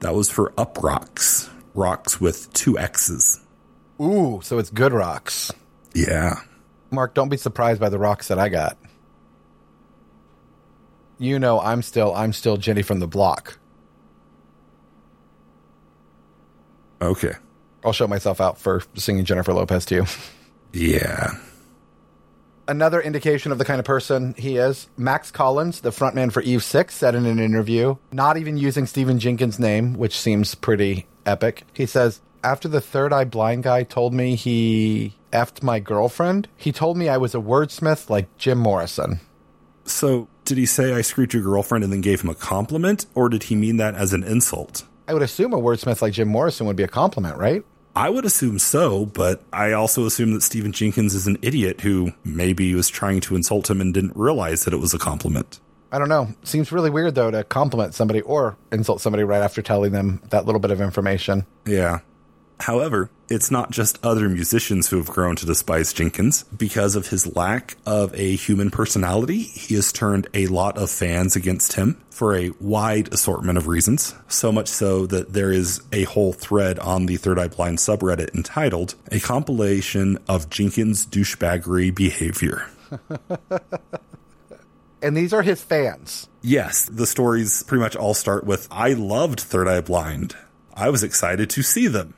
That 0.00 0.14
was 0.14 0.30
for 0.30 0.50
Uproxx. 0.52 1.50
Rocks 1.74 2.20
with 2.20 2.52
two 2.52 2.78
X's. 2.78 3.40
Ooh, 4.00 4.40
so 4.42 4.58
it's 4.58 4.70
good 4.70 4.92
rocks. 4.92 5.52
Yeah. 5.94 6.40
Mark, 6.90 7.14
don't 7.14 7.28
be 7.28 7.36
surprised 7.36 7.80
by 7.80 7.88
the 7.88 7.98
rocks 7.98 8.28
that 8.28 8.38
I 8.38 8.48
got. 8.48 8.76
You 11.18 11.38
know, 11.38 11.60
I'm 11.60 11.82
still 11.82 12.12
I'm 12.14 12.32
still 12.32 12.56
Jenny 12.56 12.82
from 12.82 12.98
the 12.98 13.06
block. 13.06 13.58
Okay. 17.00 17.32
I'll 17.84 17.92
show 17.92 18.06
myself 18.06 18.40
out 18.40 18.58
for 18.58 18.82
singing 18.94 19.24
Jennifer 19.24 19.52
Lopez 19.52 19.84
to 19.86 19.94
you. 19.94 20.06
Yeah. 20.72 21.32
Another 22.72 23.02
indication 23.02 23.52
of 23.52 23.58
the 23.58 23.66
kind 23.66 23.78
of 23.78 23.84
person 23.84 24.34
he 24.38 24.56
is, 24.56 24.88
Max 24.96 25.30
Collins, 25.30 25.82
the 25.82 25.90
frontman 25.90 26.32
for 26.32 26.40
Eve 26.40 26.64
6, 26.64 26.94
said 26.94 27.14
in 27.14 27.26
an 27.26 27.38
interview, 27.38 27.96
not 28.12 28.38
even 28.38 28.56
using 28.56 28.86
Stephan 28.86 29.18
Jenkins' 29.18 29.58
name, 29.58 29.92
which 29.92 30.18
seems 30.18 30.54
pretty 30.54 31.04
epic. 31.26 31.64
He 31.74 31.84
says, 31.84 32.22
After 32.42 32.68
the 32.68 32.80
third 32.80 33.12
eye 33.12 33.26
blind 33.26 33.64
guy 33.64 33.82
told 33.82 34.14
me 34.14 34.36
he 34.36 35.16
effed 35.34 35.62
my 35.62 35.80
girlfriend, 35.80 36.48
he 36.56 36.72
told 36.72 36.96
me 36.96 37.10
I 37.10 37.18
was 37.18 37.34
a 37.34 37.38
wordsmith 37.38 38.08
like 38.08 38.34
Jim 38.38 38.56
Morrison. 38.56 39.20
So, 39.84 40.28
did 40.46 40.56
he 40.56 40.64
say 40.64 40.94
I 40.94 41.02
screwed 41.02 41.34
your 41.34 41.42
girlfriend 41.42 41.84
and 41.84 41.92
then 41.92 42.00
gave 42.00 42.22
him 42.22 42.30
a 42.30 42.34
compliment, 42.34 43.04
or 43.14 43.28
did 43.28 43.42
he 43.42 43.54
mean 43.54 43.76
that 43.76 43.96
as 43.96 44.14
an 44.14 44.24
insult? 44.24 44.84
I 45.06 45.12
would 45.12 45.22
assume 45.22 45.52
a 45.52 45.58
wordsmith 45.58 46.00
like 46.00 46.14
Jim 46.14 46.28
Morrison 46.28 46.66
would 46.68 46.76
be 46.76 46.84
a 46.84 46.88
compliment, 46.88 47.36
right? 47.36 47.66
I 47.94 48.08
would 48.08 48.24
assume 48.24 48.58
so, 48.58 49.04
but 49.06 49.42
I 49.52 49.72
also 49.72 50.06
assume 50.06 50.32
that 50.32 50.42
Stephan 50.42 50.72
Jenkins 50.72 51.14
is 51.14 51.26
an 51.26 51.38
idiot 51.42 51.82
who 51.82 52.12
maybe 52.24 52.74
was 52.74 52.88
trying 52.88 53.20
to 53.22 53.36
insult 53.36 53.68
him 53.68 53.80
and 53.80 53.92
didn't 53.92 54.16
realize 54.16 54.64
that 54.64 54.72
it 54.72 54.78
was 54.78 54.94
a 54.94 54.98
compliment. 54.98 55.60
I 55.90 55.98
don't 55.98 56.08
know. 56.08 56.28
Seems 56.42 56.72
really 56.72 56.88
weird 56.88 57.14
though 57.14 57.30
to 57.30 57.44
compliment 57.44 57.94
somebody 57.94 58.22
or 58.22 58.56
insult 58.70 59.02
somebody 59.02 59.24
right 59.24 59.42
after 59.42 59.60
telling 59.60 59.92
them 59.92 60.22
that 60.30 60.46
little 60.46 60.60
bit 60.60 60.70
of 60.70 60.80
information. 60.80 61.44
Yeah. 61.66 62.00
However, 62.62 63.10
it's 63.28 63.50
not 63.50 63.72
just 63.72 63.98
other 64.04 64.28
musicians 64.28 64.88
who 64.88 64.96
have 64.98 65.08
grown 65.08 65.34
to 65.36 65.46
despise 65.46 65.92
Jenkins. 65.92 66.44
Because 66.44 66.94
of 66.94 67.08
his 67.08 67.34
lack 67.34 67.76
of 67.84 68.14
a 68.14 68.36
human 68.36 68.70
personality, 68.70 69.42
he 69.42 69.74
has 69.74 69.92
turned 69.92 70.28
a 70.32 70.46
lot 70.46 70.78
of 70.78 70.88
fans 70.88 71.34
against 71.34 71.72
him 71.72 72.00
for 72.10 72.36
a 72.36 72.52
wide 72.60 73.12
assortment 73.12 73.58
of 73.58 73.66
reasons. 73.66 74.14
So 74.28 74.52
much 74.52 74.68
so 74.68 75.06
that 75.06 75.32
there 75.32 75.50
is 75.50 75.82
a 75.92 76.04
whole 76.04 76.32
thread 76.32 76.78
on 76.78 77.06
the 77.06 77.16
Third 77.16 77.36
Eye 77.36 77.48
Blind 77.48 77.78
subreddit 77.78 78.32
entitled 78.32 78.94
A 79.10 79.18
Compilation 79.18 80.18
of 80.28 80.48
Jenkins 80.48 81.04
Douchebaggery 81.04 81.92
Behavior. 81.92 82.66
And 85.04 85.16
these 85.16 85.32
are 85.32 85.42
his 85.42 85.60
fans. 85.60 86.28
Yes, 86.42 86.84
the 86.84 87.08
stories 87.08 87.64
pretty 87.64 87.82
much 87.82 87.96
all 87.96 88.14
start 88.14 88.44
with 88.44 88.68
I 88.70 88.92
loved 88.92 89.40
Third 89.40 89.66
Eye 89.66 89.80
Blind. 89.80 90.36
I 90.74 90.90
was 90.90 91.02
excited 91.02 91.50
to 91.50 91.62
see 91.62 91.88
them. 91.88 92.14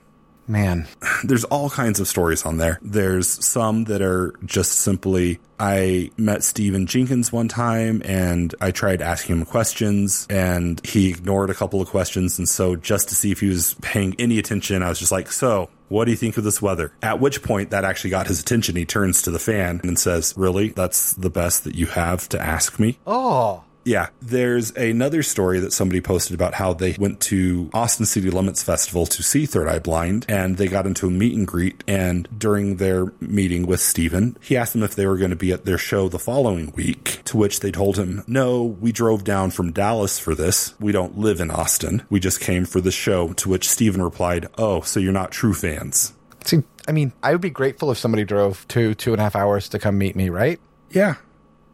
Man. 0.47 0.87
There's 1.25 1.45
all 1.45 1.71
kinds 1.71 2.01
of 2.01 2.09
stories 2.09 2.45
on 2.45 2.59
there. 2.59 2.79
There's 2.83 3.45
some 3.45 3.85
that 3.85 4.03
are 4.03 4.35
just 4.45 4.73
simply 4.73 5.41
I 5.59 6.11
met 6.17 6.43
Stephan 6.43 6.87
Jenkins 6.87 7.33
one 7.33 7.49
time 7.49 8.03
and 8.05 8.55
I 8.61 8.71
tried 8.71 9.01
asking 9.01 9.39
him 9.39 9.45
questions 9.45 10.27
and 10.29 10.85
he 10.85 11.11
ignored 11.11 11.51
a 11.51 11.55
couple 11.55 11.81
of 11.81 11.89
questions. 11.89 12.39
And 12.39 12.49
so 12.49 12.77
just 12.77 13.09
to 13.09 13.15
see 13.15 13.31
if 13.31 13.41
he 13.41 13.49
was 13.49 13.75
paying 13.81 14.15
any 14.19 14.39
attention, 14.39 14.83
I 14.83 14.89
was 14.89 14.99
just 14.99 15.13
like, 15.13 15.31
so 15.31 15.71
what 15.89 16.07
do 16.07 16.11
you 16.11 16.17
think 16.17 16.37
of 16.37 16.45
this 16.45 16.61
weather? 16.61 16.93
At 17.03 17.21
which 17.21 17.43
point 17.43 17.71
that 17.71 17.85
actually 17.85 18.11
got 18.11 18.27
his 18.27 18.41
attention. 18.41 18.77
He 18.77 18.85
turns 18.85 19.23
to 19.23 19.31
the 19.31 19.39
fan 19.39 19.81
and 19.85 19.99
says, 19.99 20.35
really? 20.37 20.71
That's 20.71 21.13
the 21.15 21.31
best 21.31 21.65
that 21.65 21.75
you 21.75 21.87
have 21.87 22.29
to 22.31 22.41
ask 22.41 22.79
me? 22.79 22.99
Oh. 23.07 23.65
Yeah. 23.85 24.09
There's 24.21 24.71
another 24.73 25.23
story 25.23 25.61
that 25.61 25.73
somebody 25.73 26.01
posted 26.01 26.35
about 26.35 26.55
how 26.55 26.73
they 26.73 26.97
went 26.99 27.21
to 27.23 27.71
Austin 27.73 28.07
City 28.07 28.31
Limits 28.31 28.63
Festival 28.63 29.07
to 29.07 29.23
see 29.23 29.47
Third 29.47 29.69
Eye 29.69 29.79
Blind 29.79 30.25
and 30.29 30.57
they 30.57 30.69
got 30.69 30.87
into 30.87 31.07
a 31.07 31.11
meet 31.11 31.35
and 31.35 31.47
greet. 31.47 31.85
And 31.87 32.29
during 32.37 32.77
their 32.77 33.13
meeting 33.21 33.67
with 33.67 33.81
Stephan, 33.81 34.37
he 34.41 34.57
asked 34.57 34.73
them 34.73 34.83
if 34.83 34.95
they 34.95 35.07
were 35.07 35.19
going 35.19 35.31
to 35.31 35.37
be 35.37 35.53
at 35.53 35.65
their 35.65 35.79
show 35.79 36.09
the 36.09 36.19
following 36.19 36.73
week, 36.75 37.21
to 37.25 37.37
which 37.37 37.61
they 37.61 37.71
told 37.71 37.99
him, 37.99 38.25
no, 38.27 38.65
we 38.65 38.93
drove 38.93 39.25
down 39.25 39.51
from 39.51 39.73
Dallas 39.73 40.19
for 40.19 40.35
this. 40.35 40.75
We 40.81 40.93
don't 40.93 41.19
live 41.19 41.41
in 41.41 41.51
Austin. 41.51 42.03
We 42.09 42.21
just 42.21 42.41
came 42.41 42.65
for 42.65 42.81
the 42.81 42.91
show. 42.91 43.33
To 43.35 43.49
which 43.49 43.69
Stephan 43.69 44.03
replied, 44.03 44.49
oh, 44.57 44.81
so 44.81 45.01
you're 45.01 45.13
not 45.13 45.31
true 45.31 45.55
fans. 45.55 46.13
See, 46.45 46.63
I 46.89 46.93
mean, 46.93 47.13
I 47.23 47.33
would 47.33 47.41
be 47.41 47.51
grateful 47.51 47.91
if 47.91 47.99
somebody 47.99 48.25
drove 48.25 48.67
two, 48.69 48.95
two 48.95 49.13
and 49.13 49.21
a 49.21 49.25
half 49.25 49.37
hours 49.37 49.69
to 49.71 49.79
come 49.79 49.99
meet 49.99 50.17
me, 50.17 50.29
right? 50.29 50.61
Yeah 50.91 51.17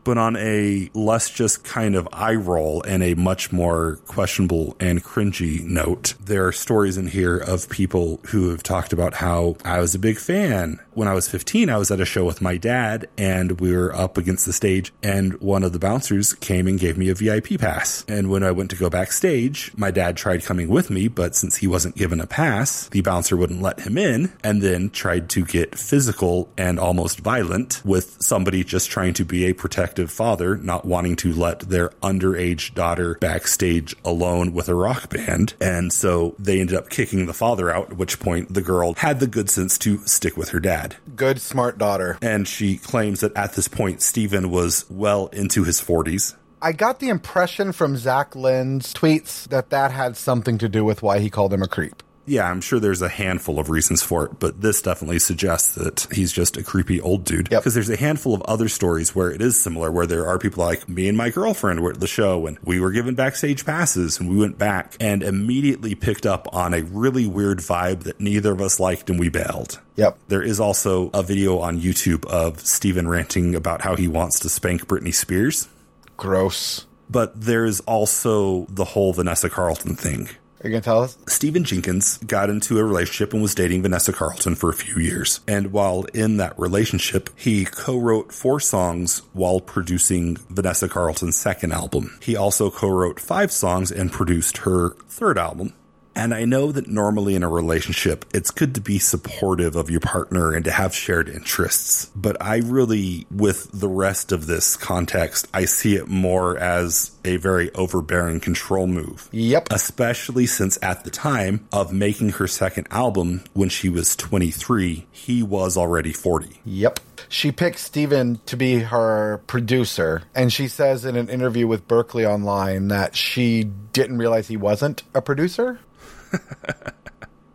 but 0.05 0.19
on 0.19 0.37
a 0.37 0.91
less 0.95 1.31
just 1.31 1.65
kind 1.65 1.95
of 1.95 2.09
eye 2.13 2.35
roll 2.35 2.83
and 2.83 3.03
a 3.03 3.15
much 3.15 3.53
more 3.53 3.97
questionable 4.07 4.77
and 4.81 5.05
cringy 5.05 5.63
note, 5.63 6.15
there 6.25 6.47
are 6.47 6.53
stories 6.53 6.97
in 6.97 7.07
here 7.07 7.37
of 7.37 7.69
people 7.69 8.21
who 8.29 8.51
have 8.51 8.63
talked 8.63 8.93
about 8.93 9.15
how 9.15 9.57
I 9.65 9.81
was 9.81 9.95
a 9.95 9.99
big 9.99 10.19
fan. 10.19 10.81
When 10.93 11.09
I 11.09 11.15
was 11.15 11.29
15, 11.29 11.71
I 11.71 11.77
was 11.77 11.91
at 11.91 12.01
a 12.01 12.05
show 12.05 12.25
with 12.25 12.41
my 12.41 12.57
dad 12.57 13.09
and 13.17 13.61
we 13.61 13.75
were 13.75 13.95
up 13.95 14.19
against 14.19 14.47
the 14.47 14.53
stage 14.53 14.93
and 15.03 15.41
one 15.41 15.63
of 15.63 15.73
the 15.73 15.79
bouncers 15.79 16.35
came 16.35 16.67
and 16.67 16.79
gave 16.79 16.99
me 16.99 17.09
a 17.09 17.15
VIP 17.15 17.59
pass. 17.59 18.05
And 18.09 18.31
when 18.31 18.43
I 18.43 18.51
went 18.51 18.71
to 18.71 18.77
go 18.77 18.91
backstage, 18.91 19.73
my 19.77 19.91
dad 19.91 20.17
tried 20.17 20.45
coming 20.45 20.69
with 20.69 20.91
me, 20.91 21.09
but 21.09 21.35
since 21.35 21.57
he 21.57 21.67
wasn't 21.67 21.97
given 21.97 22.21
a 22.21 22.27
pass, 22.27 22.89
the 22.89 23.01
bouncer 23.01 23.37
wouldn't 23.37 23.63
let 23.63 23.81
him 23.81 23.97
in 23.97 24.33
and 24.43 24.63
then 24.63 24.91
tried 24.91 25.29
to 25.31 25.45
get 25.45 25.79
physical 25.79 26.49
and 26.59 26.79
almost 26.79 27.21
violent 27.21 27.81
with 27.85 28.17
somebody 28.21 28.65
just 28.65 28.91
trying 28.91 29.15
to 29.15 29.25
be 29.25 29.47
a 29.47 29.53
protector 29.53 29.90
father 30.11 30.57
not 30.57 30.85
wanting 30.85 31.17
to 31.17 31.33
let 31.33 31.61
their 31.61 31.89
underage 32.03 32.75
daughter 32.75 33.17
backstage 33.21 33.95
alone 34.05 34.53
with 34.53 34.69
a 34.69 34.75
rock 34.75 35.11
band. 35.11 35.55
And 35.61 35.93
so 35.93 36.35
they 36.39 36.61
ended 36.61 36.77
up 36.77 36.91
kicking 36.91 37.27
the 37.27 37.33
father 37.33 37.71
out, 37.71 37.91
at 37.91 37.97
which 37.97 38.21
point 38.21 38.55
the 38.55 38.63
girl 38.63 38.95
had 38.95 39.21
the 39.21 39.27
good 39.27 39.51
sense 39.51 39.79
to 39.79 39.99
stick 40.07 40.37
with 40.37 40.51
her 40.51 40.61
dad. 40.61 40.97
Good, 41.17 41.41
smart 41.41 41.79
daughter. 41.79 42.19
And 42.23 42.47
she 42.47 42.77
claims 42.77 43.21
that 43.21 43.37
at 43.37 43.55
this 43.55 43.69
point, 43.69 44.03
Stephan 44.03 44.51
was 44.51 44.85
well 44.89 45.27
into 45.29 45.65
his 45.65 45.81
40s. 45.81 46.35
I 46.63 46.73
got 46.73 47.01
the 47.01 47.09
impression 47.09 47.73
from 47.73 47.97
Zach 47.97 48.37
Lind's 48.37 48.93
tweets 48.93 49.49
that 49.49 49.71
that 49.71 49.93
had 49.93 50.17
something 50.17 50.59
to 50.59 50.69
do 50.69 50.85
with 50.85 51.03
why 51.03 51.19
he 51.19 51.31
called 51.31 51.55
him 51.55 51.63
a 51.63 51.69
creep 51.69 52.03
yeah, 52.31 52.49
I'm 52.49 52.61
sure 52.61 52.79
there's 52.79 53.03
a 53.03 53.09
handful 53.09 53.59
of 53.59 53.71
reasons 53.71 54.05
for 54.05 54.27
it, 54.27 54.39
but 54.39 54.61
this 54.61 54.81
definitely 54.81 55.19
suggests 55.19 55.75
that 55.75 56.07
he's 56.13 56.33
just 56.33 56.57
a 56.57 56.63
creepy 56.63 57.01
old 57.01 57.25
dude. 57.25 57.49
Because 57.49 57.67
yep. 57.67 57.75
there's 57.75 57.91
a 57.91 57.97
handful 57.97 58.35
of 58.35 58.43
other 58.43 58.69
stories 58.69 59.17
where 59.17 59.33
it 59.33 59.43
is 59.43 59.61
similar, 59.61 59.91
where 59.91 60.07
there 60.07 60.29
are 60.29 60.39
people 60.39 60.65
like 60.65 60.89
me 60.89 61.09
and 61.09 61.19
my 61.19 61.31
girlfriend 61.31 61.81
were 61.81 61.91
at 61.91 61.99
the 61.99 62.07
show 62.07 62.47
and 62.47 62.57
we 62.63 62.79
were 62.79 62.93
given 62.93 63.17
backstage 63.17 63.67
passes 63.67 64.21
and 64.21 64.31
we 64.31 64.37
went 64.37 64.59
back 64.59 64.97
and 65.01 65.25
immediately 65.25 65.97
picked 65.97 66.25
up 66.25 66.47
on 66.55 66.73
a 66.73 66.83
really 66.83 67.27
weird 67.27 67.59
vibe 67.59 68.05
that 68.05 68.21
neither 68.21 68.53
of 68.53 68.61
us 68.61 68.79
liked 68.79 69.11
and 69.11 69.19
we 69.19 69.29
bailed. 69.29 69.81
Yep. 69.97 70.17
There 70.29 70.43
is 70.43 70.61
also 70.61 71.11
a 71.13 71.25
video 71.25 71.59
on 71.59 71.81
YouTube 71.81 72.25
of 72.27 72.61
Stephan 72.61 73.09
ranting 73.09 73.57
about 73.57 73.81
how 73.81 73.97
he 73.97 74.07
wants 74.07 74.39
to 74.41 74.49
spank 74.49 74.87
Britney 74.87 75.13
Spears. 75.13 75.69
Gross. 76.17 76.87
But 77.11 77.41
there's 77.41 77.81
also 77.81 78.67
the 78.69 78.85
whole 78.85 79.13
Vanessa 79.13 79.51
Carlton 79.51 79.97
thing 79.97 80.29
are 80.63 80.69
you 80.69 80.73
going 80.73 80.83
to 80.83 80.85
tell 80.85 81.03
us? 81.03 81.17
Stephan 81.27 81.65
Jenkins 81.65 82.19
got 82.19 82.51
into 82.51 82.79
a 82.79 82.85
relationship 82.85 83.33
and 83.33 83.41
was 83.41 83.55
dating 83.55 83.81
Vanessa 83.81 84.13
Carlton 84.13 84.57
for 84.57 84.69
a 84.69 84.75
few 84.75 85.01
years. 85.01 85.41
And 85.49 85.73
while 85.73 86.05
in 86.13 86.37
that 86.37 86.59
relationship, 86.59 87.31
he 87.35 87.65
co-wrote 87.65 88.31
four 88.31 88.61
songs 88.61 89.23
while 89.33 89.61
producing 89.61 90.37
Vanessa 90.51 90.87
Carlton's 90.87 91.37
second 91.37 91.73
album. 91.73 92.19
He 92.21 92.37
also 92.37 92.71
co-wrote 92.71 93.19
five 93.19 93.51
songs 93.51 93.91
and 93.91 94.13
produced 94.13 94.59
her 94.59 94.91
third 95.09 95.39
album. 95.39 95.73
And 96.15 96.35
I 96.35 96.45
know 96.45 96.73
that 96.73 96.89
normally 96.89 97.35
in 97.35 97.43
a 97.43 97.49
relationship, 97.49 98.25
it's 98.35 98.51
good 98.51 98.75
to 98.75 98.81
be 98.81 98.99
supportive 98.99 99.77
of 99.77 99.91
your 99.91 100.01
partner 100.01 100.53
and 100.53 100.65
to 100.65 100.71
have 100.71 100.95
shared 100.95 101.29
interests. 101.29 102.11
But 102.17 102.37
I 102.43 102.59
really, 102.59 103.27
with 103.31 103.71
the 103.73 103.89
rest 103.89 104.33
of 104.33 104.47
this 104.47 104.77
context, 104.77 105.49
I 105.55 105.65
see 105.65 105.97
it 105.97 106.09
more 106.09 106.59
as 106.59 107.13
a 107.25 107.37
very 107.37 107.73
overbearing 107.75 108.41
control 108.41 108.87
move. 108.87 109.29
Yep. 109.33 109.69
Especially 109.71 110.47
since 110.47 110.79
at 110.83 111.05
the 111.05 111.11
time 111.11 111.67
of 111.73 111.93
making 111.93 112.31
her 112.31 112.47
second 112.47 112.89
album, 112.91 113.45
when 113.53 113.69
she 113.69 113.89
was 113.89 114.17
23, 114.17 115.07
he 115.11 115.43
was 115.43 115.77
already 115.77 116.13
40. 116.13 116.61
Yep. 116.65 117.01
She 117.29 117.53
picked 117.53 117.79
Stephan 117.79 118.41
to 118.47 118.57
be 118.57 118.81
her 118.81 119.41
producer, 119.47 120.23
and 120.35 120.53
she 120.53 120.67
says 120.67 121.05
in 121.05 121.17
an 121.17 121.29
interview 121.29 121.67
with 121.69 121.87
Berkeley 121.87 122.27
Online 122.27 122.89
that 122.89 123.15
she 123.15 123.65
didn't 123.93 124.19
realize 124.19 124.49
he 124.49 124.57
wasn't 124.57 125.03
a 125.15 125.23
producer. 125.23 125.79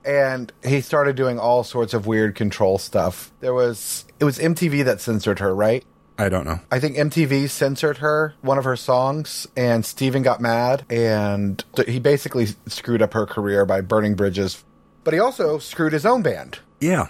And 0.05 0.53
he 0.63 0.81
started 0.81 1.15
doing 1.15 1.39
all 1.39 1.63
sorts 1.63 1.95
of 1.95 2.05
weird 2.05 2.35
control 2.35 2.77
stuff. 2.77 3.31
There 3.39 3.55
was 3.55 4.05
it 4.19 4.23
was 4.23 4.37
MTV 4.37 4.85
that 4.85 5.01
censored 5.01 5.39
her, 5.39 5.55
right? 5.55 5.83
I 6.17 6.29
don't 6.29 6.45
know. 6.45 6.59
I 6.71 6.79
think 6.79 6.95
MTV 6.95 7.49
censored 7.49 7.97
her 7.97 8.35
one 8.41 8.57
of 8.57 8.63
her 8.63 8.75
songs, 8.75 9.47
and 9.57 9.83
Stephan 9.83 10.21
got 10.21 10.39
mad, 10.39 10.85
and 10.89 11.63
he 11.87 11.99
basically 11.99 12.47
screwed 12.67 13.01
up 13.01 13.13
her 13.13 13.25
career 13.25 13.65
by 13.65 13.81
burning 13.81 14.15
bridges. 14.15 14.63
But 15.03 15.13
he 15.13 15.19
also 15.19 15.57
screwed 15.57 15.91
his 15.91 16.05
own 16.05 16.21
band. 16.21 16.59
Yeah. 16.79 17.07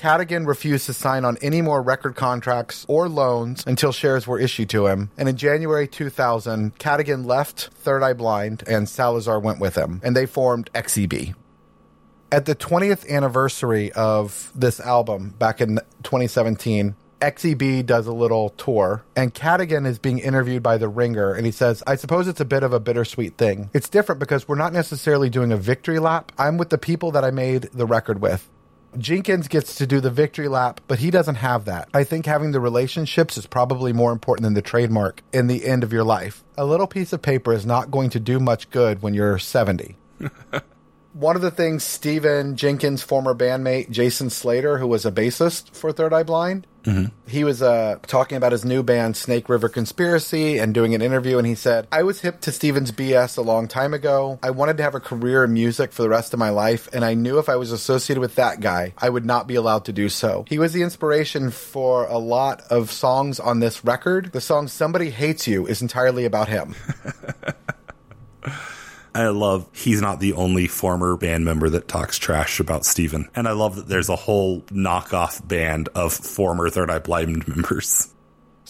Cadogan 0.00 0.46
refused 0.46 0.86
to 0.86 0.94
sign 0.94 1.26
on 1.26 1.36
any 1.42 1.60
more 1.60 1.82
record 1.82 2.16
contracts 2.16 2.86
or 2.88 3.06
loans 3.06 3.62
until 3.66 3.92
shares 3.92 4.26
were 4.26 4.38
issued 4.38 4.70
to 4.70 4.86
him. 4.86 5.10
And 5.18 5.28
in 5.28 5.36
January 5.36 5.86
2000, 5.86 6.78
Cadogan 6.78 7.24
left 7.24 7.68
Third 7.74 8.02
Eye 8.02 8.14
Blind 8.14 8.64
and 8.66 8.88
Salazar 8.88 9.38
went 9.38 9.60
with 9.60 9.74
him, 9.74 10.00
and 10.02 10.16
they 10.16 10.24
formed 10.24 10.70
XEB. 10.72 11.34
At 12.32 12.46
the 12.46 12.54
20th 12.54 13.10
anniversary 13.10 13.92
of 13.92 14.50
this 14.54 14.80
album 14.80 15.34
back 15.38 15.60
in 15.60 15.80
2017, 16.02 16.96
XEB 17.20 17.84
does 17.84 18.06
a 18.06 18.14
little 18.14 18.48
tour, 18.50 19.04
and 19.14 19.34
Cadogan 19.34 19.84
is 19.84 19.98
being 19.98 20.18
interviewed 20.18 20.62
by 20.62 20.78
The 20.78 20.88
Ringer, 20.88 21.34
and 21.34 21.44
he 21.44 21.52
says, 21.52 21.82
I 21.86 21.96
suppose 21.96 22.26
it's 22.26 22.40
a 22.40 22.46
bit 22.46 22.62
of 22.62 22.72
a 22.72 22.80
bittersweet 22.80 23.36
thing. 23.36 23.68
It's 23.74 23.90
different 23.90 24.18
because 24.18 24.48
we're 24.48 24.54
not 24.54 24.72
necessarily 24.72 25.28
doing 25.28 25.52
a 25.52 25.58
victory 25.58 25.98
lap. 25.98 26.32
I'm 26.38 26.56
with 26.56 26.70
the 26.70 26.78
people 26.78 27.10
that 27.10 27.22
I 27.22 27.30
made 27.30 27.64
the 27.74 27.84
record 27.84 28.22
with. 28.22 28.48
Jenkins 28.98 29.48
gets 29.48 29.76
to 29.76 29.86
do 29.86 30.00
the 30.00 30.10
victory 30.10 30.48
lap, 30.48 30.80
but 30.88 30.98
he 30.98 31.10
doesn't 31.10 31.36
have 31.36 31.64
that. 31.66 31.88
I 31.94 32.04
think 32.04 32.26
having 32.26 32.52
the 32.52 32.60
relationships 32.60 33.38
is 33.38 33.46
probably 33.46 33.92
more 33.92 34.12
important 34.12 34.44
than 34.44 34.54
the 34.54 34.62
trademark 34.62 35.22
in 35.32 35.46
the 35.46 35.64
end 35.64 35.84
of 35.84 35.92
your 35.92 36.04
life. 36.04 36.42
A 36.58 36.64
little 36.64 36.86
piece 36.86 37.12
of 37.12 37.22
paper 37.22 37.52
is 37.52 37.64
not 37.64 37.90
going 37.90 38.10
to 38.10 38.20
do 38.20 38.40
much 38.40 38.70
good 38.70 39.02
when 39.02 39.14
you're 39.14 39.38
70. 39.38 39.96
One 41.12 41.36
of 41.36 41.42
the 41.42 41.50
things 41.50 41.82
Stephan 41.82 42.56
Jenkins' 42.56 43.02
former 43.02 43.34
bandmate 43.34 43.90
Jason 43.90 44.30
Slater, 44.30 44.78
who 44.78 44.86
was 44.86 45.04
a 45.04 45.12
bassist 45.12 45.74
for 45.74 45.92
Third 45.92 46.12
Eye 46.12 46.22
Blind, 46.22 46.66
Mm-hmm. 46.84 47.06
He 47.28 47.44
was 47.44 47.62
uh, 47.62 47.98
talking 48.06 48.36
about 48.36 48.52
his 48.52 48.64
new 48.64 48.82
band, 48.82 49.16
Snake 49.16 49.48
River 49.48 49.68
Conspiracy, 49.68 50.58
and 50.58 50.74
doing 50.74 50.94
an 50.94 51.02
interview. 51.02 51.38
And 51.38 51.46
he 51.46 51.54
said, 51.54 51.86
I 51.92 52.02
was 52.02 52.20
hip 52.20 52.40
to 52.42 52.52
Stephan's 52.52 52.92
BS 52.92 53.38
a 53.38 53.42
long 53.42 53.68
time 53.68 53.94
ago. 53.94 54.38
I 54.42 54.50
wanted 54.50 54.76
to 54.78 54.82
have 54.82 54.94
a 54.94 55.00
career 55.00 55.44
in 55.44 55.52
music 55.52 55.92
for 55.92 56.02
the 56.02 56.08
rest 56.08 56.32
of 56.32 56.38
my 56.38 56.50
life. 56.50 56.88
And 56.92 57.04
I 57.04 57.14
knew 57.14 57.38
if 57.38 57.48
I 57.48 57.56
was 57.56 57.72
associated 57.72 58.20
with 58.20 58.36
that 58.36 58.60
guy, 58.60 58.94
I 58.98 59.08
would 59.08 59.24
not 59.24 59.46
be 59.46 59.54
allowed 59.54 59.84
to 59.86 59.92
do 59.92 60.08
so. 60.08 60.44
He 60.48 60.58
was 60.58 60.72
the 60.72 60.82
inspiration 60.82 61.50
for 61.50 62.06
a 62.06 62.18
lot 62.18 62.62
of 62.70 62.90
songs 62.90 63.38
on 63.38 63.60
this 63.60 63.84
record. 63.84 64.32
The 64.32 64.40
song 64.40 64.68
Somebody 64.68 65.10
Hates 65.10 65.46
You 65.46 65.66
is 65.66 65.82
entirely 65.82 66.24
about 66.24 66.48
him. 66.48 66.74
I 69.14 69.28
love 69.28 69.68
he's 69.72 70.00
not 70.00 70.20
the 70.20 70.32
only 70.34 70.66
former 70.66 71.16
band 71.16 71.44
member 71.44 71.68
that 71.70 71.88
talks 71.88 72.18
trash 72.18 72.60
about 72.60 72.84
Stephan. 72.84 73.28
And 73.34 73.48
I 73.48 73.52
love 73.52 73.76
that 73.76 73.88
there's 73.88 74.08
a 74.08 74.16
whole 74.16 74.62
knockoff 74.62 75.46
band 75.46 75.88
of 75.94 76.12
former 76.12 76.70
Third 76.70 76.90
Eye 76.90 76.98
Blind 76.98 77.46
members. 77.48 78.12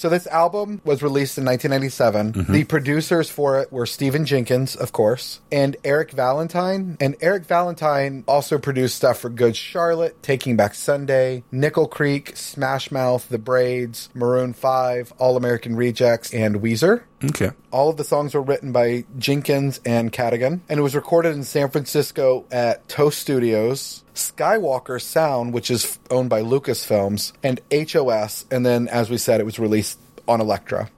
So 0.00 0.08
this 0.08 0.26
album 0.28 0.80
was 0.82 1.02
released 1.02 1.36
in 1.36 1.44
1997. 1.44 2.32
Mm-hmm. 2.32 2.52
The 2.54 2.64
producers 2.64 3.28
for 3.28 3.60
it 3.60 3.70
were 3.70 3.84
Stephan 3.84 4.24
Jenkins, 4.24 4.74
of 4.74 4.92
course, 4.92 5.42
and 5.52 5.76
Eric 5.84 6.12
Valentine. 6.12 6.96
And 7.00 7.16
Eric 7.20 7.44
Valentine 7.44 8.24
also 8.26 8.56
produced 8.56 8.96
stuff 8.96 9.18
for 9.18 9.28
Good 9.28 9.56
Charlotte, 9.56 10.22
Taking 10.22 10.56
Back 10.56 10.74
Sunday, 10.74 11.44
Nickel 11.52 11.86
Creek, 11.86 12.34
Smash 12.34 12.90
Mouth, 12.90 13.28
The 13.28 13.36
Braids, 13.36 14.08
Maroon 14.14 14.54
5, 14.54 15.12
All 15.18 15.36
American 15.36 15.76
Rejects, 15.76 16.32
and 16.32 16.62
Weezer. 16.62 17.02
Okay. 17.22 17.50
All 17.70 17.90
of 17.90 17.96
the 17.96 18.04
songs 18.04 18.34
were 18.34 18.40
written 18.40 18.72
by 18.72 19.04
Jenkins 19.18 19.80
and 19.84 20.10
Cadogan, 20.10 20.62
and 20.68 20.80
it 20.80 20.82
was 20.82 20.94
recorded 20.94 21.34
in 21.34 21.44
San 21.44 21.68
Francisco 21.68 22.46
at 22.50 22.88
Toast 22.88 23.18
Studios, 23.18 24.04
Skywalker 24.14 25.00
Sound, 25.00 25.52
which 25.52 25.70
is 25.70 25.98
owned 26.10 26.30
by 26.30 26.42
Lucasfilms, 26.42 27.32
and 27.42 27.60
HOS, 27.70 28.46
and 28.50 28.64
then, 28.64 28.88
as 28.88 29.10
we 29.10 29.18
said, 29.18 29.40
it 29.40 29.44
was 29.44 29.58
released 29.58 29.98
on 30.26 30.40
Elektra. 30.40 30.90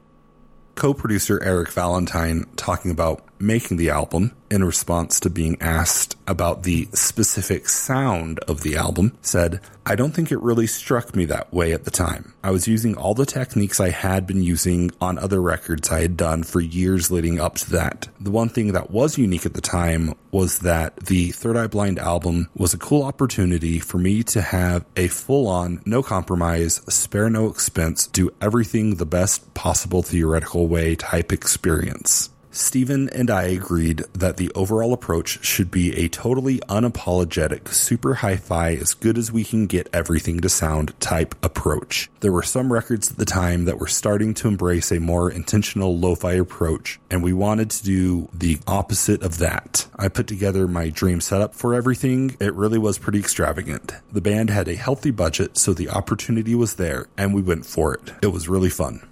Co 0.75 0.95
producer 0.95 1.43
Eric 1.43 1.71
Valentine 1.73 2.47
talking 2.57 2.91
about 2.91 3.25
making 3.43 3.77
the 3.77 3.91
album 3.91 4.33
in 4.51 4.63
response 4.65 5.19
to 5.21 5.31
being 5.31 5.57
asked 5.61 6.15
about 6.27 6.63
the 6.63 6.87
specific 6.93 7.69
sound 7.69 8.39
of 8.41 8.61
the 8.63 8.77
album 8.77 9.17
said, 9.23 9.61
I 9.85 9.97
don't 9.97 10.13
think 10.13 10.31
it 10.31 10.41
really 10.41 10.67
struck 10.67 11.17
me 11.17 11.25
that 11.25 11.53
way 11.53 11.73
at 11.73 11.85
the 11.85 11.91
time. 11.91 12.35
I 12.45 12.51
was 12.53 12.69
using 12.69 12.97
all 12.97 13.15
the 13.15 13.27
techniques 13.27 13.81
I 13.81 13.91
had 13.91 14.27
been 14.27 14.43
using 14.43 14.91
on 15.01 15.19
other 15.19 15.41
records 15.43 15.91
I 15.91 16.03
had 16.03 16.17
done 16.17 16.45
for 16.45 16.61
years 16.61 17.11
leading 17.11 17.41
up 17.41 17.57
to 17.57 17.71
that. 17.71 18.09
The 18.21 18.31
one 18.31 18.49
thing 18.49 18.73
that 18.73 18.91
was 18.91 19.19
unique 19.19 19.47
at 19.47 19.55
the 19.55 19.61
time 19.61 20.15
was 20.31 20.61
that 20.61 20.97
the 20.97 21.31
Third 21.33 21.57
Eye 21.57 21.67
Blind 21.67 21.99
album 21.99 22.49
was 22.55 22.75
a 22.75 22.79
cool 22.79 23.03
opportunity 23.03 23.79
for 23.79 23.99
me 23.99 24.23
to 24.25 24.41
have 24.41 24.85
a 24.97 25.09
full 25.09 25.49
on, 25.49 25.83
no 25.85 26.03
compromise, 26.03 26.77
spare 26.89 27.29
no 27.29 27.49
expense, 27.49 28.07
do 28.07 28.31
everything 28.41 28.97
the 28.97 29.07
best 29.07 29.53
possible 29.55 30.03
theoretical 30.03 30.69
way 30.69 30.95
type 30.95 31.33
experience. 31.33 32.31
Stephan 32.55 33.09
and 33.09 33.31
I 33.31 33.45
agreed 33.45 34.05
that 34.13 34.37
the 34.37 34.53
overall 34.55 34.93
approach 34.93 35.43
should 35.43 35.71
be 35.71 35.97
a 35.97 36.09
totally 36.09 36.59
unapologetic, 36.69 37.69
super 37.69 38.15
hi 38.15 38.37
fi, 38.37 38.75
as 38.75 38.93
good 38.93 39.17
as 39.17 39.33
we 39.33 39.43
can 39.43 39.67
get 39.67 39.89
everything 39.93 40.41
to 40.41 40.51
sound 40.51 40.93
type 41.01 41.35
approach. 41.43 42.11
There 42.21 42.31
were 42.31 42.43
some 42.43 42.71
records 42.71 43.11
at 43.11 43.17
the 43.17 43.25
time 43.25 43.65
that 43.65 43.79
were 43.79 43.87
starting 43.87 44.35
to 44.35 44.49
embrace 44.49 44.93
a 44.93 45.01
more 45.01 45.31
intentional 45.31 45.99
lo 45.99 46.15
fi 46.15 46.35
approach, 46.35 47.01
and 47.11 47.23
we 47.23 47.33
wanted 47.33 47.71
to 47.71 47.85
do 47.85 48.29
the 48.35 48.59
opposite 48.67 49.23
of 49.23 49.39
that. 49.39 49.87
I 49.97 50.09
put 50.09 50.27
together 50.27 50.69
my 50.69 50.91
dream 50.91 51.23
setup 51.23 51.55
for 51.55 51.73
everything. 51.73 52.37
It 52.39 52.53
really 52.53 52.79
was 52.79 52.99
pretty 52.99 53.19
extravagant. 53.19 53.95
The 54.13 54.21
band 54.21 54.51
had 54.51 54.69
a 54.69 54.75
healthy 54.75 55.11
budget, 55.11 55.57
so 55.57 55.73
the 55.73 55.89
opportunity 55.89 56.55
was 56.55 56.75
there, 56.75 57.07
and 57.17 57.33
we 57.33 57.41
went 57.41 57.65
for 57.65 57.95
it. 57.95 58.13
It 58.21 58.29
was 58.29 58.47
really 58.47 58.71
fun. 58.71 59.09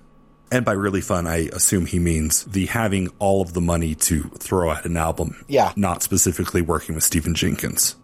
And 0.53 0.65
by 0.65 0.73
really 0.73 1.01
fun, 1.01 1.27
I 1.27 1.49
assume 1.53 1.87
he 1.87 1.99
means 1.99 2.45
the 2.45 2.67
having 2.67 3.09
all 3.19 3.41
of 3.41 3.53
the 3.53 3.61
money 3.61 3.95
to 3.97 4.25
throw 4.39 4.73
at 4.73 4.85
an 4.85 4.97
album. 4.97 5.45
Yeah. 5.49 5.73
Not 5.77 6.03
specifically 6.03 6.61
working 6.61 6.95
with 6.95 7.05
Stephan 7.05 7.35
Jenkins. 7.35 7.97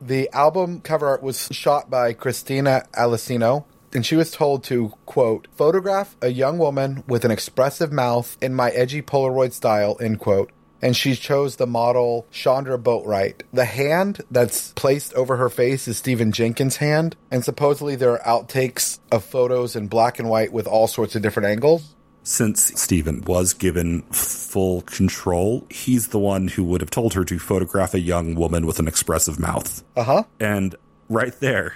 The 0.00 0.28
album 0.32 0.80
cover 0.80 1.06
art 1.06 1.22
was 1.22 1.48
shot 1.52 1.88
by 1.88 2.12
Christina 2.12 2.86
Alessino, 2.98 3.66
and 3.94 4.04
she 4.04 4.16
was 4.16 4.32
told 4.32 4.64
to, 4.64 4.94
quote, 5.06 5.46
photograph 5.54 6.16
a 6.20 6.28
young 6.28 6.58
woman 6.58 7.04
with 7.06 7.24
an 7.24 7.30
expressive 7.30 7.92
mouth 7.92 8.36
in 8.42 8.52
my 8.52 8.70
edgy 8.70 9.00
Polaroid 9.00 9.52
style, 9.52 9.96
end 10.00 10.18
quote. 10.18 10.50
And 10.82 10.96
she 10.96 11.14
chose 11.14 11.56
the 11.56 11.66
model 11.66 12.26
Chandra 12.32 12.76
Boatwright. 12.76 13.42
The 13.52 13.64
hand 13.64 14.20
that's 14.30 14.72
placed 14.72 15.14
over 15.14 15.36
her 15.36 15.48
face 15.48 15.86
is 15.86 15.98
Stephan 15.98 16.32
Jenkins' 16.32 16.76
hand, 16.76 17.16
and 17.30 17.44
supposedly 17.44 17.94
there 17.94 18.20
are 18.20 18.42
outtakes 18.42 18.98
of 19.12 19.24
photos 19.24 19.76
in 19.76 19.86
black 19.86 20.18
and 20.18 20.28
white 20.28 20.52
with 20.52 20.66
all 20.66 20.88
sorts 20.88 21.14
of 21.14 21.22
different 21.22 21.48
angles. 21.48 21.94
Since 22.24 22.80
Stephan 22.80 23.22
was 23.22 23.52
given 23.52 24.02
full 24.02 24.82
control, 24.82 25.66
he's 25.70 26.08
the 26.08 26.20
one 26.20 26.48
who 26.48 26.62
would 26.64 26.80
have 26.80 26.90
told 26.90 27.14
her 27.14 27.24
to 27.24 27.38
photograph 27.38 27.94
a 27.94 28.00
young 28.00 28.34
woman 28.36 28.64
with 28.66 28.78
an 28.78 28.86
expressive 28.86 29.40
mouth. 29.40 29.82
Uh 29.96 30.04
huh. 30.04 30.22
And 30.38 30.76
right 31.08 31.38
there, 31.40 31.74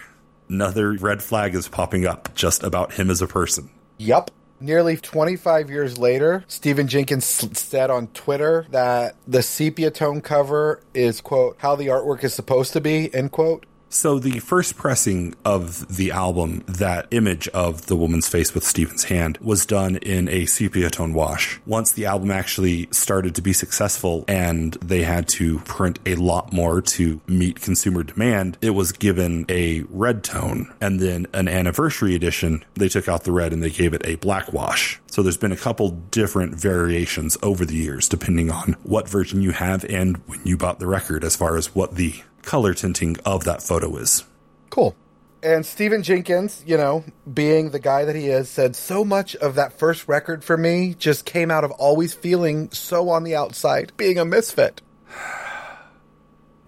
another 0.48 0.92
red 0.92 1.22
flag 1.22 1.54
is 1.54 1.68
popping 1.68 2.06
up 2.06 2.34
just 2.34 2.62
about 2.62 2.94
him 2.94 3.10
as 3.10 3.20
a 3.22 3.26
person. 3.26 3.70
Yup. 3.98 4.30
Nearly 4.60 4.96
25 4.96 5.70
years 5.70 5.98
later, 5.98 6.44
Stephan 6.48 6.88
Jenkins 6.88 7.26
said 7.26 7.90
on 7.90 8.08
Twitter 8.08 8.66
that 8.70 9.16
the 9.26 9.42
sepia 9.42 9.90
tone 9.90 10.20
cover 10.20 10.80
is, 10.94 11.20
quote, 11.20 11.56
how 11.58 11.76
the 11.76 11.88
artwork 11.88 12.24
is 12.24 12.34
supposed 12.34 12.72
to 12.72 12.80
be, 12.80 13.14
end 13.14 13.32
quote. 13.32 13.66
So 13.88 14.18
the 14.18 14.40
first 14.40 14.76
pressing 14.76 15.34
of 15.44 15.96
the 15.96 16.10
album, 16.10 16.64
that 16.66 17.06
image 17.12 17.48
of 17.48 17.86
the 17.86 17.96
woman's 17.96 18.28
face 18.28 18.52
with 18.52 18.64
Stephan's 18.64 19.04
hand, 19.04 19.38
was 19.40 19.64
done 19.64 19.96
in 19.96 20.28
a 20.28 20.46
sepia 20.46 20.90
tone 20.90 21.14
wash. 21.14 21.60
Once 21.66 21.92
the 21.92 22.06
album 22.06 22.30
actually 22.30 22.88
started 22.90 23.34
to 23.36 23.42
be 23.42 23.52
successful 23.52 24.24
and 24.26 24.74
they 24.74 25.02
had 25.02 25.28
to 25.28 25.60
print 25.60 26.00
a 26.04 26.16
lot 26.16 26.52
more 26.52 26.82
to 26.82 27.20
meet 27.26 27.60
consumer 27.60 28.02
demand, 28.02 28.58
it 28.60 28.70
was 28.70 28.92
given 28.92 29.46
a 29.48 29.82
red 29.88 30.24
tone. 30.24 30.72
And 30.80 30.98
then 31.00 31.26
an 31.32 31.48
anniversary 31.48 32.14
edition, 32.14 32.64
they 32.74 32.88
took 32.88 33.08
out 33.08 33.24
the 33.24 33.32
red 33.32 33.52
and 33.52 33.62
they 33.62 33.70
gave 33.70 33.94
it 33.94 34.02
a 34.04 34.16
black 34.16 34.52
wash. 34.52 35.00
So 35.06 35.22
there's 35.22 35.36
been 35.36 35.52
a 35.52 35.56
couple 35.56 35.90
different 36.10 36.54
variations 36.54 37.38
over 37.42 37.64
the 37.64 37.76
years, 37.76 38.08
depending 38.08 38.50
on 38.50 38.76
what 38.82 39.08
version 39.08 39.40
you 39.40 39.52
have 39.52 39.84
and 39.84 40.16
when 40.26 40.40
you 40.44 40.56
bought 40.56 40.80
the 40.80 40.86
record, 40.86 41.24
as 41.24 41.36
far 41.36 41.56
as 41.56 41.74
what 41.74 41.94
the 41.94 42.20
color 42.46 42.72
tinting 42.72 43.16
of 43.26 43.44
that 43.44 43.62
photo 43.62 43.94
is. 43.96 44.24
Cool. 44.70 44.96
And 45.42 45.66
Stephan 45.66 46.02
Jenkins, 46.02 46.64
you 46.66 46.76
know, 46.76 47.04
being 47.32 47.70
the 47.70 47.78
guy 47.78 48.04
that 48.04 48.16
he 48.16 48.28
is, 48.28 48.48
said 48.48 48.74
so 48.74 49.04
much 49.04 49.36
of 49.36 49.54
that 49.56 49.78
first 49.78 50.08
record 50.08 50.42
for 50.42 50.56
me 50.56 50.94
just 50.94 51.26
came 51.26 51.50
out 51.50 51.62
of 51.62 51.70
always 51.72 52.14
feeling 52.14 52.70
so 52.72 53.10
on 53.10 53.22
the 53.22 53.36
outside, 53.36 53.92
being 53.96 54.18
a 54.18 54.24
misfit. 54.24 54.80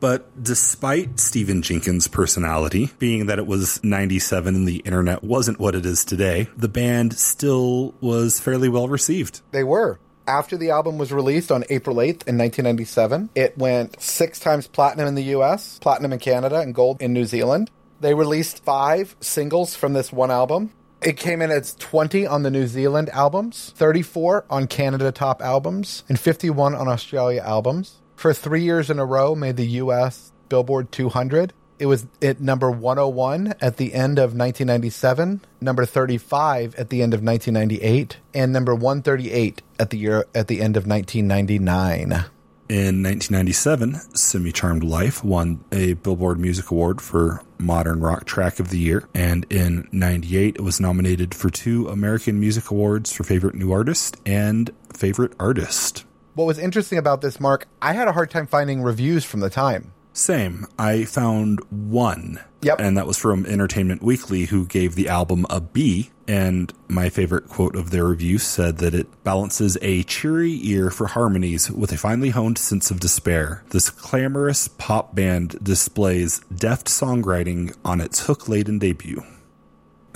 But 0.00 0.44
despite 0.44 1.18
Stephan 1.18 1.62
Jenkins' 1.62 2.06
personality, 2.06 2.90
being 3.00 3.26
that 3.26 3.40
it 3.40 3.48
was 3.48 3.82
97 3.82 4.54
and 4.54 4.68
the 4.68 4.76
internet 4.76 5.24
wasn't 5.24 5.58
what 5.58 5.74
it 5.74 5.84
is 5.84 6.04
today, 6.04 6.48
the 6.56 6.68
band 6.68 7.14
still 7.14 7.94
was 8.00 8.38
fairly 8.38 8.68
well 8.68 8.86
received. 8.86 9.40
They 9.50 9.64
were. 9.64 9.98
After 10.28 10.58
the 10.58 10.68
album 10.68 10.98
was 10.98 11.10
released 11.10 11.50
on 11.50 11.64
April 11.70 11.96
8th 11.96 12.28
in 12.28 12.36
1997, 12.36 13.30
it 13.34 13.56
went 13.56 13.98
six 13.98 14.38
times 14.38 14.66
platinum 14.66 15.08
in 15.08 15.14
the 15.14 15.34
US, 15.34 15.78
platinum 15.78 16.12
in 16.12 16.18
Canada, 16.18 16.60
and 16.60 16.74
gold 16.74 17.00
in 17.00 17.14
New 17.14 17.24
Zealand. 17.24 17.70
They 18.02 18.12
released 18.12 18.62
five 18.62 19.16
singles 19.22 19.74
from 19.74 19.94
this 19.94 20.12
one 20.12 20.30
album. 20.30 20.74
It 21.00 21.16
came 21.16 21.40
in 21.40 21.50
as 21.50 21.74
20 21.76 22.26
on 22.26 22.42
the 22.42 22.50
New 22.50 22.66
Zealand 22.66 23.08
albums, 23.08 23.72
34 23.76 24.44
on 24.50 24.66
Canada 24.66 25.10
top 25.12 25.40
albums, 25.40 26.04
and 26.10 26.20
51 26.20 26.74
on 26.74 26.88
Australia 26.88 27.40
albums. 27.40 28.02
For 28.14 28.34
three 28.34 28.62
years 28.62 28.90
in 28.90 28.98
a 28.98 29.06
row, 29.06 29.34
made 29.34 29.56
the 29.56 29.80
US 29.80 30.30
Billboard 30.50 30.92
200. 30.92 31.54
It 31.78 31.86
was 31.86 32.06
at 32.20 32.40
number 32.40 32.70
101 32.70 33.54
at 33.60 33.76
the 33.76 33.94
end 33.94 34.18
of 34.18 34.34
1997, 34.34 35.42
number 35.60 35.86
35 35.86 36.74
at 36.74 36.90
the 36.90 37.02
end 37.02 37.14
of 37.14 37.22
1998, 37.22 38.16
and 38.34 38.52
number 38.52 38.74
138 38.74 39.62
at 39.78 39.90
the 39.90 39.98
year 39.98 40.24
at 40.34 40.48
the 40.48 40.60
end 40.60 40.76
of 40.76 40.86
1999. 40.86 42.24
In 42.68 43.02
1997, 43.02 43.94
Semi 44.14 44.52
Charmed 44.52 44.84
Life 44.84 45.24
won 45.24 45.64
a 45.72 45.94
Billboard 45.94 46.38
Music 46.38 46.70
Award 46.70 47.00
for 47.00 47.42
Modern 47.56 48.00
Rock 48.00 48.26
Track 48.26 48.60
of 48.60 48.68
the 48.68 48.78
Year. 48.78 49.08
And 49.14 49.46
in 49.48 49.88
98, 49.90 50.56
it 50.56 50.60
was 50.60 50.78
nominated 50.78 51.34
for 51.34 51.48
two 51.48 51.88
American 51.88 52.38
Music 52.38 52.70
Awards 52.70 53.10
for 53.10 53.24
Favorite 53.24 53.54
New 53.54 53.72
Artist 53.72 54.18
and 54.26 54.70
Favorite 54.92 55.32
Artist. 55.40 56.04
What 56.34 56.46
was 56.46 56.58
interesting 56.58 56.98
about 56.98 57.22
this, 57.22 57.40
Mark, 57.40 57.66
I 57.80 57.94
had 57.94 58.06
a 58.06 58.12
hard 58.12 58.30
time 58.30 58.46
finding 58.46 58.82
reviews 58.82 59.24
from 59.24 59.40
the 59.40 59.48
time. 59.48 59.92
Same. 60.18 60.66
I 60.78 61.04
found 61.04 61.60
one. 61.70 62.40
Yep. 62.62 62.80
And 62.80 62.98
that 62.98 63.06
was 63.06 63.16
from 63.16 63.46
Entertainment 63.46 64.02
Weekly, 64.02 64.46
who 64.46 64.66
gave 64.66 64.96
the 64.96 65.08
album 65.08 65.46
a 65.48 65.60
B. 65.60 66.10
And 66.26 66.72
my 66.88 67.08
favorite 67.08 67.48
quote 67.48 67.76
of 67.76 67.90
their 67.90 68.04
review 68.04 68.38
said 68.38 68.78
that 68.78 68.94
it 68.94 69.22
balances 69.22 69.78
a 69.80 70.02
cheery 70.02 70.58
ear 70.64 70.90
for 70.90 71.06
harmonies 71.06 71.70
with 71.70 71.92
a 71.92 71.96
finely 71.96 72.30
honed 72.30 72.58
sense 72.58 72.90
of 72.90 72.98
despair. 72.98 73.62
This 73.70 73.90
clamorous 73.90 74.66
pop 74.66 75.14
band 75.14 75.56
displays 75.62 76.40
deft 76.54 76.88
songwriting 76.88 77.76
on 77.84 78.00
its 78.00 78.26
hook 78.26 78.48
laden 78.48 78.80
debut. 78.80 79.22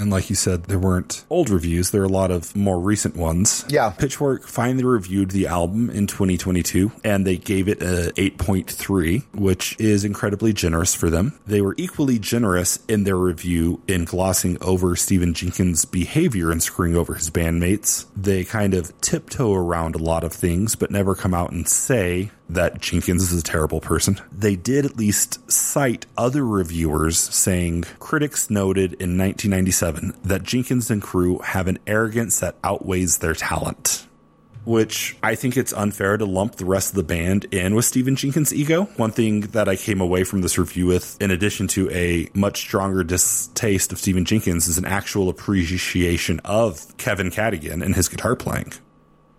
And 0.02 0.10
like 0.10 0.28
you 0.28 0.34
said, 0.34 0.64
there 0.64 0.80
weren't 0.80 1.24
old 1.30 1.48
reviews. 1.48 1.92
There 1.92 2.02
are 2.02 2.06
a 2.06 2.08
lot 2.08 2.32
of 2.32 2.56
more 2.56 2.80
recent 2.80 3.14
ones. 3.14 3.64
Yeah. 3.68 3.90
Pitchfork 3.90 4.48
finally 4.48 4.82
reviewed 4.82 5.30
the 5.30 5.46
album 5.46 5.90
in 5.90 6.08
2022 6.08 6.90
and 7.04 7.24
they 7.24 7.36
gave 7.36 7.68
it 7.68 7.80
a 7.82 8.12
8.3, 8.16 9.22
which 9.32 9.78
is 9.78 10.04
incredibly 10.04 10.52
generous 10.52 10.92
for 10.92 11.08
them. 11.08 11.38
They 11.46 11.60
were 11.60 11.76
equally 11.78 12.18
generous 12.18 12.80
in 12.88 13.04
their 13.04 13.16
review 13.16 13.80
in 13.86 14.04
glossing 14.04 14.58
over 14.60 14.96
Stephan 14.96 15.34
Jenkins' 15.34 15.84
behavior 15.84 16.50
and 16.50 16.60
screwing 16.60 16.96
over 16.96 17.14
his 17.14 17.30
bandmates. 17.30 18.06
They 18.16 18.42
kind 18.42 18.74
of 18.74 19.00
tiptoe 19.02 19.54
around 19.54 19.94
a 19.94 20.02
lot 20.02 20.24
of 20.24 20.32
things, 20.32 20.74
but 20.74 20.90
never 20.90 21.14
come 21.14 21.32
out 21.32 21.52
and 21.52 21.68
say 21.68 22.32
that 22.48 22.80
Jenkins 22.80 23.32
is 23.32 23.40
a 23.40 23.42
terrible 23.42 23.80
person. 23.80 24.20
They 24.30 24.56
did 24.56 24.84
at 24.84 24.96
least 24.96 25.50
cite 25.50 26.06
other 26.16 26.44
reviewers 26.44 27.18
saying 27.18 27.84
critics 27.98 28.50
noted 28.50 28.92
in 28.94 29.16
1997 29.18 30.14
that 30.24 30.42
Jenkins 30.42 30.90
and 30.90 31.00
crew 31.00 31.38
have 31.38 31.68
an 31.68 31.78
arrogance 31.86 32.40
that 32.40 32.56
outweighs 32.62 33.18
their 33.18 33.34
talent. 33.34 34.06
Which 34.64 35.16
I 35.24 35.34
think 35.34 35.56
it's 35.56 35.72
unfair 35.72 36.16
to 36.16 36.24
lump 36.24 36.54
the 36.54 36.64
rest 36.64 36.90
of 36.90 36.94
the 36.94 37.02
band 37.02 37.46
in 37.46 37.74
with 37.74 37.84
Stephan 37.84 38.14
Jenkins' 38.14 38.54
ego. 38.54 38.84
One 38.96 39.10
thing 39.10 39.40
that 39.40 39.68
I 39.68 39.74
came 39.74 40.00
away 40.00 40.22
from 40.22 40.40
this 40.40 40.56
review 40.56 40.86
with, 40.86 41.20
in 41.20 41.32
addition 41.32 41.66
to 41.68 41.90
a 41.90 42.28
much 42.32 42.58
stronger 42.58 43.02
distaste 43.02 43.90
of 43.90 43.98
Stephan 43.98 44.24
Jenkins, 44.24 44.68
is 44.68 44.78
an 44.78 44.84
actual 44.84 45.28
appreciation 45.28 46.38
of 46.44 46.96
Kevin 46.96 47.32
Cadogan 47.32 47.82
and 47.82 47.96
his 47.96 48.08
guitar 48.08 48.36
playing. 48.36 48.72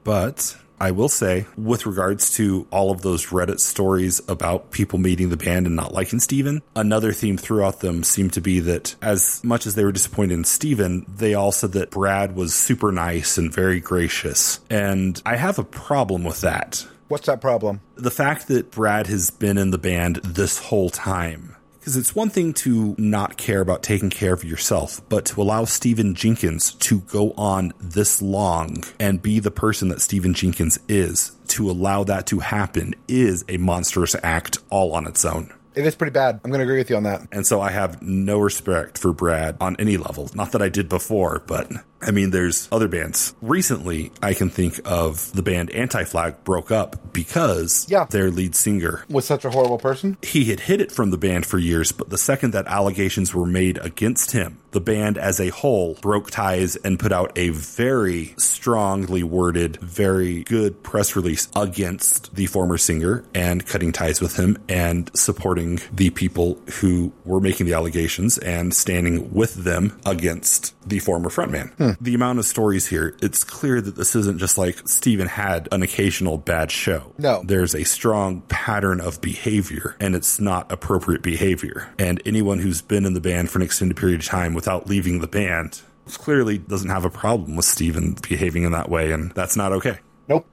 But 0.03 0.57
I 0.83 0.91
will 0.91 1.07
say, 1.07 1.45
with 1.55 1.85
regards 1.85 2.35
to 2.35 2.67
all 2.69 2.91
of 2.91 3.03
those 3.03 3.27
Reddit 3.27 3.61
stories 3.61 4.19
about 4.27 4.71
people 4.71 4.99
meeting 4.99 5.29
the 5.29 5.37
band 5.37 5.65
and 5.65 5.77
not 5.77 5.93
liking 5.93 6.19
Stephan, 6.19 6.61
another 6.75 7.13
theme 7.13 7.37
throughout 7.37 7.79
them 7.79 8.03
seemed 8.03 8.33
to 8.33 8.41
be 8.41 8.59
that 8.59 8.93
as 9.01 9.41
much 9.45 9.65
as 9.65 9.75
they 9.75 9.85
were 9.85 9.93
disappointed 9.93 10.33
in 10.33 10.43
Stephan, 10.43 11.05
they 11.07 11.35
all 11.35 11.53
said 11.53 11.71
that 11.71 11.89
Brad 11.89 12.35
was 12.35 12.53
super 12.53 12.91
nice 12.91 13.37
and 13.37 13.49
very 13.49 13.79
gracious. 13.79 14.59
And 14.69 15.21
I 15.25 15.37
have 15.37 15.57
a 15.57 15.63
problem 15.63 16.25
with 16.25 16.41
that. 16.41 16.85
What's 17.07 17.27
that 17.27 17.39
problem? 17.39 17.79
The 17.95 18.11
fact 18.11 18.49
that 18.49 18.69
Brad 18.69 19.07
has 19.07 19.29
been 19.29 19.57
in 19.57 19.71
the 19.71 19.77
band 19.77 20.17
this 20.17 20.59
whole 20.59 20.89
time 20.89 21.52
because 21.83 21.97
it's 21.97 22.15
one 22.15 22.29
thing 22.29 22.53
to 22.53 22.95
not 22.97 23.35
care 23.35 23.59
about 23.59 23.83
taking 23.83 24.09
care 24.09 24.31
of 24.31 24.45
yourself, 24.45 25.01
but 25.09 25.25
to 25.25 25.41
allow 25.41 25.65
Stephan 25.65 26.15
Jenkins 26.15 26.75
to 26.75 27.01
go 27.01 27.31
on 27.31 27.73
this 27.77 28.21
long 28.21 28.85
and 29.01 29.21
be 29.21 29.41
the 29.41 29.51
person 29.51 29.89
that 29.89 29.99
Stephan 29.99 30.33
Jenkins 30.33 30.79
is, 30.87 31.33
to 31.49 31.69
allow 31.69 32.05
that 32.05 32.25
to 32.27 32.39
happen 32.39 32.95
is 33.09 33.43
a 33.49 33.57
monstrous 33.57 34.15
act 34.23 34.59
all 34.69 34.93
on 34.93 35.05
its 35.05 35.25
own. 35.25 35.53
It 35.75 35.85
is 35.85 35.93
pretty 35.93 36.13
bad. 36.13 36.39
I'm 36.41 36.51
going 36.51 36.59
to 36.59 36.63
agree 36.63 36.77
with 36.77 36.89
you 36.89 36.95
on 36.95 37.03
that. 37.03 37.27
And 37.33 37.45
so 37.45 37.59
I 37.59 37.71
have 37.71 38.01
no 38.01 38.39
respect 38.39 38.97
for 38.97 39.11
Brad 39.11 39.57
on 39.59 39.75
any 39.77 39.97
level. 39.97 40.29
Not 40.33 40.53
that 40.53 40.61
I 40.61 40.69
did 40.69 40.87
before, 40.87 41.43
but 41.45 41.69
I 42.05 42.11
mean, 42.11 42.31
there's 42.31 42.67
other 42.71 42.87
bands. 42.87 43.33
Recently, 43.41 44.11
I 44.21 44.33
can 44.33 44.49
think 44.49 44.79
of 44.85 45.31
the 45.33 45.41
band 45.43 45.69
Anti 45.71 46.03
Flag 46.03 46.43
broke 46.43 46.71
up 46.71 47.13
because 47.13 47.85
Yeah. 47.89 48.05
their 48.09 48.29
lead 48.31 48.55
singer 48.55 49.03
Was 49.09 49.25
such 49.25 49.45
a 49.45 49.49
horrible 49.49 49.77
person? 49.77 50.17
he 50.21 50.45
had 50.45 50.61
hid 50.61 50.81
it 50.81 50.91
from 50.91 51.11
the 51.11 51.17
band 51.17 51.45
for 51.45 51.57
years, 51.57 51.91
but 51.91 52.09
the 52.09 52.17
second 52.17 52.51
that 52.51 52.67
allegations 52.67 53.33
were 53.33 53.45
made 53.45 53.77
against 53.79 54.31
him, 54.31 54.57
the 54.71 54.81
band 54.81 55.17
as 55.17 55.39
a 55.39 55.49
whole 55.49 55.97
broke 56.01 56.31
ties 56.31 56.75
and 56.77 56.99
put 56.99 57.11
out 57.11 57.31
a 57.37 57.49
very 57.49 58.33
strongly 58.37 59.23
worded, 59.23 59.77
very 59.77 60.43
good 60.43 60.81
press 60.83 61.15
release 61.15 61.47
against 61.55 62.33
the 62.35 62.45
former 62.47 62.77
singer 62.77 63.23
and 63.33 63.65
cutting 63.65 63.91
ties 63.91 64.19
with 64.21 64.37
him 64.37 64.57
and 64.67 65.11
supporting 65.15 65.79
the 65.91 66.09
people 66.09 66.57
who 66.79 67.11
were 67.25 67.39
making 67.39 67.65
the 67.65 67.73
allegations 67.73 68.37
and 68.39 68.73
standing 68.73 69.31
with 69.33 69.53
them 69.63 69.99
against 70.05 70.73
the 70.87 70.99
former 70.99 71.29
frontman. 71.29 71.71
Hmm. 71.75 71.91
The 71.99 72.13
amount 72.15 72.39
of 72.39 72.45
stories 72.45 72.87
here, 72.87 73.15
it's 73.21 73.43
clear 73.43 73.81
that 73.81 73.95
this 73.95 74.15
isn't 74.15 74.39
just 74.39 74.57
like 74.57 74.87
Stephan 74.87 75.27
had 75.27 75.67
an 75.71 75.83
occasional 75.83 76.37
bad 76.37 76.71
show. 76.71 77.13
No. 77.17 77.41
There's 77.45 77.75
a 77.75 77.83
strong 77.83 78.41
pattern 78.41 78.99
of 79.01 79.21
behavior 79.21 79.95
and 79.99 80.15
it's 80.15 80.39
not 80.39 80.71
appropriate 80.71 81.21
behavior. 81.21 81.93
And 81.99 82.21
anyone 82.25 82.59
who's 82.59 82.81
been 82.81 83.05
in 83.05 83.13
the 83.13 83.21
band 83.21 83.49
for 83.49 83.59
an 83.59 83.63
extended 83.63 83.97
period 83.97 84.21
of 84.21 84.25
time 84.25 84.53
without 84.53 84.87
leaving 84.87 85.19
the 85.19 85.27
band 85.27 85.81
clearly 86.13 86.57
doesn't 86.57 86.89
have 86.89 87.05
a 87.05 87.09
problem 87.09 87.55
with 87.55 87.65
Stephan 87.65 88.17
behaving 88.27 88.63
in 88.63 88.71
that 88.73 88.89
way 88.89 89.11
and 89.11 89.31
that's 89.31 89.55
not 89.55 89.71
okay. 89.71 89.99
Nope. 90.27 90.45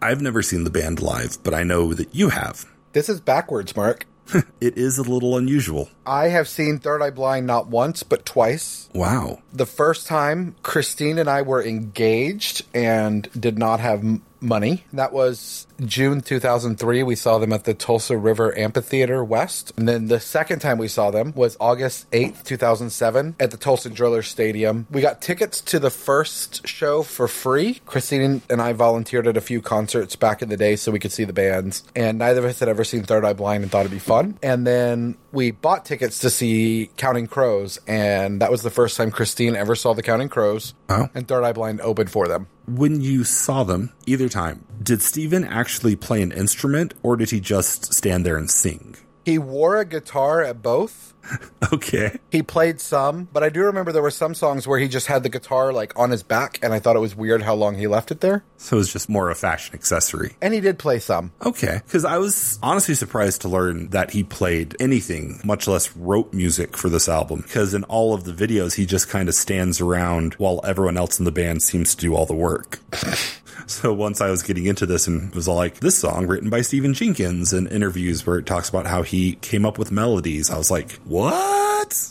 I've 0.00 0.20
never 0.20 0.42
seen 0.42 0.64
the 0.64 0.70
band 0.70 1.00
live, 1.00 1.42
but 1.42 1.54
I 1.54 1.62
know 1.62 1.94
that 1.94 2.14
you 2.14 2.30
have. 2.30 2.64
This 2.92 3.08
is 3.08 3.20
backwards, 3.20 3.76
Mark. 3.76 4.06
It 4.60 4.76
is 4.76 4.98
a 4.98 5.02
little 5.02 5.36
unusual. 5.36 5.88
I 6.04 6.28
have 6.28 6.48
seen 6.48 6.78
Third 6.78 7.00
Eye 7.00 7.10
Blind 7.10 7.46
not 7.46 7.68
once, 7.68 8.02
but 8.02 8.26
twice. 8.26 8.88
Wow. 8.92 9.40
The 9.52 9.66
first 9.66 10.06
time, 10.06 10.56
Christine 10.62 11.18
and 11.18 11.28
I 11.28 11.42
were 11.42 11.62
engaged 11.62 12.64
and 12.74 13.28
did 13.38 13.56
not 13.56 13.78
have 13.78 14.02
money. 14.40 14.84
That 14.92 15.12
was 15.12 15.66
June 15.84 16.20
2003. 16.20 17.02
We 17.02 17.14
saw 17.14 17.38
them 17.38 17.52
at 17.52 17.64
the 17.64 17.74
Tulsa 17.74 18.16
River 18.16 18.56
Amphitheater 18.58 19.24
West. 19.24 19.72
And 19.76 19.88
then 19.88 20.06
the 20.06 20.20
second 20.20 20.60
time 20.60 20.78
we 20.78 20.88
saw 20.88 21.10
them 21.10 21.32
was 21.34 21.56
August 21.60 22.10
8th, 22.10 22.44
2007 22.44 23.36
at 23.40 23.50
the 23.50 23.56
Tulsa 23.56 23.90
Driller 23.90 24.22
Stadium. 24.22 24.86
We 24.90 25.00
got 25.00 25.20
tickets 25.20 25.60
to 25.62 25.78
the 25.78 25.90
first 25.90 26.66
show 26.66 27.02
for 27.02 27.28
free. 27.28 27.80
Christine 27.86 28.42
and 28.48 28.62
I 28.62 28.72
volunteered 28.72 29.26
at 29.26 29.36
a 29.36 29.40
few 29.40 29.60
concerts 29.60 30.16
back 30.16 30.42
in 30.42 30.48
the 30.48 30.56
day 30.56 30.76
so 30.76 30.92
we 30.92 30.98
could 30.98 31.12
see 31.12 31.24
the 31.24 31.32
bands. 31.32 31.82
And 31.94 32.18
neither 32.18 32.40
of 32.40 32.46
us 32.46 32.60
had 32.60 32.68
ever 32.68 32.84
seen 32.84 33.02
Third 33.02 33.24
Eye 33.24 33.32
Blind 33.32 33.62
and 33.62 33.72
thought 33.72 33.80
it'd 33.80 33.92
be 33.92 33.98
fun. 33.98 34.38
And 34.42 34.66
then 34.66 35.16
we 35.32 35.50
bought 35.50 35.84
tickets 35.84 36.18
to 36.20 36.30
see 36.30 36.90
Counting 36.96 37.26
Crows. 37.26 37.78
And 37.86 38.40
that 38.40 38.50
was 38.50 38.62
the 38.62 38.70
first 38.70 38.96
time 38.96 39.10
Christine 39.10 39.56
ever 39.56 39.74
saw 39.74 39.92
the 39.92 40.02
Counting 40.02 40.28
Crows. 40.28 40.74
Oh. 40.88 41.08
And 41.14 41.28
Third 41.28 41.44
Eye 41.44 41.52
Blind 41.52 41.80
opened 41.80 42.10
for 42.10 42.28
them. 42.28 42.48
When 42.66 43.00
you 43.00 43.24
saw 43.24 43.64
them, 43.64 43.92
either 44.06 44.28
time, 44.28 44.64
did 44.82 45.02
Stephan 45.02 45.44
actually 45.44 45.96
play 45.96 46.22
an 46.22 46.32
instrument 46.32 46.94
or 47.02 47.16
did 47.16 47.30
he 47.30 47.40
just 47.40 47.92
stand 47.92 48.24
there 48.24 48.36
and 48.36 48.50
sing? 48.50 48.96
He 49.24 49.38
wore 49.38 49.78
a 49.78 49.84
guitar 49.84 50.42
at 50.42 50.62
both. 50.62 51.07
Okay. 51.72 52.16
He 52.30 52.42
played 52.42 52.80
some, 52.80 53.28
but 53.32 53.42
I 53.42 53.50
do 53.50 53.62
remember 53.64 53.92
there 53.92 54.00
were 54.00 54.10
some 54.10 54.34
songs 54.34 54.66
where 54.66 54.78
he 54.78 54.88
just 54.88 55.06
had 55.06 55.22
the 55.22 55.28
guitar 55.28 55.72
like 55.72 55.92
on 55.98 56.10
his 56.10 56.22
back, 56.22 56.58
and 56.62 56.72
I 56.72 56.78
thought 56.78 56.96
it 56.96 57.00
was 57.00 57.14
weird 57.14 57.42
how 57.42 57.54
long 57.54 57.76
he 57.76 57.86
left 57.86 58.10
it 58.10 58.20
there. 58.20 58.44
So 58.56 58.76
it 58.76 58.78
was 58.78 58.92
just 58.92 59.08
more 59.08 59.28
a 59.30 59.34
fashion 59.34 59.74
accessory. 59.74 60.36
And 60.40 60.54
he 60.54 60.60
did 60.60 60.78
play 60.78 60.98
some. 60.98 61.32
Okay. 61.44 61.80
Because 61.84 62.04
I 62.04 62.16
was 62.18 62.58
honestly 62.62 62.94
surprised 62.94 63.42
to 63.42 63.48
learn 63.48 63.88
that 63.88 64.12
he 64.12 64.22
played 64.24 64.76
anything, 64.80 65.40
much 65.44 65.68
less 65.68 65.94
wrote 65.96 66.32
music 66.32 66.76
for 66.76 66.88
this 66.88 67.08
album. 67.08 67.42
Because 67.42 67.74
in 67.74 67.84
all 67.84 68.14
of 68.14 68.24
the 68.24 68.32
videos, 68.32 68.74
he 68.76 68.86
just 68.86 69.08
kind 69.08 69.28
of 69.28 69.34
stands 69.34 69.80
around 69.80 70.34
while 70.34 70.60
everyone 70.64 70.96
else 70.96 71.18
in 71.18 71.24
the 71.24 71.32
band 71.32 71.62
seems 71.62 71.94
to 71.94 72.00
do 72.00 72.14
all 72.14 72.24
the 72.24 72.34
work. 72.34 72.78
So 73.68 73.92
once 73.92 74.22
I 74.22 74.30
was 74.30 74.42
getting 74.42 74.64
into 74.64 74.86
this 74.86 75.06
and 75.06 75.32
was 75.34 75.46
like, 75.46 75.80
this 75.80 75.98
song 75.98 76.26
written 76.26 76.48
by 76.48 76.62
Stephan 76.62 76.94
Jenkins 76.94 77.52
and 77.52 77.70
interviews 77.70 78.26
where 78.26 78.38
it 78.38 78.46
talks 78.46 78.70
about 78.70 78.86
how 78.86 79.02
he 79.02 79.34
came 79.34 79.66
up 79.66 79.76
with 79.76 79.92
melodies, 79.92 80.50
I 80.50 80.56
was 80.56 80.70
like, 80.70 80.92
what? 81.04 82.08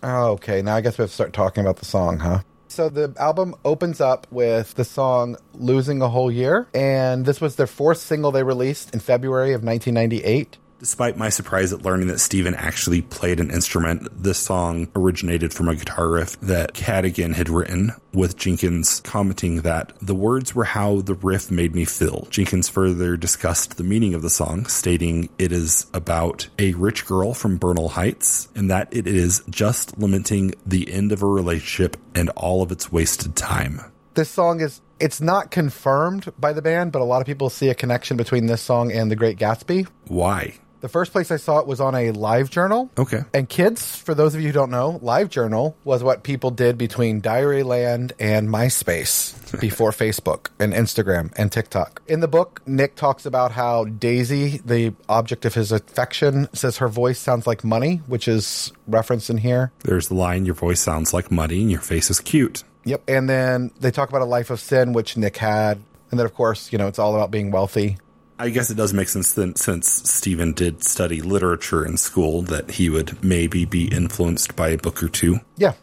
Oh, 0.00 0.30
okay, 0.32 0.62
now 0.62 0.76
I 0.76 0.80
guess 0.80 0.96
we 0.96 1.02
have 1.02 1.10
to 1.10 1.14
start 1.14 1.32
talking 1.32 1.62
about 1.62 1.78
the 1.78 1.86
song, 1.86 2.20
huh? 2.20 2.42
So 2.68 2.88
the 2.88 3.12
album 3.18 3.56
opens 3.64 4.00
up 4.00 4.28
with 4.30 4.74
the 4.74 4.84
song 4.84 5.36
Losing 5.54 6.02
a 6.02 6.08
Whole 6.08 6.30
Year, 6.30 6.68
and 6.72 7.26
this 7.26 7.40
was 7.40 7.56
their 7.56 7.66
fourth 7.66 7.98
single 7.98 8.30
they 8.30 8.44
released 8.44 8.94
in 8.94 9.00
February 9.00 9.52
of 9.54 9.64
1998. 9.64 10.56
Despite 10.80 11.18
my 11.18 11.28
surprise 11.28 11.74
at 11.74 11.82
learning 11.82 12.08
that 12.08 12.20
Stephan 12.20 12.54
actually 12.54 13.02
played 13.02 13.38
an 13.38 13.50
instrument, 13.50 14.08
this 14.10 14.38
song 14.38 14.88
originated 14.96 15.52
from 15.52 15.68
a 15.68 15.76
guitar 15.76 16.08
riff 16.08 16.40
that 16.40 16.72
Cadogan 16.72 17.34
had 17.34 17.50
written, 17.50 17.92
with 18.14 18.38
Jenkins 18.38 19.00
commenting 19.00 19.60
that 19.60 19.92
the 20.00 20.14
words 20.14 20.54
were 20.54 20.64
how 20.64 21.02
the 21.02 21.12
riff 21.12 21.50
made 21.50 21.74
me 21.74 21.84
feel. 21.84 22.26
Jenkins 22.30 22.70
further 22.70 23.18
discussed 23.18 23.76
the 23.76 23.84
meaning 23.84 24.14
of 24.14 24.22
the 24.22 24.30
song, 24.30 24.64
stating 24.64 25.28
it 25.38 25.52
is 25.52 25.84
about 25.92 26.48
a 26.58 26.72
rich 26.72 27.04
girl 27.04 27.34
from 27.34 27.58
Bernal 27.58 27.90
Heights 27.90 28.48
and 28.54 28.70
that 28.70 28.88
it 28.90 29.06
is 29.06 29.42
just 29.50 29.98
lamenting 29.98 30.54
the 30.64 30.90
end 30.90 31.12
of 31.12 31.22
a 31.22 31.26
relationship 31.26 31.98
and 32.14 32.30
all 32.30 32.62
of 32.62 32.72
its 32.72 32.90
wasted 32.90 33.36
time. 33.36 33.82
This 34.14 34.30
song 34.30 34.62
is 34.62 34.80
it's 34.98 35.20
not 35.20 35.50
confirmed 35.50 36.32
by 36.38 36.54
the 36.54 36.62
band, 36.62 36.92
but 36.92 37.02
a 37.02 37.04
lot 37.04 37.20
of 37.20 37.26
people 37.26 37.50
see 37.50 37.68
a 37.68 37.74
connection 37.74 38.16
between 38.16 38.46
this 38.46 38.62
song 38.62 38.90
and 38.92 39.10
The 39.10 39.16
Great 39.16 39.38
Gatsby. 39.38 39.86
Why? 40.08 40.54
The 40.80 40.88
first 40.88 41.12
place 41.12 41.30
I 41.30 41.36
saw 41.36 41.58
it 41.58 41.66
was 41.66 41.80
on 41.80 41.94
a 41.94 42.10
live 42.12 42.50
journal. 42.50 42.90
Okay. 42.96 43.20
And 43.34 43.48
kids, 43.48 43.96
for 43.96 44.14
those 44.14 44.34
of 44.34 44.40
you 44.40 44.48
who 44.48 44.52
don't 44.52 44.70
know, 44.70 44.98
Live 45.02 45.28
Journal 45.28 45.76
was 45.84 46.02
what 46.02 46.22
people 46.22 46.50
did 46.50 46.78
between 46.78 47.20
Diaryland 47.20 48.12
and 48.18 48.48
MySpace 48.48 49.60
before 49.60 49.90
Facebook 49.90 50.48
and 50.58 50.72
Instagram 50.72 51.32
and 51.36 51.52
TikTok. 51.52 52.00
In 52.06 52.20
the 52.20 52.28
book, 52.28 52.62
Nick 52.66 52.96
talks 52.96 53.26
about 53.26 53.52
how 53.52 53.84
Daisy, 53.84 54.58
the 54.64 54.94
object 55.08 55.44
of 55.44 55.54
his 55.54 55.70
affection, 55.70 56.48
says 56.54 56.78
her 56.78 56.88
voice 56.88 57.18
sounds 57.18 57.46
like 57.46 57.62
money, 57.62 57.96
which 58.06 58.26
is 58.26 58.72
referenced 58.86 59.28
in 59.28 59.38
here. 59.38 59.72
There's 59.84 60.08
the 60.08 60.14
line, 60.14 60.46
your 60.46 60.54
voice 60.54 60.80
sounds 60.80 61.12
like 61.12 61.30
money 61.30 61.60
and 61.60 61.70
your 61.70 61.80
face 61.80 62.10
is 62.10 62.20
cute. 62.20 62.64
Yep. 62.84 63.02
And 63.06 63.28
then 63.28 63.70
they 63.80 63.90
talk 63.90 64.08
about 64.08 64.22
a 64.22 64.26
life 64.26 64.48
of 64.48 64.60
sin, 64.60 64.94
which 64.94 65.16
Nick 65.16 65.36
had. 65.36 65.78
And 66.10 66.18
then, 66.18 66.24
of 66.24 66.34
course, 66.34 66.72
you 66.72 66.78
know, 66.78 66.88
it's 66.88 66.98
all 66.98 67.14
about 67.14 67.30
being 67.30 67.50
wealthy. 67.50 67.98
I 68.40 68.48
guess 68.48 68.70
it 68.70 68.76
does 68.78 68.94
make 68.94 69.08
sense 69.08 69.34
then, 69.34 69.54
since 69.54 69.86
Stephan 70.10 70.54
did 70.54 70.82
study 70.82 71.20
literature 71.20 71.84
in 71.84 71.98
school 71.98 72.40
that 72.42 72.70
he 72.70 72.88
would 72.88 73.22
maybe 73.22 73.66
be 73.66 73.86
influenced 73.88 74.56
by 74.56 74.70
a 74.70 74.78
book 74.78 75.02
or 75.02 75.10
two. 75.10 75.40
Yeah. 75.58 75.74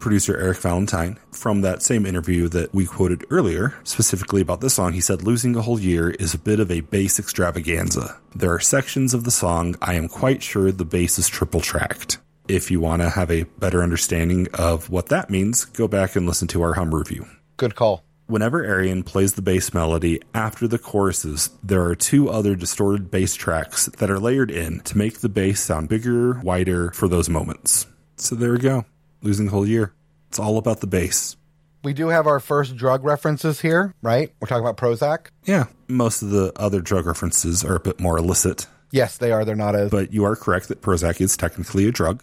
Producer 0.00 0.36
Eric 0.36 0.58
Valentine, 0.58 1.20
from 1.30 1.60
that 1.60 1.82
same 1.82 2.04
interview 2.04 2.48
that 2.48 2.74
we 2.74 2.84
quoted 2.84 3.24
earlier, 3.30 3.74
specifically 3.84 4.40
about 4.40 4.60
this 4.60 4.74
song, 4.74 4.92
he 4.92 5.00
said, 5.00 5.22
Losing 5.22 5.54
a 5.54 5.62
whole 5.62 5.78
year 5.78 6.10
is 6.10 6.34
a 6.34 6.38
bit 6.38 6.58
of 6.58 6.68
a 6.72 6.80
bass 6.80 7.20
extravaganza. 7.20 8.18
There 8.34 8.52
are 8.52 8.58
sections 8.58 9.14
of 9.14 9.22
the 9.22 9.30
song 9.30 9.76
I 9.80 9.94
am 9.94 10.08
quite 10.08 10.42
sure 10.42 10.72
the 10.72 10.84
bass 10.84 11.16
is 11.16 11.28
triple 11.28 11.60
tracked. 11.60 12.18
If 12.48 12.72
you 12.72 12.80
want 12.80 13.02
to 13.02 13.10
have 13.10 13.30
a 13.30 13.44
better 13.44 13.84
understanding 13.84 14.48
of 14.54 14.90
what 14.90 15.10
that 15.10 15.30
means, 15.30 15.64
go 15.64 15.86
back 15.86 16.16
and 16.16 16.26
listen 16.26 16.48
to 16.48 16.62
our 16.62 16.74
hum 16.74 16.92
review. 16.92 17.28
Good 17.56 17.76
call. 17.76 18.02
Whenever 18.30 18.62
Arion 18.64 19.02
plays 19.02 19.32
the 19.32 19.42
bass 19.42 19.74
melody 19.74 20.22
after 20.34 20.68
the 20.68 20.78
choruses, 20.78 21.50
there 21.64 21.82
are 21.82 21.96
two 21.96 22.30
other 22.30 22.54
distorted 22.54 23.10
bass 23.10 23.34
tracks 23.34 23.86
that 23.98 24.08
are 24.08 24.20
layered 24.20 24.52
in 24.52 24.78
to 24.82 24.96
make 24.96 25.18
the 25.18 25.28
bass 25.28 25.60
sound 25.60 25.88
bigger, 25.88 26.38
wider 26.38 26.92
for 26.92 27.08
those 27.08 27.28
moments. 27.28 27.88
So 28.14 28.36
there 28.36 28.52
we 28.52 28.58
go. 28.58 28.84
Losing 29.20 29.46
the 29.46 29.50
whole 29.50 29.66
year. 29.66 29.92
It's 30.28 30.38
all 30.38 30.58
about 30.58 30.78
the 30.78 30.86
bass. 30.86 31.36
We 31.82 31.92
do 31.92 32.06
have 32.06 32.28
our 32.28 32.38
first 32.38 32.76
drug 32.76 33.02
references 33.02 33.60
here, 33.60 33.96
right? 34.00 34.32
We're 34.38 34.46
talking 34.46 34.64
about 34.64 34.76
Prozac. 34.76 35.30
Yeah, 35.44 35.64
most 35.88 36.22
of 36.22 36.30
the 36.30 36.52
other 36.54 36.80
drug 36.80 37.06
references 37.06 37.64
are 37.64 37.74
a 37.74 37.80
bit 37.80 37.98
more 37.98 38.16
illicit, 38.16 38.68
Yes, 38.92 39.18
they 39.18 39.30
are. 39.30 39.44
They're 39.44 39.54
not 39.56 39.76
as. 39.76 39.90
but 39.90 40.12
you 40.12 40.24
are 40.24 40.34
correct 40.36 40.66
that 40.68 40.82
Prozac 40.82 41.20
is 41.20 41.36
technically 41.36 41.86
a 41.86 41.92
drug. 41.92 42.22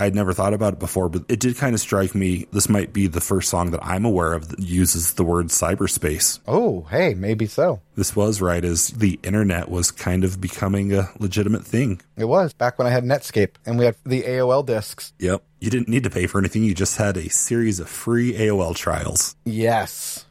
I'd 0.00 0.14
never 0.14 0.32
thought 0.32 0.54
about 0.54 0.74
it 0.74 0.78
before, 0.78 1.08
but 1.08 1.24
it 1.28 1.40
did 1.40 1.56
kind 1.56 1.74
of 1.74 1.80
strike 1.80 2.14
me. 2.14 2.46
This 2.52 2.68
might 2.68 2.92
be 2.92 3.06
the 3.06 3.20
first 3.20 3.48
song 3.48 3.72
that 3.72 3.84
I'm 3.84 4.04
aware 4.04 4.32
of 4.32 4.48
that 4.48 4.60
uses 4.60 5.14
the 5.14 5.24
word 5.24 5.46
cyberspace. 5.46 6.38
Oh, 6.46 6.86
hey, 6.90 7.14
maybe 7.14 7.46
so. 7.46 7.80
This 7.96 8.14
was 8.14 8.40
right 8.40 8.64
as 8.64 8.88
the 8.88 9.18
internet 9.22 9.68
was 9.68 9.90
kind 9.90 10.22
of 10.22 10.40
becoming 10.40 10.94
a 10.94 11.10
legitimate 11.18 11.64
thing. 11.64 12.00
It 12.16 12.26
was 12.26 12.52
back 12.52 12.78
when 12.78 12.86
I 12.86 12.90
had 12.90 13.04
Netscape 13.04 13.54
and 13.66 13.78
we 13.78 13.86
had 13.86 13.96
the 14.06 14.22
AOL 14.22 14.64
discs. 14.64 15.12
Yep. 15.18 15.42
You 15.60 15.70
didn't 15.70 15.88
need 15.88 16.04
to 16.04 16.10
pay 16.10 16.28
for 16.28 16.38
anything. 16.38 16.62
You 16.62 16.74
just 16.74 16.96
had 16.96 17.16
a 17.16 17.28
series 17.28 17.80
of 17.80 17.88
free 17.88 18.34
AOL 18.34 18.76
trials. 18.76 19.34
Yes. 19.44 20.26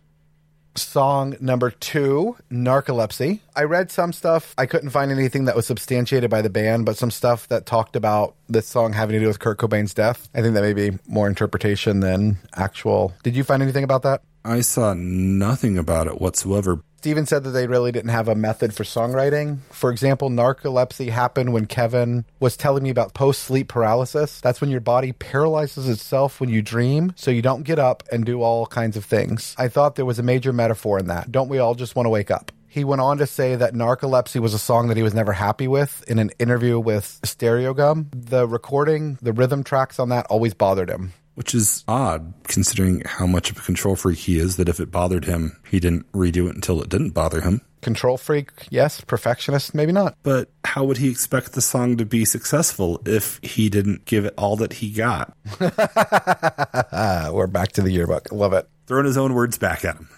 Song 0.78 1.36
number 1.40 1.72
two, 1.72 2.38
Narcolepsy. 2.52 3.40
I 3.56 3.64
read 3.64 3.92
some 3.92 4.14
stuff. 4.14 4.54
I 4.58 4.66
couldn't 4.66 4.92
find 4.92 5.12
anything 5.12 5.46
that 5.46 5.56
was 5.56 5.66
substantiated 5.66 6.30
by 6.30 6.42
the 6.42 6.50
band, 6.50 6.86
but 6.86 6.98
some 6.98 7.12
stuff 7.12 7.48
that 7.48 7.66
talked 7.66 7.96
about 7.96 8.36
this 8.48 8.68
song 8.68 8.94
having 8.94 9.14
to 9.14 9.20
do 9.20 9.28
with 9.28 9.40
Kurt 9.40 9.58
Cobain's 9.58 9.94
death. 9.94 10.30
I 10.34 10.42
think 10.42 10.54
that 10.54 10.62
may 10.62 10.74
be 10.74 10.98
more 11.08 11.28
interpretation 11.28 12.00
than 12.00 12.38
actual. 12.56 13.14
Did 13.24 13.36
you 13.36 13.44
find 13.44 13.64
anything 13.64 13.84
about 13.84 14.04
that? 14.04 14.22
I 14.46 14.62
saw 14.62 14.94
nothing 14.94 15.78
about 15.78 16.08
it 16.08 16.22
whatsoever. 16.22 16.82
Stephan 16.98 17.26
said 17.26 17.44
that 17.44 17.52
they 17.52 17.68
really 17.68 17.92
didn't 17.92 18.10
have 18.10 18.28
a 18.28 18.36
method 18.36 18.74
for 18.74 18.84
songwriting. 18.84 19.60
For 19.72 19.92
example, 19.92 20.30
narcolepsy 20.30 21.10
happened 21.10 21.54
when 21.54 21.66
Kevin 21.66 22.26
was 22.40 22.58
telling 22.58 22.84
me 22.84 22.90
about 22.90 23.14
post 23.14 23.44
sleep 23.44 23.70
paralysis. 23.70 24.42
That's 24.42 24.60
when 24.60 24.72
your 24.72 24.82
body 24.82 25.12
paralyzes 25.14 25.88
itself 25.88 26.42
when 26.42 26.50
you 26.50 26.62
dream, 26.62 27.14
so 27.16 27.32
you 27.32 27.42
don't 27.42 27.64
get 27.64 27.80
up 27.80 28.04
and 28.12 28.26
do 28.26 28.42
all 28.42 28.66
kinds 28.66 28.98
of 28.98 29.06
things. 29.06 29.56
I 29.58 29.68
thought 29.68 29.96
there 29.96 30.06
was 30.06 30.20
a 30.20 30.24
major 30.24 30.52
metaphor 30.52 31.00
in 31.00 31.08
that. 31.08 31.32
Don't 31.32 31.50
we 31.50 31.60
all 31.60 31.76
just 31.76 31.96
want 31.96 32.08
to 32.08 32.12
wake 32.12 32.32
up? 32.32 32.52
He 32.68 32.84
went 32.84 33.02
on 33.02 33.20
to 33.20 33.28
say 33.28 33.56
that 33.56 33.74
Narcolepsy 33.74 34.40
was 34.40 34.54
a 34.54 34.60
song 34.60 34.90
that 34.90 34.98
he 34.98 35.04
was 35.04 35.14
never 35.14 35.34
happy 35.34 35.68
with 35.68 36.04
in 36.08 36.20
an 36.20 36.32
interview 36.38 36.80
with 36.80 37.20
Stereogum. 37.24 38.08
The 38.12 38.48
recording, 38.48 39.18
the 39.22 39.34
rhythm 39.34 39.64
tracks 39.64 40.00
on 40.00 40.10
that 40.10 40.26
always 40.28 40.54
bothered 40.54 40.90
him. 40.90 41.14
Which 41.38 41.54
is 41.54 41.84
odd, 41.88 42.34
considering 42.46 43.04
how 43.06 43.28
much 43.28 43.52
of 43.52 43.60
a 43.60 43.62
control 43.62 43.96
freak 43.96 44.18
he 44.18 44.40
is, 44.40 44.58
that 44.58 44.68
if 44.68 44.80
it 44.80 44.90
bothered 44.90 45.26
him, 45.26 45.56
he 45.70 45.80
didn't 45.80 46.12
redo 46.12 46.50
it 46.50 46.56
until 46.56 46.82
it 46.82 46.90
didn't 46.90 47.12
bother 47.12 47.42
him. 47.42 47.62
Control 47.84 48.18
freak, 48.18 48.50
yes. 48.72 49.02
Perfectionist, 49.02 49.76
maybe 49.76 49.92
not. 49.92 50.18
But 50.24 50.50
how 50.66 50.84
would 50.86 50.98
he 50.98 51.12
expect 51.12 51.54
the 51.54 51.62
song 51.62 51.96
to 51.98 52.06
be 52.06 52.26
successful 52.26 53.04
if 53.06 53.40
he 53.44 53.70
didn't 53.70 54.06
give 54.06 54.26
it 54.26 54.34
all 54.36 54.56
that 54.56 54.74
he 54.74 54.90
got? 54.90 55.32
We're 57.32 57.46
back 57.46 57.72
to 57.74 57.84
the 57.84 57.92
yearbook. 57.92 58.32
Love 58.32 58.54
it. 58.54 58.68
Throwing 58.88 59.06
his 59.06 59.16
own 59.16 59.36
words 59.36 59.60
back 59.60 59.86
at 59.86 59.98
him 59.98 60.10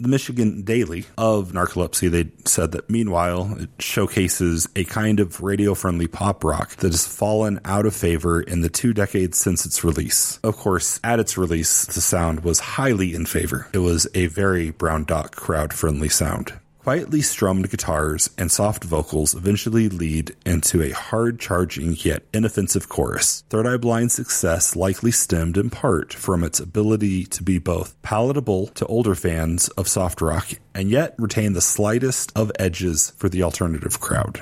the 0.00 0.08
Michigan 0.08 0.62
Daily 0.62 1.04
of 1.18 1.52
narcolepsy, 1.52 2.10
they 2.10 2.30
said 2.44 2.72
that 2.72 2.88
meanwhile, 2.88 3.56
it 3.58 3.70
showcases 3.78 4.68
a 4.74 4.84
kind 4.84 5.20
of 5.20 5.40
radio 5.42 5.74
friendly 5.74 6.06
pop 6.06 6.42
rock 6.42 6.70
that 6.76 6.92
has 6.92 7.06
fallen 7.06 7.60
out 7.64 7.86
of 7.86 7.94
favor 7.94 8.40
in 8.40 8.62
the 8.62 8.70
two 8.70 8.94
decades 8.94 9.38
since 9.38 9.66
its 9.66 9.84
release. 9.84 10.38
Of 10.42 10.56
course, 10.56 10.98
at 11.04 11.20
its 11.20 11.36
release, 11.36 11.84
the 11.84 12.00
sound 12.00 12.40
was 12.40 12.60
highly 12.60 13.14
in 13.14 13.26
favor. 13.26 13.68
It 13.72 13.78
was 13.78 14.08
a 14.14 14.26
very 14.26 14.70
brown 14.70 15.04
dot 15.04 15.36
crowd 15.36 15.72
friendly 15.72 16.08
sound. 16.08 16.52
Quietly 16.82 17.20
strummed 17.20 17.68
guitars 17.68 18.30
and 18.38 18.50
soft 18.50 18.84
vocals 18.84 19.34
eventually 19.34 19.90
lead 19.90 20.34
into 20.46 20.82
a 20.82 20.92
hard 20.92 21.38
charging 21.38 21.94
yet 21.94 22.22
inoffensive 22.32 22.88
chorus. 22.88 23.44
Third 23.50 23.66
Eye 23.66 23.76
Blind's 23.76 24.14
success 24.14 24.74
likely 24.74 25.10
stemmed 25.10 25.58
in 25.58 25.68
part 25.68 26.14
from 26.14 26.42
its 26.42 26.58
ability 26.58 27.26
to 27.26 27.42
be 27.42 27.58
both 27.58 28.00
palatable 28.00 28.68
to 28.68 28.86
older 28.86 29.14
fans 29.14 29.68
of 29.70 29.88
soft 29.88 30.22
rock 30.22 30.48
and 30.74 30.90
yet 30.90 31.14
retain 31.18 31.52
the 31.52 31.60
slightest 31.60 32.32
of 32.34 32.50
edges 32.58 33.12
for 33.18 33.28
the 33.28 33.42
alternative 33.42 34.00
crowd. 34.00 34.40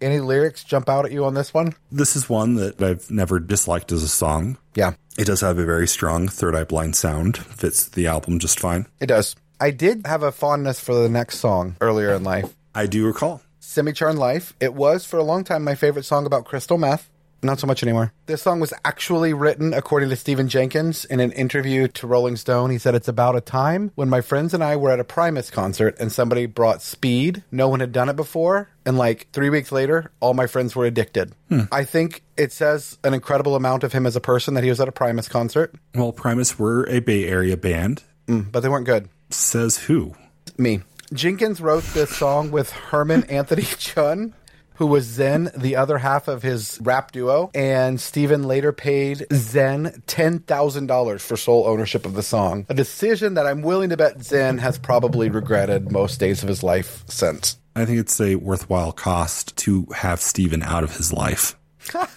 Any 0.00 0.20
lyrics 0.20 0.62
jump 0.62 0.88
out 0.88 1.04
at 1.04 1.10
you 1.10 1.24
on 1.24 1.34
this 1.34 1.52
one? 1.52 1.74
This 1.90 2.14
is 2.14 2.28
one 2.28 2.54
that 2.54 2.80
I've 2.80 3.10
never 3.10 3.40
disliked 3.40 3.90
as 3.90 4.04
a 4.04 4.08
song. 4.08 4.56
Yeah. 4.76 4.92
It 5.18 5.24
does 5.24 5.40
have 5.40 5.58
a 5.58 5.64
very 5.64 5.88
strong 5.88 6.28
Third 6.28 6.54
Eye 6.54 6.62
Blind 6.62 6.94
sound, 6.94 7.36
fits 7.36 7.88
the 7.88 8.06
album 8.06 8.38
just 8.38 8.60
fine. 8.60 8.86
It 9.00 9.06
does. 9.06 9.34
I 9.60 9.70
did 9.70 10.06
have 10.06 10.22
a 10.22 10.32
fondness 10.32 10.80
for 10.80 10.94
the 10.94 11.08
next 11.08 11.38
song 11.38 11.76
earlier 11.80 12.12
in 12.12 12.24
life. 12.24 12.54
I 12.74 12.86
do 12.86 13.06
recall. 13.06 13.42
Semi-Charmed 13.58 14.18
Life. 14.18 14.54
It 14.60 14.74
was 14.74 15.04
for 15.04 15.16
a 15.16 15.24
long 15.24 15.44
time 15.44 15.64
my 15.64 15.74
favorite 15.74 16.04
song 16.04 16.26
about 16.26 16.44
crystal 16.44 16.78
meth. 16.78 17.10
Not 17.42 17.60
so 17.60 17.66
much 17.66 17.82
anymore. 17.82 18.12
This 18.26 18.42
song 18.42 18.60
was 18.60 18.72
actually 18.84 19.32
written, 19.32 19.74
according 19.74 20.08
to 20.08 20.16
Stephan 20.16 20.48
Jenkins, 20.48 21.04
in 21.04 21.20
an 21.20 21.32
interview 21.32 21.86
to 21.88 22.06
Rolling 22.06 22.36
Stone. 22.36 22.70
He 22.70 22.78
said, 22.78 22.94
It's 22.94 23.08
about 23.08 23.36
a 23.36 23.40
time 23.40 23.92
when 23.94 24.08
my 24.08 24.20
friends 24.20 24.54
and 24.54 24.64
I 24.64 24.76
were 24.76 24.90
at 24.90 25.00
a 25.00 25.04
Primus 25.04 25.50
concert 25.50 25.96
and 26.00 26.10
somebody 26.10 26.46
brought 26.46 26.82
speed. 26.82 27.44
No 27.50 27.68
one 27.68 27.80
had 27.80 27.92
done 27.92 28.08
it 28.08 28.16
before. 28.16 28.70
And 28.84 28.96
like 28.96 29.28
three 29.32 29.50
weeks 29.50 29.70
later, 29.70 30.10
all 30.20 30.34
my 30.34 30.46
friends 30.46 30.74
were 30.74 30.86
addicted. 30.86 31.32
Hmm. 31.48 31.62
I 31.70 31.84
think 31.84 32.22
it 32.36 32.52
says 32.52 32.98
an 33.04 33.14
incredible 33.14 33.54
amount 33.54 33.84
of 33.84 33.92
him 33.92 34.06
as 34.06 34.16
a 34.16 34.20
person 34.20 34.54
that 34.54 34.64
he 34.64 34.70
was 34.70 34.80
at 34.80 34.88
a 34.88 34.92
Primus 34.92 35.28
concert. 35.28 35.74
Well, 35.94 36.12
Primus 36.12 36.58
were 36.58 36.88
a 36.88 37.00
Bay 37.00 37.26
Area 37.26 37.56
band, 37.56 38.02
mm, 38.26 38.50
but 38.50 38.60
they 38.60 38.68
weren't 38.68 38.86
good. 38.86 39.08
Says 39.30 39.76
who? 39.78 40.14
Me. 40.56 40.80
Jenkins 41.12 41.60
wrote 41.60 41.84
this 41.84 42.10
song 42.16 42.50
with 42.50 42.70
Herman 42.70 43.24
Anthony 43.24 43.62
Chun, 43.78 44.34
who 44.74 44.86
was 44.86 45.04
Zen, 45.04 45.50
the 45.56 45.76
other 45.76 45.98
half 45.98 46.28
of 46.28 46.42
his 46.42 46.78
rap 46.82 47.12
duo. 47.12 47.50
And 47.54 48.00
Stephan 48.00 48.44
later 48.44 48.72
paid 48.72 49.26
Zen 49.32 50.02
$10,000 50.06 51.20
for 51.20 51.36
sole 51.36 51.66
ownership 51.66 52.06
of 52.06 52.14
the 52.14 52.22
song. 52.22 52.66
A 52.68 52.74
decision 52.74 53.34
that 53.34 53.46
I'm 53.46 53.62
willing 53.62 53.90
to 53.90 53.96
bet 53.96 54.22
Zen 54.22 54.58
has 54.58 54.78
probably 54.78 55.30
regretted 55.30 55.90
most 55.90 56.20
days 56.20 56.42
of 56.42 56.48
his 56.48 56.62
life 56.62 57.04
since. 57.08 57.56
I 57.74 57.84
think 57.84 57.98
it's 57.98 58.20
a 58.20 58.36
worthwhile 58.36 58.92
cost 58.92 59.56
to 59.58 59.86
have 59.94 60.20
Stephan 60.20 60.62
out 60.62 60.84
of 60.84 60.96
his 60.96 61.12
life. 61.12 61.56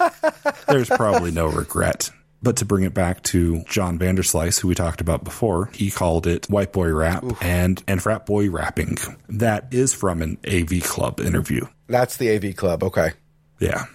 There's 0.68 0.90
probably 0.90 1.32
no 1.32 1.48
regret. 1.48 2.10
But 2.42 2.58
to 2.58 2.66
bring 2.66 2.84
it 2.84 2.94
back 2.94 3.22
to 3.24 3.64
John 3.64 4.00
Vanderslice, 4.00 4.62
who 4.62 4.70
we 4.70 4.76
talked 4.76 5.02
about 5.02 5.24
before, 5.24 5.70
he 5.74 5.92
called 5.92 6.26
it 6.26 6.50
white 6.50 6.72
boy 6.72 6.90
rap 6.90 7.24
and, 7.42 7.84
and 7.88 8.02
frat 8.02 8.26
boy 8.26 8.50
rapping. 8.50 8.98
That 9.28 9.74
is 9.74 9.94
from 9.94 10.22
an 10.22 10.38
AV 10.48 10.82
Club 10.84 11.20
interview. 11.20 11.66
That's 11.88 12.18
the 12.18 12.34
AV 12.36 12.56
Club. 12.56 12.84
Okay. 12.84 13.12
Yeah. 13.60 13.86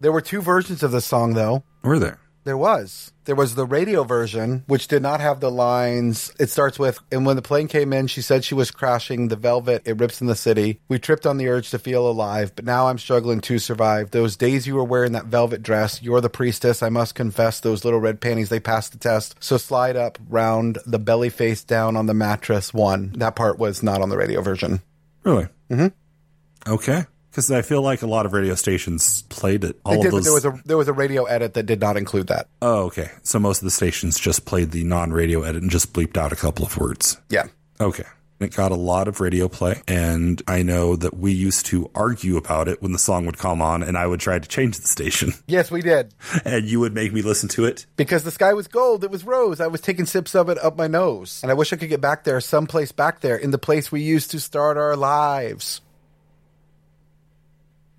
There 0.00 0.12
were 0.12 0.22
two 0.22 0.40
versions 0.40 0.82
of 0.82 0.92
the 0.92 1.00
song, 1.00 1.34
though. 1.34 1.62
Were 1.82 1.98
there? 1.98 2.18
There 2.44 2.58
was. 2.58 3.10
There 3.24 3.34
was 3.34 3.54
the 3.54 3.64
radio 3.64 4.04
version, 4.04 4.64
which 4.66 4.86
did 4.86 5.00
not 5.00 5.20
have 5.20 5.40
the 5.40 5.50
lines. 5.50 6.30
It 6.38 6.50
starts 6.50 6.78
with, 6.78 6.98
and 7.10 7.24
when 7.24 7.36
the 7.36 7.42
plane 7.42 7.68
came 7.68 7.94
in, 7.94 8.06
she 8.06 8.20
said 8.20 8.44
she 8.44 8.54
was 8.54 8.70
crashing 8.70 9.28
the 9.28 9.36
velvet. 9.36 9.80
It 9.86 9.98
rips 9.98 10.20
in 10.20 10.26
the 10.26 10.36
city. 10.36 10.78
We 10.88 10.98
tripped 10.98 11.24
on 11.24 11.38
the 11.38 11.48
urge 11.48 11.70
to 11.70 11.78
feel 11.78 12.06
alive, 12.06 12.52
but 12.54 12.66
now 12.66 12.88
I'm 12.88 12.98
struggling 12.98 13.40
to 13.40 13.58
survive. 13.58 14.10
Those 14.10 14.36
days 14.36 14.66
you 14.66 14.74
were 14.74 14.84
wearing 14.84 15.12
that 15.12 15.24
velvet 15.24 15.62
dress, 15.62 16.02
you're 16.02 16.20
the 16.20 16.28
priestess. 16.28 16.82
I 16.82 16.90
must 16.90 17.14
confess, 17.14 17.60
those 17.60 17.82
little 17.82 18.00
red 18.00 18.20
panties, 18.20 18.50
they 18.50 18.60
passed 18.60 18.92
the 18.92 18.98
test. 18.98 19.36
So 19.40 19.56
slide 19.56 19.96
up 19.96 20.18
round 20.28 20.78
the 20.84 20.98
belly 20.98 21.30
face 21.30 21.64
down 21.64 21.96
on 21.96 22.04
the 22.04 22.14
mattress. 22.14 22.74
One. 22.74 23.12
That 23.16 23.36
part 23.36 23.58
was 23.58 23.82
not 23.82 24.02
on 24.02 24.10
the 24.10 24.18
radio 24.18 24.42
version. 24.42 24.82
Really? 25.22 25.48
Mm 25.70 25.76
hmm. 25.78 26.70
Okay. 26.70 27.06
Because 27.34 27.50
I 27.50 27.62
feel 27.62 27.82
like 27.82 28.02
a 28.02 28.06
lot 28.06 28.26
of 28.26 28.32
radio 28.32 28.54
stations 28.54 29.22
played 29.22 29.64
it. 29.64 29.76
All 29.84 29.94
They 29.96 30.02
did, 30.02 30.06
of 30.06 30.12
but 30.12 30.22
there 30.22 30.32
was 30.32 30.44
a 30.44 30.62
there 30.64 30.76
was 30.76 30.86
a 30.86 30.92
radio 30.92 31.24
edit 31.24 31.54
that 31.54 31.64
did 31.66 31.80
not 31.80 31.96
include 31.96 32.28
that. 32.28 32.46
oh, 32.62 32.84
okay. 32.84 33.10
So 33.24 33.40
most 33.40 33.58
of 33.58 33.64
the 33.64 33.72
stations 33.72 34.20
just 34.20 34.44
played 34.44 34.70
the 34.70 34.84
non-radio 34.84 35.42
edit 35.42 35.62
and 35.62 35.70
just 35.70 35.92
bleeped 35.92 36.16
out 36.16 36.32
a 36.32 36.36
couple 36.36 36.64
of 36.64 36.78
words. 36.78 37.20
Yeah. 37.28 37.46
Okay. 37.80 38.04
It 38.38 38.54
got 38.54 38.72
a 38.72 38.76
lot 38.76 39.08
of 39.08 39.20
radio 39.20 39.48
play, 39.48 39.80
and 39.88 40.42
I 40.46 40.62
know 40.62 40.96
that 40.96 41.16
we 41.16 41.32
used 41.32 41.66
to 41.66 41.90
argue 41.94 42.36
about 42.36 42.68
it 42.68 42.82
when 42.82 42.92
the 42.92 42.98
song 42.98 43.26
would 43.26 43.38
come 43.38 43.62
on, 43.62 43.82
and 43.82 43.96
I 43.96 44.06
would 44.06 44.20
try 44.20 44.38
to 44.38 44.48
change 44.48 44.76
the 44.78 44.86
station, 44.88 45.32
Yes, 45.46 45.70
we 45.70 45.82
did. 45.82 46.12
and 46.44 46.64
you 46.66 46.80
would 46.80 46.94
make 46.94 47.12
me 47.12 47.22
listen 47.22 47.48
to 47.50 47.64
it. 47.64 47.86
Because 47.96 48.24
the 48.24 48.32
sky 48.32 48.52
was 48.52 48.66
gold, 48.66 49.04
it 49.04 49.10
was 49.10 49.24
rose. 49.24 49.60
I 49.60 49.68
was 49.68 49.80
taking 49.80 50.04
sips 50.04 50.34
of 50.34 50.48
it 50.50 50.58
up 50.62 50.76
my 50.76 50.88
nose. 50.88 51.40
And 51.42 51.50
I 51.50 51.54
wish 51.54 51.72
I 51.72 51.76
could 51.76 51.88
get 51.88 52.00
back 52.00 52.24
there, 52.24 52.40
someplace 52.40 52.90
back 52.92 53.20
there, 53.20 53.36
in 53.36 53.50
the 53.52 53.58
place 53.58 53.90
we 53.92 54.02
used 54.02 54.32
to 54.32 54.40
start 54.40 54.76
our 54.76 54.96
lives. 54.96 55.80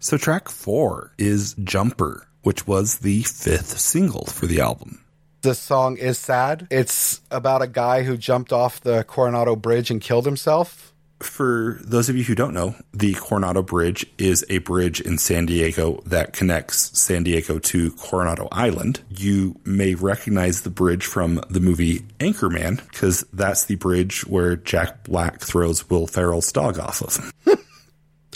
So 0.06 0.18
track 0.18 0.50
four 0.50 1.14
is 1.18 1.56
Jumper, 1.64 2.28
which 2.44 2.68
was 2.68 3.00
the 3.00 3.24
fifth 3.24 3.80
single 3.80 4.26
for 4.26 4.46
the 4.46 4.62
album. 4.62 5.04
This 5.42 5.58
song 5.58 5.98
is 5.98 6.20
sad. 6.20 6.68
It's 6.70 7.22
about 7.32 7.64
a 7.64 7.68
guy 7.68 8.04
who 8.04 8.16
jumped 8.16 8.54
off 8.54 8.82
the 8.82 9.04
Coronado 9.06 9.56
Bridge 9.56 9.90
and 9.90 10.00
killed 10.00 10.28
himself. 10.28 10.94
For 11.22 11.80
those 11.82 12.08
of 12.08 12.16
you 12.16 12.24
who 12.24 12.36
don't 12.36 12.54
know, 12.54 12.76
the 12.94 13.16
Coronado 13.16 13.64
Bridge 13.64 14.06
is 14.20 14.46
a 14.48 14.60
bridge 14.60 15.02
in 15.02 15.18
San 15.18 15.48
Diego 15.48 16.04
that 16.06 16.34
connects 16.34 16.96
San 16.96 17.24
Diego 17.24 17.58
to 17.58 17.90
Coronado 17.94 18.48
Island. 18.52 19.02
You 19.10 19.60
may 19.66 19.96
recognize 19.96 20.62
the 20.62 20.70
bridge 20.70 21.08
from 21.08 21.42
the 21.50 21.60
movie 21.60 22.02
Anchorman 22.20 22.88
because 22.92 23.26
that's 23.34 23.66
the 23.66 23.76
bridge 23.78 24.24
where 24.28 24.56
Jack 24.56 25.06
Black 25.06 25.42
throws 25.42 25.90
Will 25.90 26.06
Ferrell's 26.06 26.52
dog 26.52 26.78
off 26.78 27.02
of. 27.02 27.34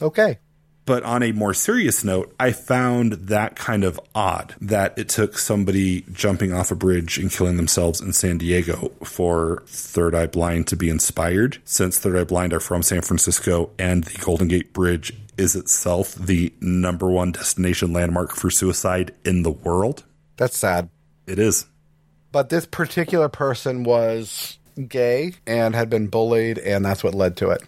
Okay. 0.01 0.39
But 0.89 1.03
on 1.03 1.21
a 1.21 1.33
more 1.33 1.53
serious 1.53 2.03
note, 2.03 2.33
I 2.39 2.51
found 2.51 3.13
that 3.13 3.55
kind 3.55 3.83
of 3.83 3.99
odd 4.15 4.55
that 4.59 4.97
it 4.97 5.07
took 5.07 5.37
somebody 5.37 6.01
jumping 6.11 6.51
off 6.51 6.71
a 6.71 6.75
bridge 6.75 7.19
and 7.19 7.29
killing 7.29 7.57
themselves 7.57 8.01
in 8.01 8.11
San 8.11 8.39
Diego 8.39 8.91
for 9.03 9.61
Third 9.67 10.15
Eye 10.15 10.25
Blind 10.25 10.65
to 10.65 10.75
be 10.75 10.89
inspired, 10.89 11.59
since 11.63 11.99
Third 11.99 12.17
Eye 12.17 12.23
Blind 12.23 12.53
are 12.53 12.59
from 12.59 12.81
San 12.81 13.01
Francisco 13.01 13.69
and 13.77 14.03
the 14.05 14.17
Golden 14.17 14.47
Gate 14.47 14.73
Bridge 14.73 15.13
is 15.37 15.55
itself 15.55 16.15
the 16.15 16.51
number 16.59 17.07
one 17.07 17.33
destination 17.33 17.93
landmark 17.93 18.31
for 18.31 18.49
suicide 18.49 19.13
in 19.23 19.43
the 19.43 19.51
world. 19.51 20.05
That's 20.37 20.57
sad. 20.57 20.89
It 21.27 21.37
is. 21.37 21.67
But 22.31 22.49
this 22.49 22.65
particular 22.65 23.29
person 23.29 23.83
was 23.83 24.57
gay 24.87 25.33
and 25.45 25.75
had 25.75 25.91
been 25.91 26.07
bullied, 26.07 26.57
and 26.57 26.83
that's 26.83 27.03
what 27.03 27.13
led 27.13 27.37
to 27.37 27.51
it. 27.51 27.61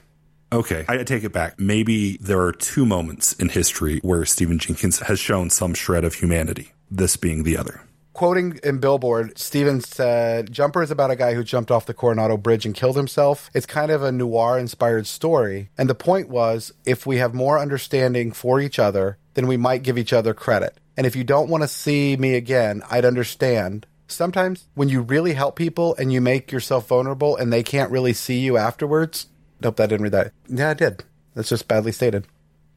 Okay, 0.54 0.84
I 0.89 1.04
take 1.04 1.24
it 1.24 1.32
back. 1.32 1.60
Maybe 1.60 2.18
there 2.18 2.41
are 2.41 2.52
two 2.52 2.86
moments 2.86 3.34
in 3.34 3.49
history 3.49 3.99
where 4.04 4.26
Stephan 4.26 4.60
Jenkins 4.60 4.99
has 4.99 5.20
shown 5.20 5.49
some 5.49 5.74
shred 5.74 6.04
of 6.04 6.16
humanity, 6.16 6.74
this 6.89 7.16
being 7.16 7.43
the 7.43 7.56
other. 7.56 7.82
Quoting 8.14 8.60
in 8.62 8.80
Billboard, 8.80 9.38
Stevens 9.39 9.88
said, 9.88 10.52
Jumper 10.52 10.84
is 10.84 10.91
about 10.91 11.12
a 11.12 11.16
guy 11.16 11.34
who 11.34 11.43
jumped 11.45 11.72
off 11.72 11.86
the 11.86 11.93
Coronado 11.93 12.36
Bridge 12.36 12.66
and 12.66 12.76
killed 12.76 12.97
himself. 12.97 13.49
It's 13.54 13.66
kind 13.66 13.89
of 13.89 14.04
a 14.04 14.12
noir 14.12 14.60
inspired 14.60 15.08
story. 15.08 15.70
And 15.78 15.89
the 15.89 15.95
point 15.95 16.28
was, 16.28 16.74
if 16.86 17.06
we 17.06 17.18
have 17.18 17.34
more 17.34 17.58
understanding 17.58 18.34
for 18.34 18.60
each 18.60 18.78
other, 18.78 19.18
then 19.36 19.47
we 19.47 19.56
might 19.56 19.84
give 19.84 19.97
each 19.97 20.12
other 20.12 20.34
credit. 20.34 20.78
And 20.97 21.08
if 21.08 21.16
you 21.16 21.24
don't 21.24 21.49
want 21.49 21.64
to 21.64 21.70
see 21.70 22.18
me 22.18 22.36
again, 22.36 22.82
I'd 22.91 23.06
understand. 23.06 23.88
Sometimes 24.08 24.68
when 24.76 24.89
you 24.89 25.02
really 25.02 25.34
help 25.34 25.56
people 25.56 25.95
and 25.95 26.12
you 26.12 26.20
make 26.20 26.52
yourself 26.52 26.89
vulnerable 26.89 27.38
and 27.38 27.52
they 27.52 27.64
can't 27.64 27.91
really 27.91 28.12
see 28.12 28.39
you 28.39 28.58
afterwards. 28.58 29.28
Nope, 29.62 29.80
I 29.80 29.86
didn't 29.86 30.03
read 30.03 30.14
that. 30.14 30.34
Yeah, 30.47 30.70
I 30.70 30.74
did. 30.74 31.03
That's 31.36 31.49
just 31.49 31.68
badly 31.68 31.91
stated. 31.91 32.28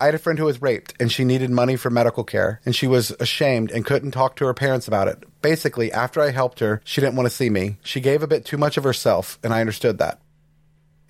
I 0.01 0.07
had 0.07 0.15
a 0.15 0.19
friend 0.19 0.39
who 0.39 0.45
was 0.45 0.61
raped 0.61 0.95
and 1.01 1.11
she 1.11 1.25
needed 1.25 1.51
money 1.51 1.77
for 1.77 1.89
medical 1.89 2.25
care 2.25 2.61
and 2.67 2.75
she 2.75 2.87
was 2.87 3.13
ashamed 3.21 3.71
and 3.71 3.87
couldn't 3.87 4.11
talk 4.11 4.37
to 4.37 4.45
her 4.45 4.55
parents 4.55 4.89
about 4.89 5.09
it. 5.09 5.23
Basically, 5.41 5.93
after 5.93 6.21
I 6.21 6.31
helped 6.31 6.61
her, 6.61 6.83
she 6.85 7.01
didn't 7.01 7.17
want 7.17 7.27
to 7.27 7.35
see 7.35 7.49
me. 7.49 7.79
She 7.85 8.01
gave 8.01 8.23
a 8.23 8.27
bit 8.27 8.45
too 8.45 8.59
much 8.59 8.77
of 8.77 8.85
herself 8.85 9.39
and 9.43 9.55
I 9.55 9.61
understood 9.61 9.99
that. 9.99 10.21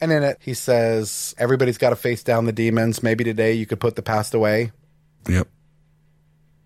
And 0.01 0.12
in 0.12 0.22
it, 0.22 0.39
he 0.41 0.55
says, 0.55 1.35
Everybody's 1.39 1.79
got 1.79 1.91
to 1.91 1.97
face 1.97 2.22
down 2.22 2.45
the 2.45 2.53
demons. 2.53 3.03
Maybe 3.03 3.25
today 3.25 3.55
you 3.55 3.64
could 3.64 3.81
put 3.81 3.97
the 3.97 4.03
past 4.03 4.35
away. 4.35 4.72
Yep. 5.29 5.49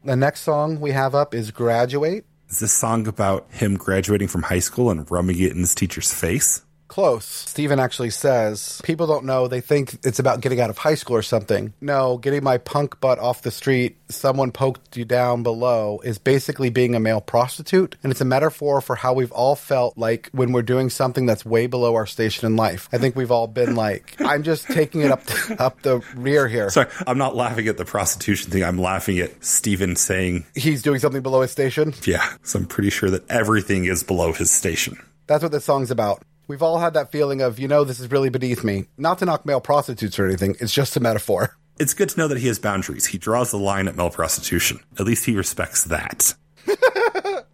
The 0.04 0.16
next 0.16 0.40
song 0.40 0.80
we 0.80 0.90
have 0.92 1.14
up 1.14 1.34
is 1.34 1.50
Graduate. 1.50 2.24
Is 2.48 2.60
this 2.60 2.72
song 2.72 3.06
about 3.06 3.46
him 3.50 3.76
graduating 3.76 4.28
from 4.28 4.42
high 4.42 4.58
school 4.58 4.90
and 4.90 5.08
rubbing 5.10 5.38
it 5.38 5.52
in 5.52 5.58
his 5.58 5.74
teacher's 5.74 6.12
face? 6.12 6.62
Close. 6.88 7.24
Stephan 7.24 7.78
actually 7.78 8.10
says, 8.10 8.80
People 8.82 9.06
don't 9.06 9.24
know. 9.24 9.46
They 9.46 9.60
think 9.60 9.98
it's 10.04 10.18
about 10.18 10.40
getting 10.40 10.60
out 10.60 10.70
of 10.70 10.78
high 10.78 10.94
school 10.94 11.16
or 11.16 11.22
something. 11.22 11.74
No, 11.80 12.16
getting 12.18 12.42
my 12.42 12.58
punk 12.58 12.98
butt 13.00 13.18
off 13.18 13.42
the 13.42 13.50
street, 13.50 13.96
someone 14.08 14.52
poked 14.52 14.96
you 14.96 15.04
down 15.04 15.42
below, 15.42 16.00
is 16.02 16.18
basically 16.18 16.70
being 16.70 16.94
a 16.94 17.00
male 17.00 17.20
prostitute. 17.20 17.96
And 18.02 18.10
it's 18.10 18.22
a 18.22 18.24
metaphor 18.24 18.80
for 18.80 18.96
how 18.96 19.12
we've 19.12 19.32
all 19.32 19.54
felt 19.54 19.98
like 19.98 20.30
when 20.32 20.52
we're 20.52 20.62
doing 20.62 20.88
something 20.90 21.26
that's 21.26 21.44
way 21.44 21.66
below 21.66 21.94
our 21.94 22.06
station 22.06 22.46
in 22.46 22.56
life. 22.56 22.88
I 22.92 22.98
think 22.98 23.14
we've 23.16 23.30
all 23.30 23.46
been 23.46 23.74
like, 23.76 24.16
I'm 24.20 24.42
just 24.42 24.66
taking 24.66 25.02
it 25.02 25.10
up, 25.10 25.22
up 25.60 25.82
the 25.82 26.00
rear 26.16 26.48
here. 26.48 26.70
Sorry, 26.70 26.88
I'm 27.06 27.18
not 27.18 27.36
laughing 27.36 27.68
at 27.68 27.76
the 27.76 27.84
prostitution 27.84 28.50
thing. 28.50 28.64
I'm 28.64 28.78
laughing 28.78 29.18
at 29.18 29.44
Stephan 29.44 29.96
saying, 29.96 30.46
He's 30.54 30.82
doing 30.82 31.00
something 31.00 31.22
below 31.22 31.42
his 31.42 31.50
station. 31.50 31.92
yeah, 32.04 32.32
so 32.42 32.58
I'm 32.60 32.66
pretty 32.66 32.90
sure 32.90 33.10
that 33.10 33.30
everything 33.30 33.84
is 33.84 34.02
below 34.02 34.32
his 34.32 34.50
station. 34.50 34.96
That's 35.26 35.42
what 35.42 35.52
this 35.52 35.64
song's 35.66 35.90
about. 35.90 36.22
We've 36.48 36.62
all 36.62 36.78
had 36.78 36.94
that 36.94 37.12
feeling 37.12 37.42
of, 37.42 37.58
you 37.58 37.68
know, 37.68 37.84
this 37.84 38.00
is 38.00 38.10
really 38.10 38.30
beneath 38.30 38.64
me. 38.64 38.86
Not 38.96 39.18
to 39.18 39.26
knock 39.26 39.44
male 39.46 39.60
prostitutes 39.60 40.18
or 40.18 40.26
anything, 40.26 40.56
it's 40.60 40.72
just 40.72 40.96
a 40.96 41.00
metaphor. 41.00 41.54
It's 41.78 41.94
good 41.94 42.08
to 42.08 42.18
know 42.18 42.26
that 42.26 42.38
he 42.38 42.48
has 42.48 42.58
boundaries. 42.58 43.06
He 43.06 43.18
draws 43.18 43.52
the 43.52 43.58
line 43.58 43.86
at 43.86 43.94
male 43.94 44.10
prostitution. 44.10 44.80
At 44.98 45.06
least 45.06 45.26
he 45.26 45.36
respects 45.36 45.84
that. 45.84 46.34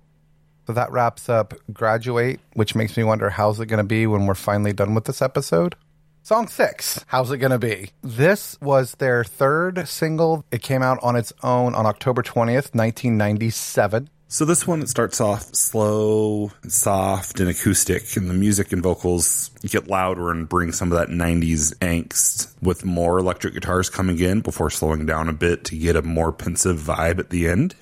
So 0.66 0.72
that 0.72 0.90
wraps 0.92 1.28
up 1.28 1.52
Graduate, 1.72 2.40
which 2.54 2.74
makes 2.74 2.96
me 2.96 3.04
wonder 3.04 3.28
how's 3.28 3.60
it 3.60 3.66
going 3.66 3.78
to 3.78 3.84
be 3.84 4.06
when 4.06 4.26
we're 4.26 4.34
finally 4.34 4.72
done 4.72 4.94
with 4.94 5.04
this 5.04 5.20
episode? 5.20 5.74
Song 6.22 6.48
six, 6.48 7.04
How's 7.08 7.30
It 7.30 7.36
Gonna 7.36 7.58
Be? 7.58 7.90
This 8.00 8.58
was 8.62 8.92
their 8.92 9.24
third 9.24 9.86
single. 9.86 10.42
It 10.50 10.62
came 10.62 10.82
out 10.82 10.98
on 11.02 11.16
its 11.16 11.34
own 11.42 11.74
on 11.74 11.84
October 11.84 12.22
20th, 12.22 12.72
1997. 12.74 14.08
So 14.26 14.44
this 14.44 14.66
one 14.66 14.80
it 14.82 14.88
starts 14.88 15.20
off 15.20 15.54
slow 15.54 16.50
and 16.62 16.72
soft 16.72 17.40
and 17.40 17.48
acoustic, 17.48 18.16
and 18.16 18.28
the 18.28 18.34
music 18.34 18.72
and 18.72 18.82
vocals 18.82 19.50
get 19.62 19.86
louder 19.86 20.30
and 20.30 20.48
bring 20.48 20.72
some 20.72 20.90
of 20.90 20.98
that 20.98 21.08
'90s 21.08 21.74
angst 21.76 22.52
with 22.60 22.84
more 22.84 23.18
electric 23.18 23.54
guitars 23.54 23.88
coming 23.90 24.18
in 24.18 24.40
before 24.40 24.70
slowing 24.70 25.06
down 25.06 25.28
a 25.28 25.32
bit 25.32 25.64
to 25.66 25.76
get 25.76 25.94
a 25.94 26.02
more 26.02 26.32
pensive 26.32 26.78
vibe 26.78 27.18
at 27.18 27.30
the 27.30 27.46
end. 27.46 27.76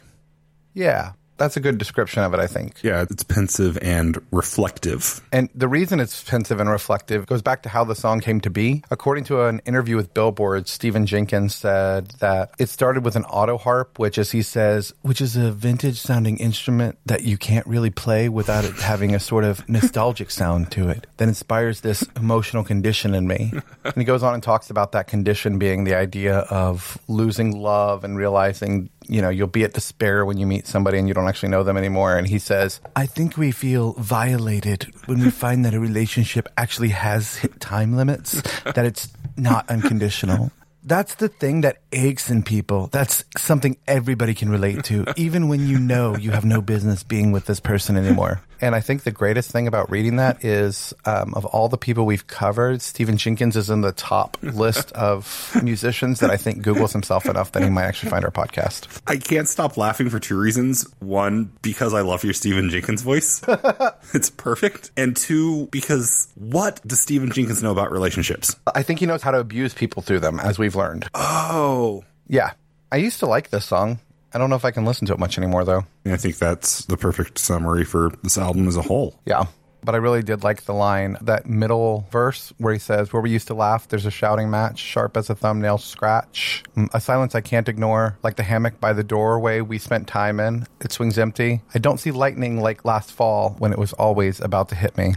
Yeah, 0.74 1.12
that's 1.42 1.56
a 1.56 1.60
good 1.60 1.76
description 1.76 2.22
of 2.22 2.32
it, 2.34 2.40
I 2.40 2.46
think. 2.46 2.76
Yeah, 2.82 3.02
it's 3.02 3.24
pensive 3.24 3.76
and 3.82 4.16
reflective. 4.30 5.20
And 5.32 5.48
the 5.54 5.66
reason 5.66 5.98
it's 5.98 6.22
pensive 6.22 6.60
and 6.60 6.70
reflective 6.70 7.26
goes 7.26 7.42
back 7.42 7.64
to 7.64 7.68
how 7.68 7.82
the 7.82 7.96
song 7.96 8.20
came 8.20 8.40
to 8.42 8.50
be. 8.50 8.84
According 8.92 9.24
to 9.24 9.46
an 9.46 9.60
interview 9.66 9.96
with 9.96 10.14
Billboard, 10.14 10.68
Stephan 10.68 11.06
Jenkins 11.06 11.54
said 11.56 12.12
that 12.20 12.52
it 12.60 12.68
started 12.68 13.04
with 13.04 13.16
an 13.16 13.24
auto 13.24 13.58
harp, 13.58 13.98
which, 13.98 14.18
as 14.18 14.30
he 14.30 14.42
says, 14.42 14.94
which 15.02 15.20
is 15.20 15.36
a 15.36 15.50
vintage 15.50 15.98
sounding 15.98 16.38
instrument 16.38 16.96
that 17.06 17.22
you 17.24 17.36
can't 17.36 17.66
really 17.66 17.90
play 17.90 18.28
without 18.28 18.64
it 18.64 18.74
having 18.76 19.12
a 19.12 19.20
sort 19.20 19.42
of 19.42 19.68
nostalgic 19.68 20.30
sound 20.30 20.70
to 20.70 20.88
it 20.88 21.08
that 21.16 21.26
inspires 21.26 21.80
this 21.80 22.02
emotional 22.14 22.62
condition 22.62 23.14
in 23.14 23.26
me. 23.26 23.52
And 23.84 23.94
he 23.96 24.04
goes 24.04 24.22
on 24.22 24.34
and 24.34 24.42
talks 24.42 24.70
about 24.70 24.92
that 24.92 25.08
condition 25.08 25.58
being 25.58 25.82
the 25.82 25.96
idea 25.96 26.38
of 26.38 26.98
losing 27.08 27.50
love 27.50 28.04
and 28.04 28.16
realizing 28.16 28.90
you 29.08 29.22
know, 29.22 29.28
you'll 29.28 29.46
be 29.46 29.64
at 29.64 29.72
despair 29.72 30.24
when 30.24 30.38
you 30.38 30.46
meet 30.46 30.66
somebody 30.66 30.98
and 30.98 31.08
you 31.08 31.14
don't 31.14 31.28
actually 31.28 31.50
know 31.50 31.62
them 31.62 31.76
anymore. 31.76 32.16
And 32.16 32.26
he 32.26 32.38
says, 32.38 32.80
I 32.96 33.06
think 33.06 33.36
we 33.36 33.50
feel 33.50 33.92
violated 33.94 34.92
when 35.06 35.20
we 35.20 35.30
find 35.30 35.64
that 35.64 35.74
a 35.74 35.80
relationship 35.80 36.48
actually 36.56 36.90
has 36.90 37.36
hit 37.36 37.60
time 37.60 37.96
limits, 37.96 38.42
that 38.62 38.84
it's 38.84 39.08
not 39.36 39.68
unconditional. 39.70 40.50
That's 40.84 41.14
the 41.14 41.28
thing 41.28 41.60
that 41.60 41.78
aches 41.92 42.28
in 42.28 42.42
people. 42.42 42.88
That's 42.88 43.24
something 43.36 43.76
everybody 43.86 44.34
can 44.34 44.48
relate 44.48 44.82
to, 44.84 45.06
even 45.16 45.48
when 45.48 45.68
you 45.68 45.78
know 45.78 46.16
you 46.16 46.32
have 46.32 46.44
no 46.44 46.60
business 46.60 47.04
being 47.04 47.30
with 47.30 47.46
this 47.46 47.60
person 47.60 47.96
anymore. 47.96 48.40
And 48.62 48.76
I 48.76 48.80
think 48.80 49.02
the 49.02 49.10
greatest 49.10 49.50
thing 49.50 49.66
about 49.66 49.90
reading 49.90 50.16
that 50.16 50.44
is 50.44 50.94
um, 51.04 51.34
of 51.34 51.44
all 51.44 51.68
the 51.68 51.76
people 51.76 52.06
we've 52.06 52.28
covered, 52.28 52.80
Stephan 52.80 53.16
Jenkins 53.16 53.56
is 53.56 53.68
in 53.68 53.80
the 53.80 53.90
top 53.90 54.36
list 54.42 54.92
of 54.92 55.60
musicians 55.64 56.20
that 56.20 56.30
I 56.30 56.36
think 56.36 56.64
Googles 56.64 56.92
himself 56.92 57.26
enough 57.26 57.50
that 57.52 57.64
he 57.64 57.70
might 57.70 57.86
actually 57.86 58.10
find 58.10 58.24
our 58.24 58.30
podcast. 58.30 59.00
I 59.08 59.16
can't 59.16 59.48
stop 59.48 59.76
laughing 59.76 60.10
for 60.10 60.20
two 60.20 60.38
reasons. 60.38 60.86
One, 61.00 61.50
because 61.60 61.92
I 61.92 62.02
love 62.02 62.22
your 62.22 62.34
Stephan 62.34 62.70
Jenkins 62.70 63.02
voice. 63.02 63.42
it's 64.14 64.30
perfect. 64.30 64.92
And 64.96 65.16
two, 65.16 65.66
because 65.72 66.28
what 66.36 66.80
does 66.86 67.00
Stephan 67.00 67.32
Jenkins 67.32 67.64
know 67.64 67.72
about 67.72 67.90
relationships? 67.90 68.54
I 68.72 68.84
think 68.84 69.00
he 69.00 69.06
knows 69.06 69.22
how 69.22 69.32
to 69.32 69.40
abuse 69.40 69.74
people 69.74 70.02
through 70.02 70.20
them, 70.20 70.38
as 70.38 70.60
we've 70.60 70.76
learned. 70.76 71.08
Oh. 71.14 72.04
Yeah. 72.28 72.52
I 72.92 72.96
used 72.96 73.18
to 73.20 73.26
like 73.26 73.50
this 73.50 73.64
song. 73.64 73.98
I 74.34 74.38
don't 74.38 74.50
know 74.50 74.56
if 74.56 74.64
I 74.64 74.70
can 74.70 74.84
listen 74.84 75.06
to 75.08 75.12
it 75.12 75.18
much 75.18 75.38
anymore, 75.38 75.64
though. 75.64 75.84
I 76.06 76.16
think 76.16 76.38
that's 76.38 76.84
the 76.86 76.96
perfect 76.96 77.38
summary 77.38 77.84
for 77.84 78.10
this 78.22 78.38
album 78.38 78.66
as 78.68 78.76
a 78.76 78.82
whole. 78.82 79.18
Yeah. 79.26 79.44
But 79.84 79.96
I 79.96 79.98
really 79.98 80.22
did 80.22 80.44
like 80.44 80.62
the 80.62 80.74
line, 80.74 81.16
that 81.22 81.44
middle 81.46 82.06
verse 82.12 82.52
where 82.58 82.72
he 82.72 82.78
says, 82.78 83.12
Where 83.12 83.20
we 83.20 83.30
used 83.30 83.48
to 83.48 83.54
laugh, 83.54 83.88
there's 83.88 84.06
a 84.06 84.12
shouting 84.12 84.48
match, 84.48 84.78
sharp 84.78 85.16
as 85.16 85.28
a 85.28 85.34
thumbnail 85.34 85.78
scratch. 85.78 86.62
Mm, 86.76 86.88
A 86.94 87.00
silence 87.00 87.34
I 87.34 87.40
can't 87.40 87.68
ignore, 87.68 88.16
like 88.22 88.36
the 88.36 88.44
hammock 88.44 88.78
by 88.78 88.92
the 88.92 89.02
doorway 89.02 89.60
we 89.60 89.78
spent 89.78 90.06
time 90.06 90.38
in. 90.38 90.66
It 90.80 90.92
swings 90.92 91.18
empty. 91.18 91.62
I 91.74 91.80
don't 91.80 91.98
see 91.98 92.12
lightning 92.12 92.60
like 92.60 92.84
last 92.84 93.10
fall 93.10 93.56
when 93.58 93.72
it 93.72 93.78
was 93.78 93.92
always 93.94 94.40
about 94.40 94.68
to 94.68 94.76
hit 94.76 94.96
me. 94.96 95.14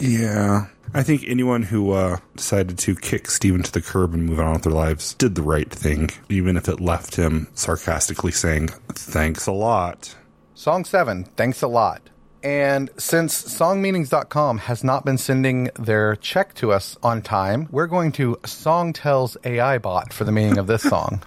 Yeah. 0.00 0.66
I 0.94 1.02
think 1.02 1.24
anyone 1.26 1.62
who 1.62 1.92
uh, 1.92 2.18
decided 2.36 2.78
to 2.78 2.94
kick 2.94 3.30
Stephan 3.30 3.62
to 3.64 3.72
the 3.72 3.82
curb 3.82 4.14
and 4.14 4.24
move 4.24 4.40
on 4.40 4.54
with 4.54 4.62
their 4.62 4.72
lives 4.72 5.14
did 5.14 5.34
the 5.34 5.42
right 5.42 5.70
thing, 5.70 6.10
even 6.28 6.56
if 6.56 6.68
it 6.68 6.80
left 6.80 7.16
him 7.16 7.48
sarcastically 7.54 8.32
saying, 8.32 8.68
Thanks 8.92 9.46
a 9.46 9.52
lot. 9.52 10.14
Song 10.54 10.84
seven, 10.84 11.24
thanks 11.36 11.60
a 11.62 11.68
lot. 11.68 12.00
And 12.42 12.90
since 12.96 13.42
songmeanings.com 13.42 14.58
has 14.58 14.84
not 14.84 15.04
been 15.04 15.18
sending 15.18 15.68
their 15.78 16.14
check 16.16 16.54
to 16.54 16.72
us 16.72 16.96
on 17.02 17.20
time, 17.20 17.68
we're 17.72 17.88
going 17.88 18.12
to 18.12 18.36
Songtell's 18.44 19.36
AI 19.44 19.78
bot 19.78 20.12
for 20.12 20.24
the 20.24 20.32
meaning 20.32 20.56
of 20.56 20.66
this 20.66 20.82
song. 20.88 21.22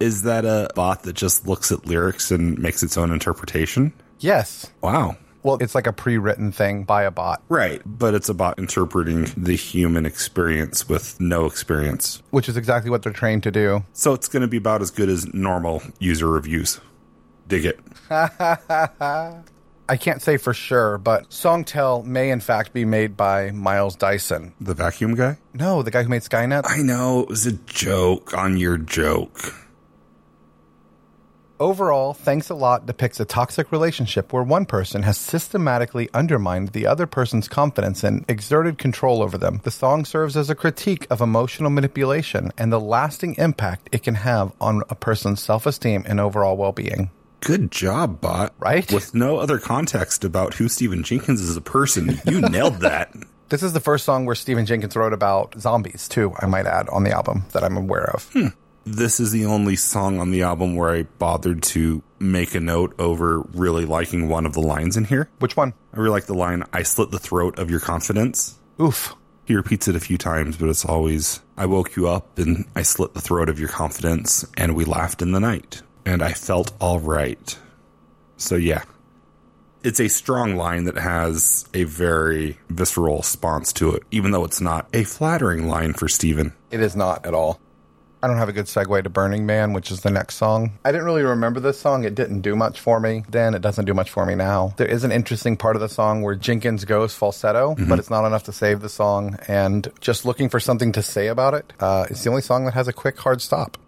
Is 0.00 0.22
that 0.22 0.46
a 0.46 0.70
bot 0.74 1.02
that 1.02 1.12
just 1.12 1.46
looks 1.46 1.70
at 1.70 1.86
lyrics 1.86 2.30
and 2.30 2.58
makes 2.58 2.82
its 2.82 2.96
own 2.96 3.12
interpretation? 3.12 3.92
yes. 4.18 4.66
Wow. 4.80 5.16
Well, 5.42 5.56
it's 5.60 5.74
like 5.74 5.86
a 5.86 5.92
pre 5.92 6.18
written 6.18 6.52
thing 6.52 6.84
by 6.84 7.04
a 7.04 7.10
bot, 7.10 7.42
Right. 7.48 7.80
But 7.86 8.14
it's 8.14 8.28
about 8.28 8.58
interpreting 8.58 9.26
the 9.36 9.56
human 9.56 10.04
experience 10.06 10.88
with 10.88 11.18
no 11.20 11.46
experience. 11.46 12.22
which 12.30 12.48
is 12.48 12.56
exactly 12.56 12.90
what 12.90 13.02
they're 13.02 13.12
trained 13.12 13.42
to 13.44 13.50
do. 13.50 13.84
So 13.92 14.12
it's 14.12 14.28
going 14.28 14.42
to 14.42 14.48
be 14.48 14.58
about 14.58 14.82
as 14.82 14.90
good 14.90 15.08
as 15.08 15.32
normal 15.32 15.82
user 15.98 16.28
reviews. 16.28 16.80
Dig 17.48 17.64
it. 17.64 17.80
I 18.10 19.96
can't 19.98 20.22
say 20.22 20.36
for 20.36 20.54
sure, 20.54 20.98
but 20.98 21.30
Songtell 21.30 22.04
may 22.04 22.30
in 22.30 22.38
fact 22.40 22.72
be 22.72 22.84
made 22.84 23.16
by 23.16 23.50
Miles 23.50 23.96
Dyson. 23.96 24.52
The 24.60 24.74
vacuum 24.74 25.16
guy? 25.16 25.38
No, 25.52 25.82
the 25.82 25.90
guy 25.90 26.04
who 26.04 26.08
made 26.08 26.22
Skynet. 26.22 26.62
I 26.68 26.78
know. 26.82 27.22
It 27.22 27.28
was 27.28 27.44
a 27.46 27.52
joke 27.52 28.32
on 28.34 28.56
your 28.56 28.78
joke. 28.78 29.52
Overall, 31.60 32.14
Thanks 32.14 32.48
a 32.48 32.54
Lot 32.54 32.86
depicts 32.86 33.20
a 33.20 33.26
toxic 33.26 33.70
relationship 33.70 34.32
where 34.32 34.42
one 34.42 34.64
person 34.64 35.02
has 35.02 35.18
systematically 35.18 36.08
undermined 36.14 36.70
the 36.70 36.86
other 36.86 37.06
person's 37.06 37.48
confidence 37.48 38.02
and 38.02 38.24
exerted 38.30 38.78
control 38.78 39.22
over 39.22 39.36
them. 39.36 39.60
The 39.62 39.70
song 39.70 40.06
serves 40.06 40.38
as 40.38 40.48
a 40.48 40.54
critique 40.54 41.06
of 41.10 41.20
emotional 41.20 41.68
manipulation 41.68 42.50
and 42.56 42.72
the 42.72 42.80
lasting 42.80 43.34
impact 43.34 43.90
it 43.92 44.02
can 44.02 44.14
have 44.14 44.54
on 44.58 44.84
a 44.88 44.94
person's 44.94 45.42
self 45.42 45.66
esteem 45.66 46.02
and 46.08 46.18
overall 46.18 46.56
well 46.56 46.72
being. 46.72 47.10
Good 47.40 47.70
job, 47.70 48.22
bot. 48.22 48.54
Right? 48.58 48.90
With 48.90 49.14
no 49.14 49.36
other 49.36 49.58
context 49.58 50.24
about 50.24 50.54
who 50.54 50.66
Stephan 50.66 51.02
Jenkins 51.02 51.42
is 51.42 51.50
as 51.50 51.56
a 51.58 51.60
person, 51.60 52.18
you 52.26 52.40
nailed 52.40 52.80
that. 52.80 53.14
This 53.50 53.64
is 53.64 53.72
the 53.72 53.80
first 53.80 54.04
song 54.04 54.26
where 54.26 54.36
Stephan 54.36 54.64
Jenkins 54.64 54.94
wrote 54.94 55.12
about 55.12 55.58
zombies, 55.58 56.06
too, 56.06 56.32
I 56.38 56.46
might 56.46 56.66
add, 56.66 56.88
on 56.88 57.02
the 57.02 57.10
album 57.10 57.46
that 57.50 57.64
I'm 57.64 57.76
aware 57.76 58.08
of. 58.14 58.30
Hmm. 58.32 58.46
This 58.84 59.20
is 59.20 59.30
the 59.30 59.44
only 59.44 59.76
song 59.76 60.18
on 60.18 60.30
the 60.30 60.42
album 60.42 60.74
where 60.74 60.90
I 60.90 61.02
bothered 61.02 61.62
to 61.64 62.02
make 62.18 62.54
a 62.54 62.60
note 62.60 62.94
over 62.98 63.40
really 63.40 63.84
liking 63.84 64.28
one 64.28 64.46
of 64.46 64.54
the 64.54 64.60
lines 64.60 64.96
in 64.96 65.04
here. 65.04 65.28
Which 65.38 65.56
one? 65.56 65.74
I 65.92 65.98
really 65.98 66.10
like 66.10 66.26
the 66.26 66.34
line, 66.34 66.64
I 66.72 66.82
slit 66.82 67.10
the 67.10 67.18
throat 67.18 67.58
of 67.58 67.70
your 67.70 67.80
confidence. 67.80 68.58
Oof. 68.80 69.14
He 69.44 69.54
repeats 69.54 69.88
it 69.88 69.96
a 69.96 70.00
few 70.00 70.16
times, 70.16 70.56
but 70.56 70.68
it's 70.68 70.84
always, 70.84 71.40
I 71.56 71.66
woke 71.66 71.96
you 71.96 72.08
up 72.08 72.38
and 72.38 72.66
I 72.74 72.82
slit 72.82 73.14
the 73.14 73.20
throat 73.20 73.48
of 73.48 73.58
your 73.58 73.68
confidence 73.68 74.46
and 74.56 74.74
we 74.74 74.84
laughed 74.84 75.22
in 75.22 75.32
the 75.32 75.40
night 75.40 75.82
and 76.06 76.22
I 76.22 76.32
felt 76.32 76.72
all 76.80 77.00
right. 77.00 77.58
So 78.36 78.54
yeah, 78.56 78.84
it's 79.82 80.00
a 80.00 80.08
strong 80.08 80.56
line 80.56 80.84
that 80.84 80.96
has 80.96 81.68
a 81.74 81.84
very 81.84 82.58
visceral 82.68 83.18
response 83.18 83.72
to 83.74 83.92
it, 83.92 84.04
even 84.10 84.30
though 84.30 84.44
it's 84.44 84.60
not 84.60 84.88
a 84.94 85.04
flattering 85.04 85.68
line 85.68 85.92
for 85.92 86.08
Stephan. 86.08 86.54
It 86.70 86.80
is 86.80 86.96
not 86.96 87.26
at 87.26 87.34
all. 87.34 87.60
I 88.22 88.26
don't 88.26 88.36
have 88.36 88.48
a 88.48 88.52
good 88.52 88.66
segue 88.66 89.02
to 89.02 89.08
Burning 89.08 89.46
Man, 89.46 89.72
which 89.72 89.90
is 89.90 90.02
the 90.02 90.10
next 90.10 90.36
song. 90.36 90.72
I 90.84 90.92
didn't 90.92 91.06
really 91.06 91.22
remember 91.22 91.58
this 91.58 91.80
song. 91.80 92.04
It 92.04 92.14
didn't 92.14 92.42
do 92.42 92.54
much 92.54 92.78
for 92.78 93.00
me 93.00 93.24
then. 93.30 93.54
It 93.54 93.62
doesn't 93.62 93.86
do 93.86 93.94
much 93.94 94.10
for 94.10 94.26
me 94.26 94.34
now. 94.34 94.74
There 94.76 94.86
is 94.86 95.04
an 95.04 95.12
interesting 95.12 95.56
part 95.56 95.76
of 95.76 95.80
the 95.80 95.88
song 95.88 96.22
where 96.22 96.34
Jenkins 96.34 96.84
goes 96.84 97.14
falsetto, 97.14 97.76
but 97.88 97.98
it's 97.98 98.10
not 98.10 98.26
enough 98.26 98.44
to 98.44 98.52
save 98.52 98.80
the 98.80 98.88
song. 98.88 99.38
And 99.48 99.90
just 100.00 100.24
looking 100.24 100.48
for 100.48 100.60
something 100.60 100.92
to 100.92 101.02
say 101.02 101.28
about 101.28 101.54
it, 101.54 101.72
uh, 101.80 102.06
it's 102.10 102.22
the 102.22 102.30
only 102.30 102.42
song 102.42 102.66
that 102.66 102.74
has 102.74 102.88
a 102.88 102.92
quick, 102.92 103.18
hard 103.18 103.40
stop. 103.40 103.78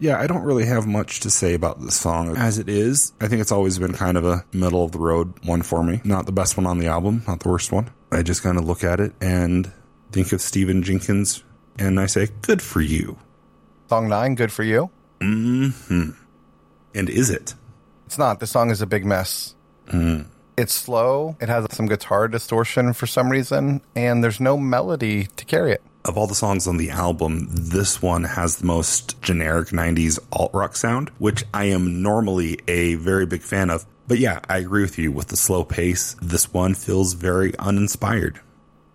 Yeah, 0.00 0.20
I 0.20 0.28
don't 0.28 0.42
really 0.42 0.64
have 0.66 0.86
much 0.86 1.20
to 1.20 1.30
say 1.30 1.54
about 1.54 1.80
this 1.80 1.96
song 1.96 2.36
as 2.36 2.58
it 2.58 2.68
is. 2.68 3.12
I 3.20 3.26
think 3.26 3.40
it's 3.40 3.50
always 3.50 3.80
been 3.80 3.94
kind 3.94 4.16
of 4.16 4.24
a 4.24 4.44
middle 4.52 4.84
of 4.84 4.92
the 4.92 5.00
road 5.00 5.34
one 5.44 5.62
for 5.62 5.82
me. 5.82 6.00
Not 6.04 6.26
the 6.26 6.32
best 6.32 6.56
one 6.56 6.66
on 6.66 6.78
the 6.78 6.86
album, 6.86 7.24
not 7.26 7.40
the 7.40 7.48
worst 7.48 7.72
one. 7.72 7.90
I 8.12 8.22
just 8.22 8.42
kind 8.42 8.58
of 8.58 8.64
look 8.64 8.84
at 8.84 9.00
it 9.00 9.12
and 9.20 9.72
think 10.12 10.32
of 10.32 10.40
Stephan 10.40 10.84
Jenkins 10.84 11.42
and 11.78 11.98
I 11.98 12.06
say, 12.06 12.28
good 12.42 12.62
for 12.62 12.80
you. 12.80 13.18
Song 13.88 14.08
nine, 14.08 14.34
good 14.34 14.52
for 14.52 14.64
you. 14.64 14.90
Mm-hmm. 15.20 16.10
And 16.94 17.08
is 17.08 17.30
it? 17.30 17.54
It's 18.06 18.18
not. 18.18 18.38
The 18.38 18.46
song 18.46 18.70
is 18.70 18.82
a 18.82 18.86
big 18.86 19.06
mess. 19.06 19.54
Mm. 19.86 20.26
It's 20.58 20.74
slow. 20.74 21.36
It 21.40 21.48
has 21.48 21.66
some 21.70 21.86
guitar 21.86 22.28
distortion 22.28 22.92
for 22.92 23.06
some 23.06 23.30
reason, 23.30 23.80
and 23.96 24.22
there's 24.22 24.40
no 24.40 24.58
melody 24.58 25.28
to 25.36 25.44
carry 25.46 25.72
it. 25.72 25.82
Of 26.04 26.18
all 26.18 26.26
the 26.26 26.34
songs 26.34 26.66
on 26.66 26.76
the 26.76 26.90
album, 26.90 27.48
this 27.50 28.02
one 28.02 28.24
has 28.24 28.56
the 28.56 28.66
most 28.66 29.20
generic 29.22 29.68
90s 29.68 30.18
alt 30.32 30.50
rock 30.52 30.76
sound, 30.76 31.10
which 31.18 31.44
I 31.54 31.66
am 31.66 32.02
normally 32.02 32.58
a 32.68 32.96
very 32.96 33.24
big 33.24 33.42
fan 33.42 33.70
of. 33.70 33.86
But 34.06 34.18
yeah, 34.18 34.40
I 34.48 34.58
agree 34.58 34.82
with 34.82 34.98
you 34.98 35.12
with 35.12 35.28
the 35.28 35.36
slow 35.36 35.64
pace. 35.64 36.14
This 36.20 36.52
one 36.52 36.74
feels 36.74 37.14
very 37.14 37.56
uninspired. 37.58 38.40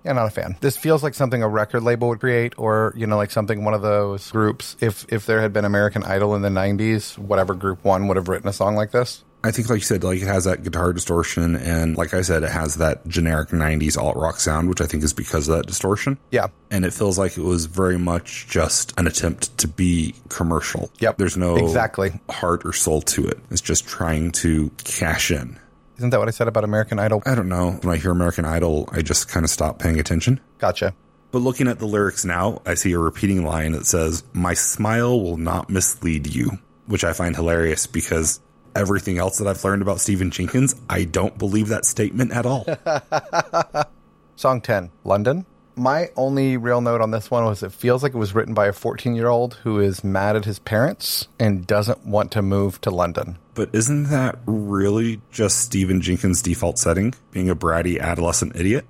Yeah, 0.03 0.13
not 0.13 0.27
a 0.27 0.31
fan. 0.31 0.57
This 0.59 0.75
feels 0.77 1.01
like 1.03 1.13
something 1.13 1.41
a 1.41 1.47
record 1.47 1.81
label 1.83 2.09
would 2.09 2.19
create, 2.19 2.53
or 2.57 2.93
you 2.95 3.07
know, 3.07 3.17
like 3.17 3.31
something 3.31 3.63
one 3.63 3.73
of 3.73 3.81
those 3.81 4.29
groups. 4.31 4.75
If 4.81 5.05
if 5.11 5.25
there 5.25 5.41
had 5.41 5.53
been 5.53 5.65
American 5.65 6.03
Idol 6.03 6.35
in 6.35 6.41
the 6.41 6.49
'90s, 6.49 7.17
whatever 7.17 7.53
group 7.53 7.83
one 7.83 8.07
would 8.07 8.17
have 8.17 8.27
written 8.27 8.47
a 8.49 8.53
song 8.53 8.75
like 8.75 8.91
this. 8.91 9.23
I 9.45 9.51
think, 9.51 9.69
like 9.69 9.79
you 9.79 9.83
said, 9.83 10.05
like 10.05 10.21
it 10.21 10.25
has 10.27 10.45
that 10.45 10.63
guitar 10.63 10.93
distortion, 10.93 11.57
and 11.57 11.97
like 11.97 12.13
I 12.13 12.21
said, 12.21 12.43
it 12.43 12.49
has 12.51 12.75
that 12.75 13.05
generic 13.07 13.49
'90s 13.49 13.97
alt 13.97 14.15
rock 14.15 14.39
sound, 14.39 14.69
which 14.69 14.79
I 14.79 14.85
think 14.85 15.03
is 15.03 15.11
because 15.13 15.49
of 15.49 15.57
that 15.57 15.65
distortion. 15.67 16.17
Yeah, 16.31 16.47
And 16.71 16.85
it 16.85 16.93
feels 16.93 17.17
like 17.17 17.37
it 17.37 17.43
was 17.43 17.65
very 17.65 17.97
much 17.97 18.47
just 18.49 18.93
an 18.97 19.05
attempt 19.05 19.57
to 19.57 19.67
be 19.67 20.15
commercial. 20.29 20.89
Yep. 20.99 21.17
There's 21.17 21.35
no 21.35 21.57
Exactly. 21.57 22.13
heart 22.29 22.65
or 22.65 22.71
soul 22.71 23.01
to 23.01 23.27
it. 23.27 23.37
It's 23.51 23.59
just 23.59 23.85
trying 23.85 24.31
to 24.33 24.71
cash 24.85 25.29
in. 25.29 25.59
Isn't 25.97 26.09
that 26.09 26.19
what 26.19 26.27
I 26.27 26.31
said 26.31 26.47
about 26.47 26.63
American 26.63 26.99
Idol? 26.99 27.21
I 27.25 27.35
don't 27.35 27.49
know. 27.49 27.71
When 27.81 27.93
I 27.93 27.97
hear 27.97 28.11
American 28.11 28.45
Idol, 28.45 28.89
I 28.91 29.01
just 29.01 29.29
kind 29.29 29.43
of 29.43 29.49
stop 29.49 29.79
paying 29.79 29.99
attention. 29.99 30.39
Gotcha. 30.57 30.93
But 31.31 31.39
looking 31.39 31.67
at 31.67 31.79
the 31.79 31.85
lyrics 31.85 32.25
now, 32.25 32.61
I 32.65 32.75
see 32.75 32.91
a 32.93 32.99
repeating 32.99 33.43
line 33.43 33.71
that 33.71 33.85
says, 33.85 34.23
My 34.33 34.53
smile 34.53 35.19
will 35.19 35.37
not 35.37 35.69
mislead 35.69 36.27
you, 36.27 36.59
which 36.87 37.03
I 37.03 37.13
find 37.13 37.35
hilarious 37.35 37.87
because 37.87 38.39
everything 38.75 39.17
else 39.17 39.37
that 39.37 39.47
I've 39.47 39.63
learned 39.63 39.81
about 39.81 39.99
Stephan 39.99 40.31
Jenkins, 40.31 40.75
I 40.89 41.05
don't 41.05 41.37
believe 41.37 41.69
that 41.69 41.85
statement 41.85 42.31
at 42.31 42.45
all. 42.45 42.65
Song 44.35 44.61
10, 44.61 44.91
London. 45.03 45.45
My 45.75 46.09
only 46.15 46.57
real 46.57 46.81
note 46.81 47.01
on 47.01 47.11
this 47.11 47.31
one 47.31 47.45
was 47.45 47.63
it 47.63 47.71
feels 47.71 48.03
like 48.03 48.13
it 48.13 48.17
was 48.17 48.35
written 48.35 48.53
by 48.53 48.67
a 48.67 48.73
14 48.73 49.15
year 49.15 49.27
old 49.27 49.55
who 49.55 49.79
is 49.79 50.03
mad 50.03 50.35
at 50.35 50.45
his 50.45 50.59
parents 50.59 51.27
and 51.39 51.65
doesn't 51.65 52.05
want 52.05 52.31
to 52.33 52.41
move 52.41 52.79
to 52.81 52.91
London. 52.91 53.37
But 53.55 53.69
isn't 53.73 54.05
that 54.05 54.39
really 54.45 55.21
just 55.31 55.59
Stephan 55.59 56.01
Jenkins' 56.01 56.41
default 56.41 56.79
setting, 56.79 57.13
being 57.31 57.49
a 57.49 57.55
bratty 57.55 57.99
adolescent 57.99 58.55
idiot? 58.55 58.85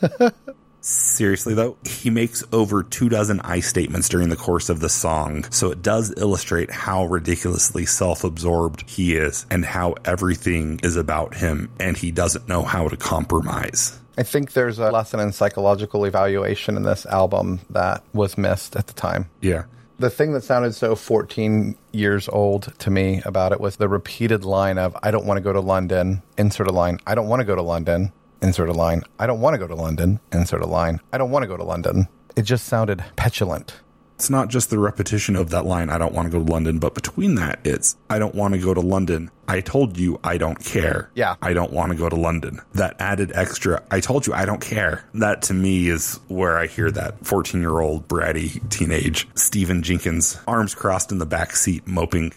Seriously, 0.80 1.52
though, 1.52 1.76
he 1.84 2.08
makes 2.08 2.42
over 2.50 2.82
two 2.82 3.10
dozen 3.10 3.40
I 3.40 3.60
statements 3.60 4.08
during 4.08 4.30
the 4.30 4.36
course 4.36 4.70
of 4.70 4.80
the 4.80 4.88
song, 4.88 5.44
so 5.50 5.70
it 5.70 5.82
does 5.82 6.14
illustrate 6.16 6.70
how 6.70 7.04
ridiculously 7.04 7.84
self 7.84 8.24
absorbed 8.24 8.88
he 8.88 9.16
is 9.16 9.44
and 9.50 9.64
how 9.64 9.96
everything 10.06 10.80
is 10.82 10.96
about 10.96 11.34
him, 11.34 11.70
and 11.78 11.96
he 11.96 12.10
doesn't 12.10 12.48
know 12.48 12.62
how 12.62 12.88
to 12.88 12.96
compromise. 12.96 13.98
I 14.16 14.22
think 14.22 14.52
there's 14.52 14.78
a 14.78 14.90
lesson 14.90 15.20
in 15.20 15.32
psychological 15.32 16.04
evaluation 16.04 16.76
in 16.76 16.84
this 16.84 17.04
album 17.06 17.60
that 17.70 18.02
was 18.14 18.38
missed 18.38 18.74
at 18.74 18.86
the 18.86 18.94
time. 18.94 19.28
Yeah. 19.42 19.64
The 20.00 20.10
thing 20.10 20.32
that 20.34 20.44
sounded 20.44 20.76
so 20.76 20.94
14 20.94 21.76
years 21.90 22.28
old 22.28 22.72
to 22.78 22.88
me 22.88 23.20
about 23.24 23.50
it 23.50 23.60
was 23.60 23.76
the 23.76 23.88
repeated 23.88 24.44
line 24.44 24.78
of, 24.78 24.96
I 25.02 25.10
don't 25.10 25.26
want 25.26 25.38
to 25.38 25.42
go 25.42 25.52
to 25.52 25.58
London, 25.60 26.22
insert 26.36 26.68
a 26.68 26.72
line. 26.72 27.00
I 27.04 27.16
don't 27.16 27.26
want 27.26 27.40
to 27.40 27.44
go 27.44 27.56
to 27.56 27.62
London, 27.62 28.12
insert 28.40 28.68
a 28.68 28.72
line. 28.72 29.02
I 29.18 29.26
don't 29.26 29.40
want 29.40 29.54
to 29.54 29.58
go 29.58 29.66
to 29.66 29.74
London, 29.74 30.20
insert 30.32 30.62
a 30.62 30.66
line. 30.66 31.00
I 31.12 31.18
don't 31.18 31.32
want 31.32 31.42
to 31.42 31.48
go 31.48 31.56
to 31.56 31.64
London. 31.64 32.06
It 32.36 32.42
just 32.42 32.66
sounded 32.66 33.04
petulant. 33.16 33.74
It's 34.18 34.30
not 34.30 34.48
just 34.48 34.70
the 34.70 34.80
repetition 34.80 35.36
of 35.36 35.50
that 35.50 35.64
line, 35.64 35.90
I 35.90 35.96
don't 35.96 36.12
want 36.12 36.26
to 36.26 36.36
go 36.36 36.44
to 36.44 36.52
London, 36.52 36.80
but 36.80 36.92
between 36.92 37.36
that, 37.36 37.60
it's, 37.62 37.96
I 38.10 38.18
don't 38.18 38.34
want 38.34 38.54
to 38.54 38.58
go 38.58 38.74
to 38.74 38.80
London. 38.80 39.30
I 39.46 39.60
told 39.60 39.96
you 39.96 40.18
I 40.24 40.38
don't 40.38 40.58
care. 40.58 41.08
Yeah. 41.14 41.36
I 41.40 41.52
don't 41.52 41.72
want 41.72 41.92
to 41.92 41.98
go 41.98 42.08
to 42.08 42.16
London. 42.16 42.60
That 42.74 42.96
added 42.98 43.30
extra, 43.32 43.80
I 43.92 44.00
told 44.00 44.26
you 44.26 44.34
I 44.34 44.44
don't 44.44 44.60
care. 44.60 45.04
That 45.14 45.42
to 45.42 45.54
me 45.54 45.88
is 45.88 46.18
where 46.26 46.58
I 46.58 46.66
hear 46.66 46.90
that 46.90 47.24
14 47.24 47.60
year 47.60 47.78
old 47.78 48.08
bratty 48.08 48.68
teenage 48.70 49.28
Stephan 49.36 49.84
Jenkins, 49.84 50.36
arms 50.48 50.74
crossed 50.74 51.12
in 51.12 51.18
the 51.18 51.26
back 51.26 51.54
seat, 51.54 51.86
moping. 51.86 52.32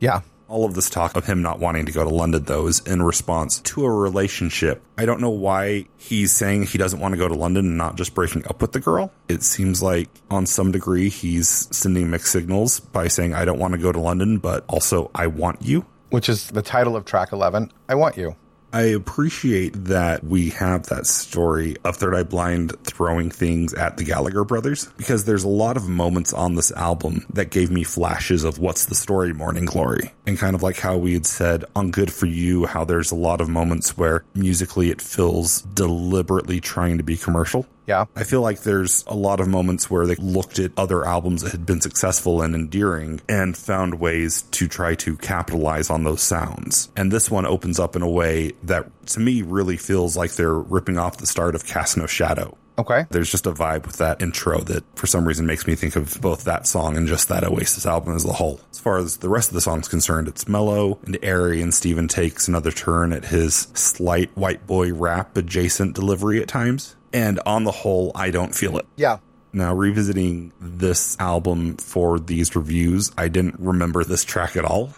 Yeah. 0.00 0.22
All 0.48 0.64
of 0.64 0.74
this 0.74 0.88
talk 0.88 1.16
of 1.16 1.26
him 1.26 1.42
not 1.42 1.58
wanting 1.58 1.86
to 1.86 1.92
go 1.92 2.04
to 2.04 2.14
London, 2.14 2.44
though, 2.44 2.68
is 2.68 2.78
in 2.80 3.02
response 3.02 3.60
to 3.60 3.84
a 3.84 3.90
relationship. 3.90 4.80
I 4.96 5.04
don't 5.04 5.20
know 5.20 5.30
why 5.30 5.86
he's 5.96 6.30
saying 6.32 6.64
he 6.64 6.78
doesn't 6.78 7.00
want 7.00 7.14
to 7.14 7.18
go 7.18 7.26
to 7.26 7.34
London 7.34 7.66
and 7.66 7.76
not 7.76 7.96
just 7.96 8.14
breaking 8.14 8.46
up 8.46 8.62
with 8.62 8.70
the 8.70 8.78
girl. 8.78 9.12
It 9.28 9.42
seems 9.42 9.82
like, 9.82 10.08
on 10.30 10.46
some 10.46 10.70
degree, 10.70 11.08
he's 11.08 11.48
sending 11.76 12.10
mixed 12.10 12.30
signals 12.30 12.78
by 12.78 13.08
saying, 13.08 13.34
I 13.34 13.44
don't 13.44 13.58
want 13.58 13.72
to 13.72 13.78
go 13.78 13.90
to 13.90 13.98
London, 13.98 14.38
but 14.38 14.64
also, 14.68 15.10
I 15.14 15.26
want 15.26 15.62
you. 15.62 15.84
Which 16.10 16.28
is 16.28 16.48
the 16.48 16.62
title 16.62 16.94
of 16.94 17.04
track 17.04 17.32
11. 17.32 17.72
I 17.88 17.96
want 17.96 18.16
you. 18.16 18.36
I 18.76 18.82
appreciate 18.88 19.72
that 19.84 20.22
we 20.22 20.50
have 20.50 20.88
that 20.88 21.06
story 21.06 21.78
of 21.82 21.96
Third 21.96 22.14
Eye 22.14 22.24
Blind 22.24 22.78
throwing 22.84 23.30
things 23.30 23.72
at 23.72 23.96
the 23.96 24.04
Gallagher 24.04 24.44
brothers 24.44 24.92
because 24.98 25.24
there's 25.24 25.44
a 25.44 25.48
lot 25.48 25.78
of 25.78 25.88
moments 25.88 26.34
on 26.34 26.56
this 26.56 26.70
album 26.72 27.24
that 27.32 27.48
gave 27.48 27.70
me 27.70 27.84
flashes 27.84 28.44
of 28.44 28.58
what's 28.58 28.84
the 28.84 28.94
story 28.94 29.32
Morning 29.32 29.64
Glory. 29.64 30.12
And 30.26 30.38
kind 30.38 30.54
of 30.54 30.62
like 30.62 30.78
how 30.78 30.98
we 30.98 31.14
had 31.14 31.24
said 31.24 31.64
on 31.74 31.90
Good 31.90 32.12
For 32.12 32.26
You, 32.26 32.66
how 32.66 32.84
there's 32.84 33.12
a 33.12 33.16
lot 33.16 33.40
of 33.40 33.48
moments 33.48 33.96
where 33.96 34.24
musically 34.34 34.90
it 34.90 35.00
feels 35.00 35.62
deliberately 35.62 36.60
trying 36.60 36.98
to 36.98 37.02
be 37.02 37.16
commercial. 37.16 37.64
Yeah. 37.86 38.06
I 38.14 38.24
feel 38.24 38.40
like 38.40 38.60
there's 38.60 39.04
a 39.06 39.14
lot 39.14 39.40
of 39.40 39.48
moments 39.48 39.90
where 39.90 40.06
they 40.06 40.16
looked 40.16 40.58
at 40.58 40.72
other 40.76 41.04
albums 41.04 41.42
that 41.42 41.52
had 41.52 41.66
been 41.66 41.80
successful 41.80 42.42
and 42.42 42.54
endearing 42.54 43.20
and 43.28 43.56
found 43.56 44.00
ways 44.00 44.42
to 44.42 44.68
try 44.68 44.94
to 44.96 45.16
capitalize 45.16 45.88
on 45.90 46.04
those 46.04 46.22
sounds. 46.22 46.90
And 46.96 47.12
this 47.12 47.30
one 47.30 47.46
opens 47.46 47.78
up 47.78 47.96
in 47.96 48.02
a 48.02 48.10
way 48.10 48.52
that 48.64 48.90
to 49.08 49.20
me 49.20 49.42
really 49.42 49.76
feels 49.76 50.16
like 50.16 50.32
they're 50.32 50.58
ripping 50.58 50.98
off 50.98 51.18
the 51.18 51.26
start 51.26 51.54
of 51.54 51.66
Cast 51.66 51.96
No 51.96 52.06
Shadow. 52.06 52.56
Okay. 52.78 53.06
There's 53.08 53.30
just 53.30 53.46
a 53.46 53.52
vibe 53.52 53.86
with 53.86 53.96
that 53.98 54.20
intro 54.20 54.60
that 54.60 54.84
for 54.96 55.06
some 55.06 55.26
reason 55.26 55.46
makes 55.46 55.66
me 55.66 55.74
think 55.76 55.96
of 55.96 56.20
both 56.20 56.44
that 56.44 56.66
song 56.66 56.96
and 56.96 57.06
just 57.06 57.28
that 57.28 57.44
Oasis 57.44 57.86
album 57.86 58.14
as 58.14 58.24
a 58.24 58.32
whole. 58.32 58.60
As 58.70 58.78
far 58.78 58.98
as 58.98 59.18
the 59.18 59.30
rest 59.30 59.48
of 59.48 59.54
the 59.54 59.62
song's 59.62 59.88
concerned, 59.88 60.28
it's 60.28 60.46
mellow 60.46 60.98
and 61.06 61.18
airy 61.22 61.62
and 61.62 61.72
Stephan 61.72 62.08
takes 62.08 62.48
another 62.48 62.70
turn 62.70 63.12
at 63.14 63.24
his 63.24 63.68
slight 63.72 64.36
white 64.36 64.66
boy 64.66 64.92
rap 64.92 65.36
adjacent 65.36 65.94
delivery 65.94 66.42
at 66.42 66.48
times. 66.48 66.95
And 67.16 67.40
on 67.46 67.64
the 67.64 67.70
whole, 67.70 68.12
I 68.14 68.30
don't 68.30 68.54
feel 68.54 68.76
it. 68.76 68.86
Yeah. 68.96 69.18
Now, 69.54 69.72
revisiting 69.72 70.52
this 70.60 71.16
album 71.18 71.78
for 71.78 72.20
these 72.20 72.54
reviews, 72.54 73.10
I 73.16 73.28
didn't 73.28 73.58
remember 73.58 74.04
this 74.04 74.22
track 74.22 74.54
at 74.54 74.66
all. 74.66 74.90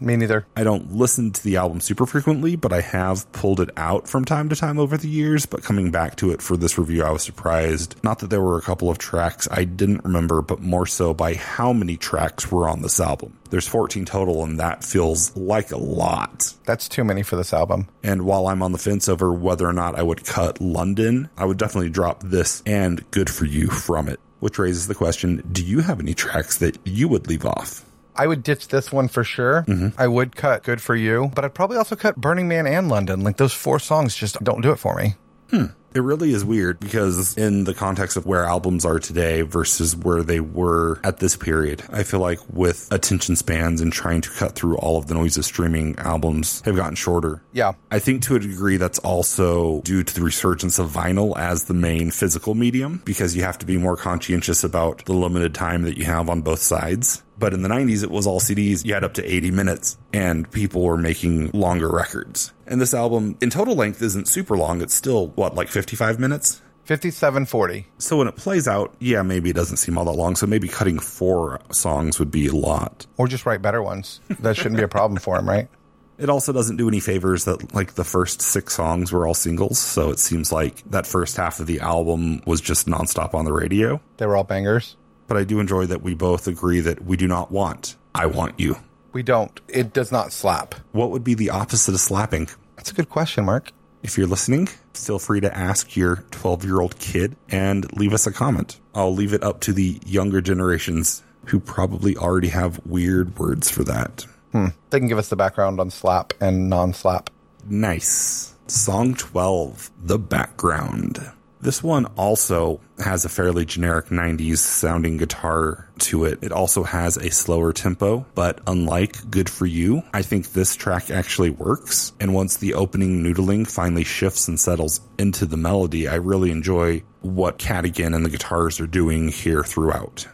Me 0.00 0.14
neither. 0.14 0.46
I 0.54 0.62
don't 0.62 0.92
listen 0.92 1.32
to 1.32 1.42
the 1.42 1.56
album 1.56 1.80
super 1.80 2.06
frequently, 2.06 2.54
but 2.54 2.72
I 2.72 2.80
have 2.80 3.30
pulled 3.32 3.58
it 3.58 3.70
out 3.76 4.06
from 4.08 4.24
time 4.24 4.50
to 4.50 4.56
time 4.56 4.78
over 4.78 4.96
the 4.96 5.08
years. 5.08 5.46
But 5.46 5.64
coming 5.64 5.90
back 5.90 6.14
to 6.16 6.30
it 6.30 6.40
for 6.40 6.56
this 6.56 6.78
review, 6.78 7.02
I 7.02 7.10
was 7.10 7.24
surprised. 7.24 7.96
Not 8.04 8.20
that 8.20 8.30
there 8.30 8.40
were 8.40 8.56
a 8.56 8.62
couple 8.62 8.88
of 8.88 8.98
tracks 8.98 9.48
I 9.50 9.64
didn't 9.64 10.04
remember, 10.04 10.42
but 10.42 10.60
more 10.60 10.86
so 10.86 11.12
by 11.12 11.34
how 11.34 11.72
many 11.72 11.96
tracks 11.96 12.52
were 12.52 12.68
on 12.68 12.82
this 12.82 13.00
album. 13.00 13.36
There's 13.50 13.66
14 13.66 14.04
total, 14.04 14.44
and 14.44 14.58
that 14.60 14.84
feels 14.84 15.36
like 15.36 15.70
a 15.72 15.76
lot. 15.76 16.54
That's 16.64 16.88
too 16.88 17.04
many 17.04 17.22
for 17.22 17.36
this 17.36 17.52
album. 17.52 17.88
And 18.02 18.22
while 18.22 18.46
I'm 18.46 18.62
on 18.62 18.72
the 18.72 18.78
fence 18.78 19.08
over 19.08 19.32
whether 19.32 19.66
or 19.66 19.72
not 19.72 19.94
I 19.94 20.02
would 20.02 20.24
cut 20.24 20.60
London, 20.60 21.30
I 21.36 21.44
would 21.44 21.58
definitely 21.58 21.90
drop 21.90 22.22
this 22.22 22.62
and 22.66 23.08
Good 23.10 23.30
For 23.30 23.44
You 23.44 23.68
from 23.68 24.08
it. 24.08 24.20
Which 24.40 24.58
raises 24.58 24.86
the 24.86 24.94
question 24.94 25.42
do 25.50 25.64
you 25.64 25.80
have 25.80 25.98
any 25.98 26.14
tracks 26.14 26.58
that 26.58 26.78
you 26.84 27.08
would 27.08 27.26
leave 27.26 27.44
off? 27.44 27.84
I 28.14 28.26
would 28.26 28.42
ditch 28.42 28.68
this 28.68 28.92
one 28.92 29.08
for 29.08 29.22
sure. 29.22 29.64
Mm-hmm. 29.68 30.00
I 30.00 30.08
would 30.08 30.34
cut 30.34 30.64
Good 30.64 30.80
For 30.80 30.96
You, 30.96 31.30
but 31.34 31.44
I'd 31.44 31.54
probably 31.54 31.76
also 31.76 31.96
cut 31.96 32.16
Burning 32.16 32.48
Man 32.48 32.66
and 32.66 32.88
London. 32.88 33.22
Like 33.22 33.36
those 33.36 33.52
four 33.52 33.78
songs 33.78 34.14
just 34.14 34.42
don't 34.42 34.60
do 34.60 34.72
it 34.72 34.78
for 34.78 34.96
me. 34.96 35.14
Hmm. 35.50 35.66
It 35.98 36.02
really 36.02 36.32
is 36.32 36.44
weird 36.44 36.78
because, 36.78 37.36
in 37.36 37.64
the 37.64 37.74
context 37.74 38.16
of 38.16 38.24
where 38.24 38.44
albums 38.44 38.84
are 38.84 39.00
today 39.00 39.42
versus 39.42 39.96
where 39.96 40.22
they 40.22 40.38
were 40.38 41.00
at 41.02 41.16
this 41.16 41.34
period, 41.36 41.82
I 41.90 42.04
feel 42.04 42.20
like 42.20 42.38
with 42.52 42.86
attention 42.92 43.34
spans 43.34 43.80
and 43.80 43.92
trying 43.92 44.20
to 44.20 44.30
cut 44.30 44.54
through 44.54 44.76
all 44.76 44.96
of 44.96 45.08
the 45.08 45.14
noise 45.14 45.36
of 45.36 45.44
streaming 45.44 45.98
albums 45.98 46.62
have 46.64 46.76
gotten 46.76 46.94
shorter. 46.94 47.42
Yeah. 47.52 47.72
I 47.90 47.98
think 47.98 48.22
to 48.22 48.36
a 48.36 48.38
degree 48.38 48.76
that's 48.76 49.00
also 49.00 49.80
due 49.80 50.04
to 50.04 50.14
the 50.14 50.20
resurgence 50.20 50.78
of 50.78 50.88
vinyl 50.88 51.36
as 51.36 51.64
the 51.64 51.74
main 51.74 52.12
physical 52.12 52.54
medium 52.54 53.02
because 53.04 53.34
you 53.34 53.42
have 53.42 53.58
to 53.58 53.66
be 53.66 53.76
more 53.76 53.96
conscientious 53.96 54.62
about 54.62 55.04
the 55.06 55.14
limited 55.14 55.52
time 55.52 55.82
that 55.82 55.96
you 55.96 56.04
have 56.04 56.30
on 56.30 56.42
both 56.42 56.60
sides. 56.60 57.24
But 57.38 57.54
in 57.54 57.62
the 57.62 57.68
90s, 57.68 58.02
it 58.02 58.10
was 58.10 58.26
all 58.26 58.40
CDs. 58.40 58.84
You 58.84 58.94
had 58.94 59.04
up 59.04 59.14
to 59.14 59.24
80 59.24 59.52
minutes 59.52 59.96
and 60.12 60.50
people 60.50 60.82
were 60.82 60.96
making 60.96 61.50
longer 61.52 61.88
records. 61.88 62.52
And 62.66 62.80
this 62.80 62.92
album 62.92 63.38
in 63.40 63.48
total 63.48 63.76
length 63.76 64.02
isn't 64.02 64.28
super 64.28 64.56
long. 64.56 64.82
It's 64.82 64.94
still, 64.94 65.28
what, 65.28 65.54
like 65.54 65.68
55 65.88 66.20
minutes? 66.20 66.60
5740. 66.84 67.86
So 67.96 68.18
when 68.18 68.28
it 68.28 68.36
plays 68.36 68.68
out, 68.68 68.94
yeah, 68.98 69.22
maybe 69.22 69.48
it 69.48 69.56
doesn't 69.56 69.78
seem 69.78 69.96
all 69.96 70.04
that 70.04 70.12
long. 70.12 70.36
So 70.36 70.46
maybe 70.46 70.68
cutting 70.68 70.98
four 70.98 71.60
songs 71.70 72.18
would 72.18 72.30
be 72.30 72.46
a 72.46 72.52
lot. 72.52 73.06
Or 73.16 73.26
just 73.26 73.46
write 73.46 73.62
better 73.62 73.82
ones. 73.82 74.20
That 74.40 74.56
shouldn't 74.56 74.76
be 74.76 74.82
a 74.82 74.88
problem 74.88 75.18
for 75.18 75.38
him, 75.38 75.48
right? 75.48 75.68
It 76.18 76.28
also 76.28 76.52
doesn't 76.52 76.78
do 76.78 76.88
any 76.88 76.98
favors 76.98 77.44
that 77.44 77.72
like 77.72 77.94
the 77.94 78.02
first 78.02 78.42
six 78.42 78.74
songs 78.74 79.12
were 79.12 79.24
all 79.24 79.34
singles. 79.34 79.78
So 79.78 80.10
it 80.10 80.18
seems 80.18 80.50
like 80.50 80.82
that 80.90 81.06
first 81.06 81.36
half 81.36 81.60
of 81.60 81.68
the 81.68 81.78
album 81.78 82.42
was 82.44 82.60
just 82.60 82.88
nonstop 82.88 83.34
on 83.34 83.44
the 83.44 83.52
radio. 83.52 84.00
They 84.16 84.26
were 84.26 84.36
all 84.36 84.42
bangers. 84.42 84.96
But 85.28 85.36
I 85.36 85.44
do 85.44 85.60
enjoy 85.60 85.86
that 85.86 86.02
we 86.02 86.14
both 86.14 86.48
agree 86.48 86.80
that 86.80 87.04
we 87.04 87.16
do 87.16 87.28
not 87.28 87.52
want 87.52 87.94
I 88.16 88.26
Want 88.26 88.58
You. 88.58 88.78
We 89.12 89.22
don't. 89.22 89.60
It 89.68 89.92
does 89.92 90.10
not 90.10 90.32
slap. 90.32 90.74
What 90.90 91.12
would 91.12 91.22
be 91.22 91.34
the 91.34 91.50
opposite 91.50 91.94
of 91.94 92.00
slapping? 92.00 92.48
That's 92.74 92.90
a 92.90 92.94
good 92.94 93.10
question, 93.10 93.44
Mark. 93.44 93.70
If 94.02 94.16
you're 94.16 94.26
listening, 94.26 94.68
feel 94.94 95.18
free 95.18 95.40
to 95.40 95.56
ask 95.56 95.96
your 95.96 96.24
12 96.30 96.64
year 96.64 96.80
old 96.80 96.98
kid 96.98 97.36
and 97.50 97.92
leave 97.96 98.12
us 98.12 98.26
a 98.26 98.32
comment. 98.32 98.78
I'll 98.94 99.14
leave 99.14 99.32
it 99.32 99.42
up 99.42 99.60
to 99.62 99.72
the 99.72 100.00
younger 100.06 100.40
generations 100.40 101.22
who 101.46 101.58
probably 101.60 102.16
already 102.16 102.48
have 102.48 102.84
weird 102.86 103.38
words 103.38 103.70
for 103.70 103.84
that. 103.84 104.26
Hmm. 104.52 104.68
They 104.90 104.98
can 104.98 105.08
give 105.08 105.18
us 105.18 105.28
the 105.28 105.36
background 105.36 105.80
on 105.80 105.90
slap 105.90 106.32
and 106.40 106.68
non 106.68 106.92
slap. 106.92 107.30
Nice. 107.66 108.54
Song 108.66 109.14
12, 109.14 109.90
The 110.04 110.18
Background. 110.18 111.32
This 111.60 111.82
one 111.82 112.06
also 112.16 112.80
has 112.98 113.24
a 113.24 113.28
fairly 113.28 113.64
generic 113.64 114.06
90s 114.06 114.58
sounding 114.58 115.16
guitar 115.16 115.88
to 115.98 116.24
it. 116.24 116.38
It 116.40 116.52
also 116.52 116.84
has 116.84 117.16
a 117.16 117.30
slower 117.30 117.72
tempo, 117.72 118.24
but 118.36 118.60
unlike 118.68 119.28
Good 119.28 119.50
For 119.50 119.66
You, 119.66 120.02
I 120.14 120.22
think 120.22 120.52
this 120.52 120.76
track 120.76 121.10
actually 121.10 121.50
works. 121.50 122.12
And 122.20 122.32
once 122.32 122.58
the 122.58 122.74
opening 122.74 123.24
noodling 123.24 123.68
finally 123.68 124.04
shifts 124.04 124.46
and 124.46 124.58
settles 124.58 125.00
into 125.18 125.46
the 125.46 125.56
melody, 125.56 126.06
I 126.06 126.14
really 126.14 126.52
enjoy 126.52 127.02
what 127.22 127.58
Cadogan 127.58 128.14
and 128.14 128.24
the 128.24 128.30
guitars 128.30 128.78
are 128.80 128.86
doing 128.86 129.28
here 129.28 129.64
throughout. 129.64 130.28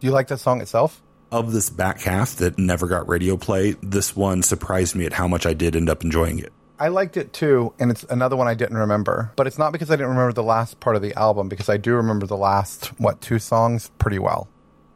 Do 0.00 0.06
you 0.06 0.12
like 0.12 0.28
the 0.28 0.36
song 0.36 0.60
itself? 0.60 1.00
Of 1.32 1.52
this 1.52 1.70
back 1.70 2.00
half 2.02 2.36
that 2.36 2.58
never 2.58 2.86
got 2.86 3.08
radio 3.08 3.38
play, 3.38 3.76
this 3.82 4.14
one 4.14 4.42
surprised 4.42 4.94
me 4.94 5.06
at 5.06 5.14
how 5.14 5.26
much 5.26 5.46
I 5.46 5.54
did 5.54 5.74
end 5.74 5.88
up 5.88 6.04
enjoying 6.04 6.38
it. 6.38 6.52
I 6.78 6.88
liked 6.88 7.16
it 7.16 7.32
too, 7.32 7.72
and 7.78 7.90
it's 7.90 8.04
another 8.04 8.36
one 8.36 8.48
I 8.48 8.54
didn't 8.54 8.76
remember. 8.76 9.32
But 9.36 9.46
it's 9.46 9.58
not 9.58 9.72
because 9.72 9.90
I 9.90 9.94
didn't 9.94 10.10
remember 10.10 10.32
the 10.32 10.42
last 10.42 10.80
part 10.80 10.96
of 10.96 11.02
the 11.02 11.14
album, 11.14 11.48
because 11.48 11.68
I 11.68 11.76
do 11.76 11.94
remember 11.94 12.26
the 12.26 12.36
last, 12.36 12.86
what, 12.98 13.20
two 13.20 13.38
songs 13.38 13.90
pretty 13.98 14.18
well. 14.18 14.48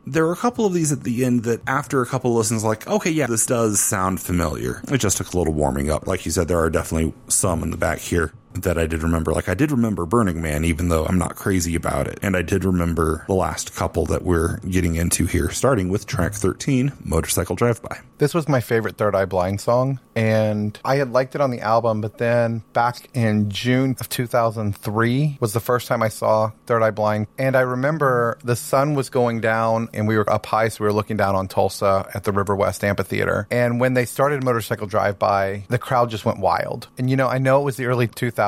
There 0.07 0.27
are 0.27 0.33
a 0.33 0.37
couple 0.37 0.67
of 0.67 0.73
these 0.73 0.93
at 0.93 1.05
the 1.05 1.25
end 1.25 1.45
that 1.45 1.61
after 1.67 2.03
a 2.03 2.07
couple 2.07 2.33
of 2.33 2.37
listens, 2.39 2.65
like, 2.65 2.87
okay, 2.87 3.11
yeah, 3.11 3.27
this 3.27 3.47
does 3.47 3.81
sound 3.81 4.21
familiar. 4.21 4.83
It 4.89 4.99
just 4.99 5.19
took 5.19 5.33
a 5.33 5.39
little 5.39 5.55
warming 5.55 5.91
up. 5.91 6.07
Like 6.07 6.25
you 6.25 6.33
said, 6.33 6.49
there 6.49 6.59
are 6.59 6.71
definitely 6.71 7.15
some 7.29 7.63
in 7.63 7.71
the 7.71 7.77
back 7.77 7.99
here 7.99 8.33
that 8.55 8.79
I 8.79 8.87
did 8.87 9.03
remember. 9.03 9.33
Like, 9.33 9.49
I 9.49 9.55
did 9.55 9.71
remember 9.71 10.07
Burning 10.07 10.43
Man, 10.43 10.65
even 10.65 10.89
though 10.89 11.05
I'm 11.07 11.19
not 11.19 11.37
crazy 11.37 11.75
about 11.75 12.07
it. 12.07 12.19
And 12.23 12.37
I 12.37 12.43
did 12.43 12.65
remember 12.65 13.25
the 13.27 13.35
last 13.35 13.75
couple 13.75 14.07
that 14.07 14.23
we're 14.23 14.59
getting 14.59 14.97
into 14.97 15.27
here, 15.27 15.51
starting 15.51 15.89
with 15.89 16.07
track 16.07 16.33
13, 16.33 16.93
Motorcycle 17.05 17.57
Drive 17.57 17.83
By. 17.83 18.01
This 18.19 18.35
was 18.35 18.49
my 18.49 18.61
favorite 18.61 18.97
Third 18.97 19.15
Eye 19.15 19.25
Blind 19.25 19.61
song, 19.61 19.99
and 20.15 20.79
I 20.85 20.97
had 20.97 21.11
liked 21.13 21.35
it 21.35 21.41
on 21.41 21.51
the 21.51 21.61
album, 21.61 22.01
but 22.01 22.19
then 22.19 22.63
back 22.73 23.09
in 23.15 23.51
June 23.51 23.97
of 23.99 24.09
2003 24.09 25.39
was 25.41 25.53
the 25.55 25.61
first 25.61 25.89
time 25.89 26.03
I 26.03 26.09
saw 26.09 26.51
Third 26.67 26.83
Eye 26.83 26.91
Blind. 26.91 27.29
And 27.39 27.57
I 27.57 27.61
remember 27.61 28.39
the 28.45 28.57
sun 28.57 28.95
was 28.95 29.09
going 29.09 29.41
down, 29.41 29.89
and 29.95 30.07
we 30.07 30.19
were 30.19 30.29
up 30.29 30.45
high, 30.45 30.69
so 30.69 30.85
we 30.85 30.89
were 30.89 30.93
looking 30.93 31.17
down 31.17 31.35
on 31.35 31.49
Tulsa 31.49 32.11
at 32.15 32.25
the 32.25 32.33
River 32.33 32.55
West 32.55 32.85
Amphitheater. 32.85 33.47
And 33.51 33.81
when 33.81 33.95
they 33.95 34.05
started 34.05 34.45
Motorcycle 34.45 34.87
Drive 34.87 35.19
By, 35.19 35.65
the 35.69 35.79
crowd 35.79 36.11
just 36.11 36.27
went 36.27 36.41
wild. 36.41 36.89
And 36.99 37.09
you 37.09 37.17
know, 37.17 37.29
I 37.29 37.39
know 37.39 37.61
it 37.61 37.65
was 37.65 37.77
the 37.77 37.87
early 37.87 38.09
2000s 38.09 38.40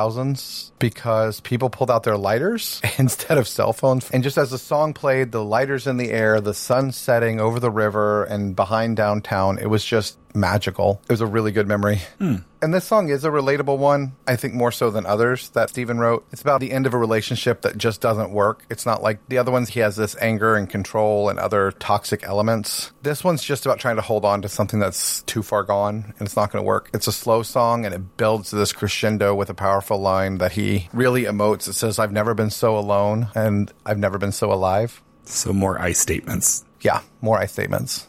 because 0.78 1.40
people 1.40 1.70
pulled 1.70 1.90
out 1.90 2.02
their 2.02 2.16
lighters 2.16 2.80
instead 2.98 3.38
of 3.38 3.46
cell 3.46 3.72
phones. 3.72 4.10
And 4.10 4.22
just 4.22 4.38
as 4.38 4.50
the 4.50 4.58
song 4.58 4.94
played, 4.94 5.32
the 5.32 5.44
lighters 5.44 5.86
in 5.86 5.96
the 5.96 6.10
air, 6.10 6.40
the 6.40 6.54
sun 6.54 6.92
setting 6.92 7.40
over 7.40 7.60
the 7.60 7.70
river 7.70 8.24
and 8.24 8.56
behind 8.56 8.96
downtown, 8.96 9.58
it 9.58 9.66
was 9.66 9.84
just 9.84 10.16
magical. 10.34 11.00
It 11.04 11.12
was 11.12 11.20
a 11.20 11.26
really 11.26 11.52
good 11.52 11.68
memory. 11.68 12.00
Hmm. 12.18 12.36
And 12.60 12.72
this 12.72 12.84
song 12.84 13.08
is 13.08 13.24
a 13.24 13.28
relatable 13.30 13.76
one, 13.78 14.12
I 14.26 14.36
think 14.36 14.54
more 14.54 14.70
so 14.70 14.90
than 14.90 15.04
others 15.04 15.48
that 15.50 15.70
Stephan 15.70 15.98
wrote. 15.98 16.24
It's 16.30 16.42
about 16.42 16.60
the 16.60 16.70
end 16.70 16.86
of 16.86 16.94
a 16.94 16.98
relationship 16.98 17.62
that 17.62 17.76
just 17.76 18.00
doesn't 18.00 18.30
work. 18.30 18.64
It's 18.70 18.86
not 18.86 19.02
like 19.02 19.18
the 19.28 19.38
other 19.38 19.50
ones, 19.50 19.70
he 19.70 19.80
has 19.80 19.96
this 19.96 20.16
anger 20.20 20.54
and 20.54 20.70
control 20.70 21.28
and 21.28 21.40
other 21.40 21.72
toxic 21.72 22.22
elements. 22.22 22.92
This 23.02 23.24
one's 23.24 23.42
just 23.42 23.66
about 23.66 23.80
trying 23.80 23.96
to 23.96 24.02
hold 24.02 24.24
on 24.24 24.42
to 24.42 24.48
something 24.48 24.78
that's 24.78 25.22
too 25.22 25.42
far 25.42 25.64
gone 25.64 26.14
and 26.18 26.26
it's 26.26 26.36
not 26.36 26.52
going 26.52 26.62
to 26.62 26.66
work. 26.66 26.88
It's 26.94 27.08
a 27.08 27.12
slow 27.12 27.42
song 27.42 27.84
and 27.84 27.92
it 27.92 28.16
builds 28.16 28.50
to 28.50 28.56
this 28.56 28.72
crescendo 28.72 29.34
with 29.34 29.50
a 29.50 29.54
powerful 29.54 29.98
line 29.98 30.38
that 30.38 30.52
he 30.52 30.88
really 30.92 31.24
emotes. 31.24 31.66
It 31.66 31.74
says, 31.74 31.98
I've 31.98 32.12
never 32.12 32.32
been 32.32 32.50
so 32.50 32.78
alone 32.78 33.28
and 33.34 33.72
I've 33.84 33.98
never 33.98 34.18
been 34.18 34.32
so 34.32 34.52
alive. 34.52 35.02
So 35.24 35.52
more 35.52 35.80
I 35.80 35.92
statements. 35.92 36.64
Yeah, 36.80 37.00
more 37.20 37.38
I 37.38 37.46
statements. 37.46 38.06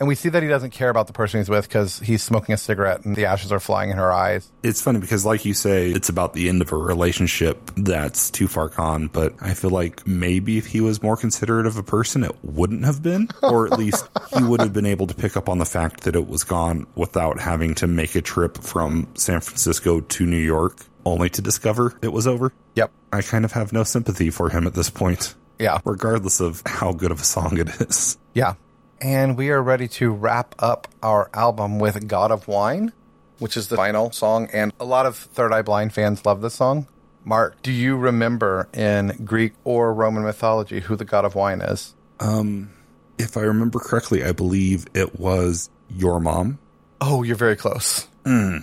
And 0.00 0.08
we 0.08 0.14
see 0.14 0.30
that 0.30 0.42
he 0.42 0.48
doesn't 0.48 0.70
care 0.70 0.88
about 0.88 1.06
the 1.08 1.12
person 1.12 1.40
he's 1.40 1.50
with 1.50 1.68
because 1.68 2.00
he's 2.00 2.22
smoking 2.22 2.54
a 2.54 2.56
cigarette 2.56 3.04
and 3.04 3.14
the 3.14 3.26
ashes 3.26 3.52
are 3.52 3.60
flying 3.60 3.90
in 3.90 3.98
her 3.98 4.10
eyes. 4.10 4.50
It's 4.62 4.80
funny 4.80 4.98
because, 4.98 5.26
like 5.26 5.44
you 5.44 5.52
say, 5.52 5.90
it's 5.90 6.08
about 6.08 6.32
the 6.32 6.48
end 6.48 6.62
of 6.62 6.72
a 6.72 6.76
relationship 6.76 7.70
that's 7.76 8.30
too 8.30 8.48
far 8.48 8.68
gone. 8.70 9.08
But 9.08 9.34
I 9.42 9.52
feel 9.52 9.68
like 9.68 10.06
maybe 10.06 10.56
if 10.56 10.64
he 10.66 10.80
was 10.80 11.02
more 11.02 11.18
considerate 11.18 11.66
of 11.66 11.76
a 11.76 11.82
person, 11.82 12.24
it 12.24 12.34
wouldn't 12.42 12.86
have 12.86 13.02
been. 13.02 13.28
Or 13.42 13.66
at 13.66 13.78
least 13.78 14.08
he 14.38 14.42
would 14.42 14.60
have 14.60 14.72
been 14.72 14.86
able 14.86 15.06
to 15.06 15.14
pick 15.14 15.36
up 15.36 15.50
on 15.50 15.58
the 15.58 15.66
fact 15.66 16.04
that 16.04 16.16
it 16.16 16.26
was 16.26 16.44
gone 16.44 16.86
without 16.94 17.38
having 17.38 17.74
to 17.76 17.86
make 17.86 18.14
a 18.14 18.22
trip 18.22 18.56
from 18.56 19.06
San 19.16 19.40
Francisco 19.42 20.00
to 20.00 20.24
New 20.24 20.38
York 20.38 20.78
only 21.04 21.28
to 21.30 21.42
discover 21.42 21.98
it 22.00 22.12
was 22.12 22.26
over. 22.26 22.52
Yep. 22.74 22.90
I 23.12 23.20
kind 23.20 23.44
of 23.44 23.52
have 23.52 23.72
no 23.72 23.84
sympathy 23.84 24.30
for 24.30 24.48
him 24.48 24.66
at 24.66 24.72
this 24.72 24.88
point, 24.88 25.34
Yeah. 25.58 25.78
regardless 25.84 26.40
of 26.40 26.62
how 26.64 26.92
good 26.92 27.10
of 27.10 27.20
a 27.20 27.24
song 27.24 27.58
it 27.58 27.68
is. 27.80 28.16
Yeah. 28.32 28.54
And 29.00 29.36
we 29.36 29.50
are 29.50 29.62
ready 29.62 29.88
to 29.88 30.10
wrap 30.10 30.54
up 30.58 30.86
our 31.02 31.30
album 31.32 31.78
with 31.78 32.06
God 32.06 32.30
of 32.30 32.46
Wine, 32.46 32.92
which 33.38 33.56
is 33.56 33.68
the 33.68 33.76
final 33.76 34.10
song. 34.10 34.48
And 34.52 34.72
a 34.78 34.84
lot 34.84 35.06
of 35.06 35.16
Third 35.16 35.52
Eye 35.54 35.62
Blind 35.62 35.94
fans 35.94 36.26
love 36.26 36.42
this 36.42 36.54
song. 36.54 36.86
Mark, 37.24 37.62
do 37.62 37.72
you 37.72 37.96
remember 37.96 38.68
in 38.74 39.22
Greek 39.24 39.54
or 39.64 39.94
Roman 39.94 40.22
mythology 40.22 40.80
who 40.80 40.96
the 40.96 41.06
God 41.06 41.24
of 41.24 41.34
Wine 41.34 41.62
is? 41.62 41.94
Um, 42.18 42.72
if 43.18 43.36
I 43.36 43.42
remember 43.42 43.78
correctly, 43.78 44.22
I 44.22 44.32
believe 44.32 44.86
it 44.92 45.18
was 45.18 45.70
your 45.88 46.20
mom. 46.20 46.58
Oh, 47.00 47.22
you're 47.22 47.36
very 47.36 47.56
close. 47.56 48.06
Hmm. 48.24 48.58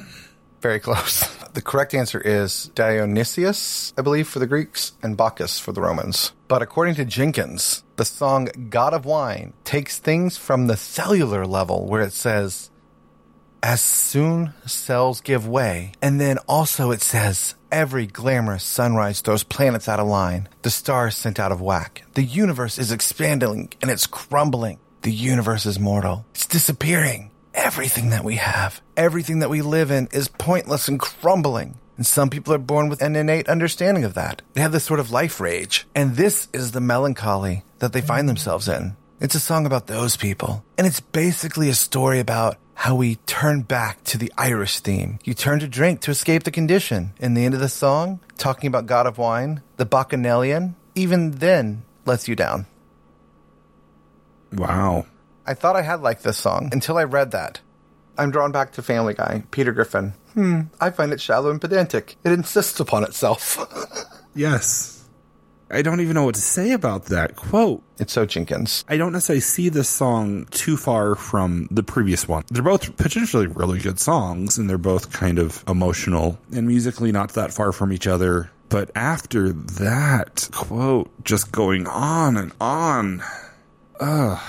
Very 0.62 0.80
close. 0.80 1.36
The 1.58 1.62
correct 1.64 1.96
answer 1.96 2.22
is 2.22 2.70
Dionysius, 2.76 3.92
I 3.98 4.04
believe, 4.04 4.28
for 4.28 4.38
the 4.38 4.46
Greeks, 4.46 4.92
and 5.02 5.18
Bacchus 5.18 5.60
for 5.60 5.72
the 5.72 5.82
Romans. 5.82 6.34
But 6.48 6.62
according 6.62 6.94
to 6.96 7.06
Jenkins, 7.06 7.84
the 7.98 8.06
song 8.06 8.48
God 8.70 8.94
of 8.94 9.06
Wine 9.06 9.54
takes 9.64 9.98
things 9.98 10.38
from 10.38 10.68
the 10.68 10.78
cellular 10.78 11.46
level 11.46 11.88
where 11.88 12.02
it 12.02 12.14
says, 12.14 12.70
as 13.64 13.82
soon 13.82 14.54
cells 14.66 15.20
give 15.20 15.48
way. 15.48 15.92
And 16.02 16.22
then 16.22 16.38
also 16.48 16.92
it 16.92 17.02
says, 17.02 17.56
every 17.72 18.06
glamorous 18.06 18.64
sunrise 18.64 19.22
throws 19.22 19.44
planets 19.44 19.90
out 19.90 20.00
of 20.00 20.08
line, 20.08 20.48
the 20.62 20.70
stars 20.70 21.16
sent 21.16 21.40
out 21.40 21.52
of 21.52 21.60
whack. 21.60 22.04
The 22.14 22.24
universe 22.24 22.78
is 22.78 22.92
expanding 22.92 23.74
and 23.82 23.90
it's 23.90 24.08
crumbling. 24.08 24.80
The 25.02 25.12
universe 25.12 25.66
is 25.66 25.80
mortal. 25.80 26.26
It's 26.36 26.46
disappearing. 26.46 27.32
Everything 27.56 28.12
that 28.12 28.24
we 28.24 28.36
have, 28.36 28.82
everything 28.96 29.40
that 29.40 29.50
we 29.50 29.64
live 29.64 29.90
in 29.90 30.08
is 30.12 30.28
pointless 30.28 30.88
and 30.88 31.00
crumbling. 31.00 31.80
And 31.98 32.06
some 32.06 32.30
people 32.30 32.54
are 32.54 32.60
born 32.60 32.90
with 32.90 33.02
an 33.02 33.16
innate 33.16 33.50
understanding 33.50 34.04
of 34.04 34.14
that. 34.14 34.44
They 34.54 34.62
have 34.62 34.72
this 34.72 34.84
sort 34.84 35.00
of 35.00 35.10
life 35.10 35.40
rage. 35.40 35.88
And 35.96 36.16
this 36.16 36.48
is 36.54 36.72
the 36.72 36.80
melancholy 36.80 37.64
that 37.80 37.94
they 37.94 38.02
find 38.02 38.28
themselves 38.28 38.68
in. 38.68 38.96
It's 39.20 39.36
a 39.36 39.40
song 39.40 39.66
about 39.66 39.88
those 39.88 40.16
people. 40.18 40.64
And 40.78 40.86
it's 40.86 41.00
basically 41.00 41.70
a 41.70 41.74
story 41.74 42.20
about 42.20 42.58
how 42.76 42.96
we 42.96 43.16
turn 43.26 43.62
back 43.62 44.04
to 44.06 44.18
the 44.18 44.32
Irish 44.38 44.80
theme. 44.80 45.18
You 45.24 45.34
turn 45.34 45.60
to 45.60 45.68
drink 45.68 46.02
to 46.02 46.12
escape 46.12 46.44
the 46.44 46.52
condition. 46.52 47.14
In 47.20 47.34
the 47.34 47.44
end 47.44 47.56
of 47.56 47.60
the 47.60 47.70
song, 47.70 48.20
talking 48.38 48.68
about 48.68 48.86
God 48.86 49.08
of 49.08 49.18
Wine, 49.18 49.62
the 49.78 49.86
Bacchanalian, 49.86 50.76
even 50.94 51.32
then 51.32 51.84
lets 52.06 52.28
you 52.28 52.36
down. 52.36 52.68
Wow. 54.54 55.08
I 55.46 55.54
thought 55.54 55.76
I 55.76 55.82
had 55.82 56.02
liked 56.02 56.24
this 56.24 56.38
song 56.38 56.70
until 56.72 56.98
I 56.98 57.04
read 57.04 57.32
that. 57.32 57.62
I'm 58.18 58.32
drawn 58.32 58.52
back 58.52 58.74
to 58.74 58.82
Family 58.82 59.14
Guy, 59.14 59.44
Peter 59.52 59.72
Griffin. 59.72 60.14
Hmm, 60.34 60.62
I 60.80 60.90
find 60.92 61.12
it 61.12 61.22
shallow 61.22 61.50
and 61.50 61.62
pedantic. 61.62 62.16
It 62.24 62.32
insists 62.32 62.80
upon 62.80 63.04
itself. 63.04 63.58
Yes. 64.38 64.97
I 65.70 65.82
don't 65.82 66.00
even 66.00 66.14
know 66.14 66.24
what 66.24 66.36
to 66.36 66.42
say 66.42 66.72
about 66.72 67.06
that 67.06 67.36
quote. 67.36 67.84
it's 68.00 68.14
so 68.14 68.26
Jenkins. 68.26 68.86
I 68.88 68.98
don't 68.98 69.12
necessarily 69.12 69.42
see 69.42 69.70
this 69.70 69.90
song 69.90 70.46
too 70.52 70.78
far 70.78 71.16
from 71.16 71.68
the 71.72 71.84
previous 71.84 72.28
one. 72.28 72.44
They're 72.50 72.64
both 72.64 72.96
potentially 72.96 73.48
really 73.48 73.80
good 73.80 74.00
songs, 74.00 74.58
and 74.58 74.70
they're 74.70 74.78
both 74.78 75.12
kind 75.12 75.40
of 75.40 75.64
emotional 75.68 76.40
and 76.54 76.68
musically 76.68 77.12
not 77.12 77.34
that 77.34 77.54
far 77.54 77.72
from 77.72 77.92
each 77.92 78.08
other. 78.08 78.50
But 78.70 78.92
after 78.96 79.52
that 79.52 80.50
quote, 80.54 81.10
just 81.24 81.52
going 81.52 81.88
on 81.88 82.38
and 82.38 82.52
on, 82.60 83.24
ugh, 84.00 84.40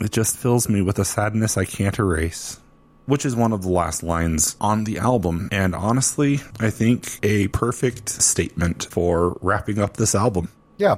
it 0.00 0.12
just 0.12 0.36
fills 0.36 0.68
me 0.68 0.82
with 0.82 0.98
a 0.98 1.04
sadness 1.04 1.56
I 1.56 1.64
can't 1.64 1.98
erase. 1.98 2.60
Which 3.08 3.24
is 3.24 3.34
one 3.34 3.54
of 3.54 3.62
the 3.62 3.70
last 3.70 4.02
lines 4.02 4.54
on 4.60 4.84
the 4.84 4.98
album, 4.98 5.48
and 5.50 5.74
honestly, 5.74 6.42
I 6.60 6.68
think 6.68 7.18
a 7.22 7.48
perfect 7.48 8.10
statement 8.10 8.86
for 8.90 9.38
wrapping 9.40 9.78
up 9.78 9.96
this 9.96 10.14
album. 10.14 10.50
Yeah. 10.76 10.96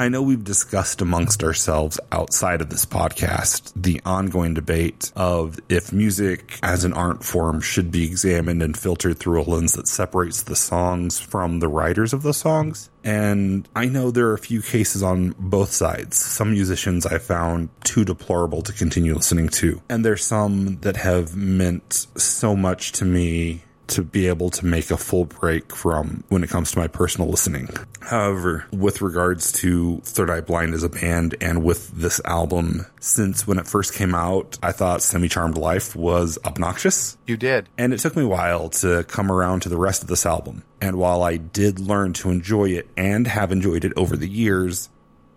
I 0.00 0.08
know 0.08 0.22
we've 0.22 0.42
discussed 0.42 1.02
amongst 1.02 1.44
ourselves 1.44 2.00
outside 2.10 2.62
of 2.62 2.70
this 2.70 2.86
podcast 2.86 3.70
the 3.76 4.00
ongoing 4.06 4.54
debate 4.54 5.12
of 5.14 5.60
if 5.68 5.92
music 5.92 6.58
as 6.62 6.84
an 6.84 6.94
art 6.94 7.22
form 7.22 7.60
should 7.60 7.90
be 7.90 8.06
examined 8.06 8.62
and 8.62 8.74
filtered 8.74 9.18
through 9.18 9.42
a 9.42 9.44
lens 9.44 9.74
that 9.74 9.86
separates 9.86 10.44
the 10.44 10.56
songs 10.56 11.20
from 11.20 11.58
the 11.60 11.68
writers 11.68 12.14
of 12.14 12.22
the 12.22 12.32
songs. 12.32 12.88
And 13.04 13.68
I 13.76 13.84
know 13.84 14.10
there 14.10 14.28
are 14.28 14.34
a 14.34 14.38
few 14.38 14.62
cases 14.62 15.02
on 15.02 15.34
both 15.38 15.70
sides. 15.70 16.16
Some 16.16 16.52
musicians 16.52 17.04
I 17.04 17.18
found 17.18 17.68
too 17.84 18.06
deplorable 18.06 18.62
to 18.62 18.72
continue 18.72 19.14
listening 19.14 19.50
to. 19.50 19.82
And 19.90 20.02
there's 20.02 20.24
some 20.24 20.78
that 20.80 20.96
have 20.96 21.36
meant 21.36 22.06
so 22.16 22.56
much 22.56 22.92
to 22.92 23.04
me 23.04 23.64
to 23.90 24.02
be 24.02 24.28
able 24.28 24.50
to 24.50 24.66
make 24.66 24.90
a 24.90 24.96
full 24.96 25.24
break 25.24 25.74
from 25.74 26.24
when 26.28 26.42
it 26.42 26.50
comes 26.50 26.72
to 26.72 26.78
my 26.78 26.86
personal 26.86 27.28
listening. 27.28 27.68
However, 28.00 28.64
with 28.72 29.02
regards 29.02 29.52
to 29.60 30.00
Third 30.04 30.30
Eye 30.30 30.40
Blind 30.40 30.74
as 30.74 30.82
a 30.82 30.88
band 30.88 31.36
and 31.40 31.62
with 31.62 31.90
this 31.90 32.20
album, 32.24 32.86
since 33.00 33.46
when 33.46 33.58
it 33.58 33.66
first 33.66 33.94
came 33.94 34.14
out, 34.14 34.58
I 34.62 34.72
thought 34.72 35.02
Semi 35.02 35.28
Charmed 35.28 35.56
Life 35.56 35.94
was 35.94 36.38
obnoxious. 36.44 37.16
You 37.26 37.36
did. 37.36 37.68
And 37.78 37.92
it 37.92 37.98
took 37.98 38.16
me 38.16 38.22
a 38.22 38.28
while 38.28 38.70
to 38.70 39.04
come 39.04 39.30
around 39.30 39.60
to 39.62 39.68
the 39.68 39.78
rest 39.78 40.02
of 40.02 40.08
this 40.08 40.26
album. 40.26 40.64
And 40.80 40.96
while 40.96 41.22
I 41.22 41.36
did 41.36 41.78
learn 41.78 42.14
to 42.14 42.30
enjoy 42.30 42.70
it 42.70 42.88
and 42.96 43.26
have 43.26 43.52
enjoyed 43.52 43.84
it 43.84 43.92
over 43.96 44.16
the 44.16 44.28
years, 44.28 44.88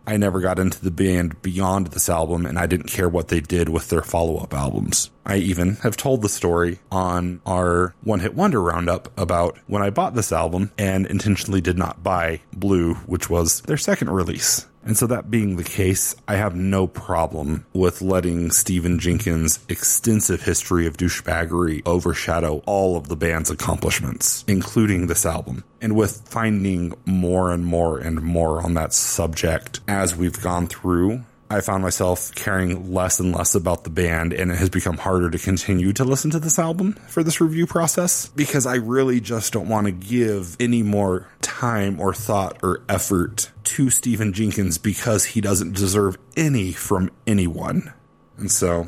I 0.06 0.18
never 0.18 0.41
got 0.41 0.60
into 0.60 0.84
the 0.84 0.91
band 0.91 1.41
beyond 1.41 1.88
this 1.88 2.10
album, 2.10 2.45
and 2.45 2.60
I 2.60 2.68
didn't 2.68 2.88
care 2.91 3.08
what 3.08 3.30
they 3.30 3.39
did 3.39 3.70
with 3.70 3.89
their 3.89 4.01
follow 4.01 4.38
up 4.38 4.54
albums. 4.54 5.10
I 5.26 5.38
even 5.38 5.76
have 5.78 5.95
told 5.95 6.22
the 6.22 6.30
story 6.30 6.80
on 6.91 7.41
our 7.45 7.95
One 8.04 8.20
Hit 8.20 8.36
Wonder 8.36 8.62
Roundup 8.62 9.18
about 9.18 9.58
when 9.68 9.82
I 9.82 9.89
bought 9.89 10.16
this 10.16 10.32
album 10.32 10.72
and 10.78 11.06
intentionally 11.06 11.62
did 11.62 11.78
not 11.78 12.04
buy 12.04 12.41
Blue, 12.51 12.95
which 13.06 13.30
was 13.30 13.62
their 13.62 13.78
second 13.78 14.10
release. 14.10 14.66
And 14.86 14.97
so, 14.97 15.07
that 15.07 15.31
being 15.31 15.55
the 15.55 15.63
case, 15.63 16.15
I 16.27 16.36
have 16.36 16.55
no 16.55 16.88
problem 16.88 17.65
with 17.73 18.01
letting 18.01 18.51
Stephan 18.51 18.99
Jenkins' 18.99 19.59
extensive 19.69 20.41
history 20.41 20.88
of 20.88 20.97
douchebaggery 20.97 21.81
overshadow 21.86 22.61
all 22.65 22.97
of 22.97 23.07
the 23.07 23.15
band's 23.15 23.49
accomplishments, 23.49 24.43
including 24.47 25.07
this 25.07 25.25
album. 25.25 25.63
And 25.81 25.95
with 25.95 26.27
finding 26.27 26.93
more 27.05 27.51
and 27.51 27.65
more 27.65 27.97
and 27.97 28.21
more 28.21 28.61
on 28.61 28.73
that 28.73 28.93
subject 28.93 29.79
as 29.88 30.15
we've 30.15 30.41
gone 30.41 30.67
through, 30.67 31.23
I 31.54 31.62
found 31.62 31.84
myself 31.84 32.34
caring 32.34 32.91
less 32.91 33.20
and 33.20 33.32
less 33.32 33.54
about 33.54 33.84
the 33.84 33.91
band, 33.91 34.34
and 34.34 34.51
it 34.51 34.58
has 34.58 34.72
become 34.72 34.97
harder 34.97 35.30
to 35.30 35.38
continue 35.38 35.93
to 35.93 36.04
listen 36.04 36.32
to 36.32 36.39
this 36.39 36.58
album 36.58 36.93
for 37.08 37.22
this 37.22 37.39
review 37.39 37.68
process 37.68 38.28
because 38.30 38.66
I 38.66 38.76
really 38.76 39.22
just 39.22 39.54
don't 39.54 39.70
want 39.70 39.86
to 39.86 39.91
give 39.91 40.58
any 40.60 40.82
more 40.82 41.30
time 41.41 41.99
or 41.99 42.12
thought 42.12 42.58
or 42.64 42.82
effort 42.89 43.51
to 43.66 43.91
Stephan 43.91 44.34
Jenkins 44.34 44.80
because 44.80 45.26
he 45.26 45.41
doesn't 45.41 45.76
deserve 45.76 46.18
any 46.36 46.72
from 46.72 47.12
anyone. 47.28 47.93
And 48.38 48.51
so 48.51 48.88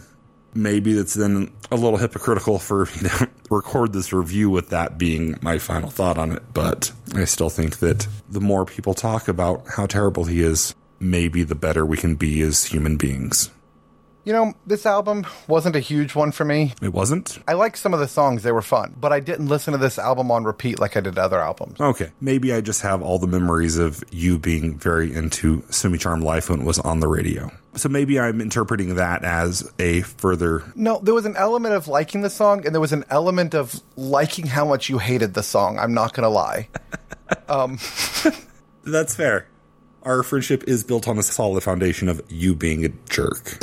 maybe 0.55 0.97
it's 0.97 1.13
then 1.13 1.51
a 1.69 1.75
little 1.75 1.97
hypocritical 1.97 2.57
for 2.57 2.85
me 2.85 3.09
to 3.09 3.29
record 3.51 3.93
this 3.93 4.11
review 4.11 4.49
with 4.49 4.69
that 4.69 4.97
being 4.97 5.37
my 5.41 5.59
final 5.59 5.91
thought 5.91 6.17
on 6.17 6.31
it, 6.31 6.41
but 6.51 6.91
I 7.13 7.25
still 7.25 7.49
think 7.49 7.77
that 7.77 8.07
the 8.27 8.41
more 8.41 8.65
people 8.65 8.95
talk 8.95 9.27
about 9.27 9.65
how 9.67 9.85
terrible 9.85 10.25
he 10.25 10.41
is, 10.41 10.73
maybe 11.09 11.43
the 11.43 11.55
better 11.55 11.85
we 11.85 11.97
can 11.97 12.15
be 12.15 12.41
as 12.41 12.65
human 12.65 12.97
beings. 12.97 13.49
You 14.25 14.33
know, 14.33 14.55
this 14.65 14.87
album 14.87 15.27
wasn't 15.47 15.75
a 15.75 15.79
huge 15.79 16.15
one 16.15 16.31
for 16.31 16.45
me. 16.45 16.73
It 16.81 16.91
wasn't? 16.93 17.37
I 17.47 17.53
liked 17.53 17.77
some 17.77 17.93
of 17.93 17.99
the 17.99 18.07
songs, 18.07 18.41
they 18.41 18.51
were 18.51 18.63
fun, 18.63 18.95
but 18.99 19.13
I 19.13 19.19
didn't 19.19 19.49
listen 19.49 19.71
to 19.73 19.77
this 19.77 19.99
album 19.99 20.31
on 20.31 20.45
repeat 20.45 20.79
like 20.79 20.97
I 20.97 21.01
did 21.01 21.19
other 21.19 21.39
albums. 21.39 21.79
Okay. 21.79 22.09
Maybe 22.19 22.51
I 22.51 22.61
just 22.61 22.81
have 22.81 23.03
all 23.03 23.19
the 23.19 23.27
memories 23.27 23.77
of 23.77 24.03
you 24.09 24.39
being 24.39 24.79
very 24.79 25.13
into 25.13 25.63
Semi-Charmed 25.69 26.23
Life 26.23 26.49
when 26.49 26.61
it 26.61 26.65
was 26.65 26.79
on 26.79 27.01
the 27.01 27.07
radio. 27.07 27.51
So 27.75 27.87
maybe 27.87 28.19
I'm 28.19 28.41
interpreting 28.41 28.95
that 28.95 29.23
as 29.23 29.71
a 29.77 30.01
further. 30.01 30.63
No, 30.75 30.99
there 31.03 31.13
was 31.13 31.27
an 31.27 31.35
element 31.35 31.75
of 31.75 31.87
liking 31.87 32.21
the 32.21 32.29
song, 32.31 32.65
and 32.65 32.73
there 32.73 32.81
was 32.81 32.93
an 32.93 33.05
element 33.11 33.53
of 33.53 33.79
liking 33.95 34.47
how 34.47 34.65
much 34.65 34.89
you 34.89 34.97
hated 34.97 35.35
the 35.35 35.43
song. 35.43 35.77
I'm 35.77 35.93
not 35.93 36.13
going 36.13 36.23
to 36.23 36.29
lie. 36.29 36.67
um, 37.47 37.77
That's 38.83 39.13
fair. 39.13 39.47
Our 40.05 40.21
friendship 40.21 40.65
is 40.67 40.83
built 40.83 41.07
on 41.07 41.17
a 41.17 41.23
solid 41.23 41.63
foundation 41.63 42.09
of 42.09 42.21
you 42.29 42.53
being 42.53 42.85
a 42.85 42.89
jerk. 43.09 43.57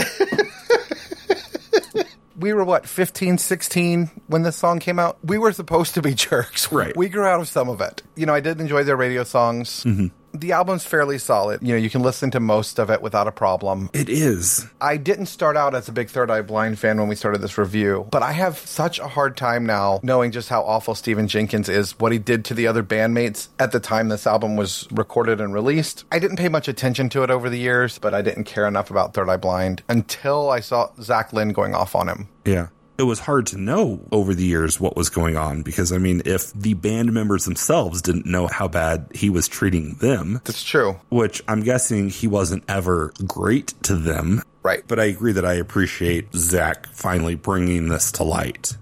we 2.37 2.53
were 2.53 2.65
what 2.65 2.85
15 2.85 3.39
16 3.39 4.11
when 4.27 4.43
this 4.43 4.57
song 4.57 4.81
came 4.81 4.99
out? 4.99 5.19
We 5.25 5.39
were 5.39 5.53
supposed 5.53 5.95
to 5.95 6.03
be 6.03 6.15
jerks. 6.15 6.73
Right. 6.73 6.97
we 6.97 7.09
grew 7.09 7.25
out 7.25 7.41
of 7.41 7.47
some 7.47 7.69
of 7.69 7.81
it. 7.81 8.03
You 8.17 8.27
know 8.27 8.35
i 8.35 8.41
did 8.41 8.61
enjoy 8.61 8.83
their 8.83 8.97
radio 8.97 9.23
songs 9.23 9.85
mm-hmm. 9.85 10.09
The 10.35 10.53
album's 10.53 10.85
fairly 10.85 11.19
solid 11.19 11.63
you 11.63 11.69
know 11.69 11.77
you 11.77 11.91
can 11.91 12.03
listen 12.03 12.31
to 12.33 12.41
most 12.41 12.79
of 12.79 12.91
it 12.91 13.03
without 13.03 13.29
a 13.29 13.33
problem 13.33 13.91
it 13.93 14.09
is. 14.09 14.67
i 14.81 14.97
didn't 14.97 15.27
start 15.27 15.57
out 15.57 15.75
as 15.75 15.89
a 15.89 15.93
big 15.93 16.09
third 16.09 16.31
eye 16.31 16.43
blind 16.43 16.79
fan 16.79 16.99
when 16.99 17.09
we 17.09 17.15
started 17.15 17.41
this 17.41 17.59
review 17.59 18.07
but 18.11 18.23
i 18.23 18.33
have 18.33 18.57
such 18.59 18.99
a 18.99 19.07
hard 19.07 19.37
time 19.37 19.67
now 19.67 20.01
knowing 20.03 20.31
just 20.33 20.49
how 20.49 20.63
awful 20.63 20.95
stephan 20.95 21.29
jenkins 21.29 21.69
is 21.69 21.99
what 22.01 22.13
he 22.13 22.19
did 22.19 22.45
to 22.47 22.55
the 22.55 22.67
other 22.67 22.83
bandmates 22.83 23.49
at 23.59 23.73
the 23.73 23.81
time 23.81 24.09
this 24.09 24.27
album 24.27 24.57
was 24.57 24.89
recorded 24.91 25.41
and 25.41 25.53
released 25.55 26.05
i 26.11 26.19
didn't 26.19 26.37
pay 26.39 26.49
much 26.49 26.67
attention 26.69 27.09
to 27.09 27.23
it 27.23 27.31
over 27.31 27.49
the 27.51 27.59
years 27.59 27.99
but 27.99 28.15
i 28.15 28.23
didn't 28.23 28.45
care 28.45 28.67
enough 28.67 28.91
about 28.91 29.15
third 29.15 29.29
eye 29.29 29.37
blind 29.37 29.83
until 29.89 30.51
i 30.51 30.61
saw 30.61 30.89
zach 31.01 31.33
lind 31.33 31.55
going 31.55 31.75
off 31.75 31.95
on 31.95 32.09
him 32.09 32.29
Yeah. 32.45 32.69
It 33.03 33.07
was 33.07 33.19
hard 33.19 33.47
to 33.49 33.59
know 33.59 33.99
over 34.13 34.33
the 34.33 34.45
years 34.45 34.79
what 34.79 34.95
was 34.95 35.09
going 35.09 35.37
on 35.37 35.63
because, 35.63 35.91
I 35.91 35.99
mean, 35.99 36.23
if 36.25 36.53
the 36.53 36.75
band 36.75 37.13
members 37.13 37.47
themselves 37.47 38.01
didn't 38.01 38.27
know 38.27 38.47
how 38.47 38.69
bad 38.69 39.09
he 39.13 39.29
was 39.29 39.49
treating 39.49 39.95
them, 39.95 40.41
that's 40.45 40.63
true 40.63 41.01
which 41.09 41.43
I'm 41.49 41.65
guessing 41.65 42.11
he 42.11 42.29
wasn't 42.29 42.63
ever 42.69 43.13
great 43.27 43.75
to 43.83 43.97
them. 43.97 44.43
Right. 44.63 44.85
But 44.87 45.01
I 45.01 45.07
agree 45.07 45.33
that 45.33 45.45
I 45.45 45.55
appreciate 45.55 46.33
Zach 46.33 46.87
finally 46.93 47.35
bringing 47.35 47.89
this 47.89 48.13
to 48.13 48.23
light. 48.23 48.77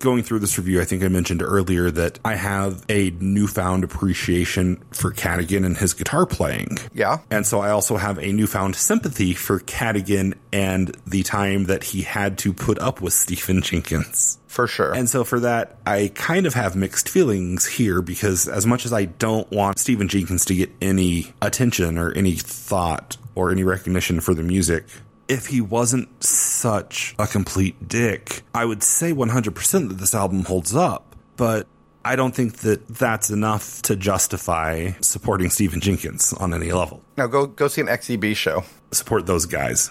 Going 0.00 0.22
through 0.22 0.40
this 0.40 0.58
review, 0.58 0.80
I 0.80 0.84
think 0.84 1.02
I 1.02 1.08
mentioned 1.08 1.42
earlier 1.42 1.90
that 1.90 2.18
I 2.24 2.34
have 2.34 2.84
a 2.88 3.10
newfound 3.20 3.84
appreciation 3.84 4.82
for 4.90 5.10
Cadogan 5.12 5.64
and 5.64 5.76
his 5.76 5.94
guitar 5.94 6.26
playing. 6.26 6.78
Yeah. 6.92 7.18
And 7.30 7.46
so 7.46 7.60
I 7.60 7.70
also 7.70 7.96
have 7.96 8.18
a 8.18 8.32
newfound 8.32 8.76
sympathy 8.76 9.32
for 9.32 9.60
Cadogan 9.60 10.34
and 10.52 10.94
the 11.06 11.22
time 11.22 11.64
that 11.64 11.84
he 11.84 12.02
had 12.02 12.36
to 12.38 12.52
put 12.52 12.78
up 12.80 13.00
with 13.00 13.14
Stephan 13.14 13.62
Jenkins. 13.62 14.38
For 14.46 14.68
sure. 14.68 14.94
And 14.94 15.08
so 15.08 15.24
for 15.24 15.40
that, 15.40 15.78
I 15.84 16.12
kind 16.14 16.46
of 16.46 16.54
have 16.54 16.76
mixed 16.76 17.08
feelings 17.08 17.66
here 17.66 18.02
because 18.02 18.46
as 18.46 18.66
much 18.66 18.86
as 18.86 18.92
I 18.92 19.06
don't 19.06 19.50
want 19.50 19.80
Stephan 19.80 20.06
Jenkins 20.08 20.44
to 20.44 20.54
get 20.54 20.70
any 20.80 21.32
attention 21.42 21.98
or 21.98 22.12
any 22.12 22.34
thought 22.36 23.16
or 23.34 23.50
any 23.50 23.64
recognition 23.64 24.20
for 24.20 24.32
the 24.32 24.44
music, 24.44 24.84
if 25.28 25.46
he 25.46 25.60
wasn't 25.60 26.22
such 26.22 27.14
a 27.18 27.26
complete 27.26 27.88
dick, 27.88 28.42
I 28.54 28.64
would 28.64 28.82
say 28.82 29.12
100% 29.12 29.88
that 29.88 29.94
this 29.94 30.14
album 30.14 30.44
holds 30.44 30.74
up. 30.74 31.16
But 31.36 31.66
I 32.04 32.16
don't 32.16 32.34
think 32.34 32.58
that 32.58 32.86
that's 32.88 33.30
enough 33.30 33.80
to 33.82 33.96
justify 33.96 34.92
supporting 35.00 35.50
Stephan 35.50 35.80
Jenkins 35.80 36.32
on 36.34 36.52
any 36.52 36.70
level. 36.72 37.00
now 37.16 37.26
go 37.26 37.46
go 37.46 37.68
see 37.68 37.80
an 37.80 37.86
3EB 37.88 38.36
show. 38.36 38.64
Support 38.92 39.26
those 39.26 39.46
guys. 39.46 39.90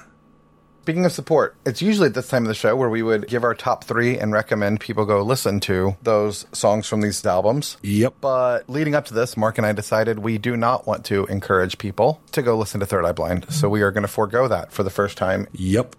Speaking 0.84 1.06
of 1.06 1.14
support, 1.14 1.56
it's 1.66 1.82
usually 1.82 2.08
at 2.08 2.14
this 2.14 2.28
time 2.28 2.44
of 2.44 2.50
the 2.50 2.54
show 2.54 2.76
where 2.76 2.90
we 2.90 3.02
would 3.02 3.30
give 3.30 3.46
our 3.46 3.56
top 3.56 3.86
three 3.86 4.20
and 4.20 4.34
recommend 4.34 4.82
people 4.82 5.06
go 5.06 5.22
listen 5.22 5.62
to 5.62 5.96
those 6.04 6.46
songs 6.52 6.88
from 6.88 7.00
these 7.00 7.26
albums. 7.26 7.78
Yep. 7.84 8.16
But 8.20 8.70
leading 8.70 8.94
up 8.94 9.06
to 9.06 9.14
this, 9.14 9.38
Mark 9.38 9.58
and 9.58 9.66
I 9.66 9.72
decided 9.72 10.20
we 10.20 10.38
do 10.38 10.58
not 10.58 10.86
want 10.86 11.06
to 11.06 11.26
encourage 11.28 11.78
people 11.78 12.20
to 12.34 12.42
go 12.42 12.58
listen 12.58 12.82
to 12.82 12.86
Third 12.86 13.06
Eye 13.06 13.14
Blind. 13.14 13.46
So 13.50 13.70
we 13.70 13.82
are 13.82 13.92
going 13.92 14.02
to 14.02 14.10
forego 14.10 14.50
that 14.50 14.74
for 14.74 14.84
the 14.84 14.90
first 14.90 15.18
time. 15.18 15.48
Yep. 15.54 15.96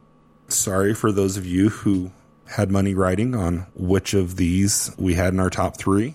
Sorry 0.49 0.93
for 0.93 1.11
those 1.13 1.39
of 1.39 1.47
you 1.47 1.71
who 1.71 2.13
had 2.47 2.71
money 2.71 2.93
writing 2.93 3.35
on 3.35 3.67
which 3.75 4.13
of 4.13 4.37
these 4.37 4.95
we 4.99 5.15
had 5.15 5.33
in 5.33 5.41
our 5.41 5.49
top 5.49 5.79
three. 5.79 6.15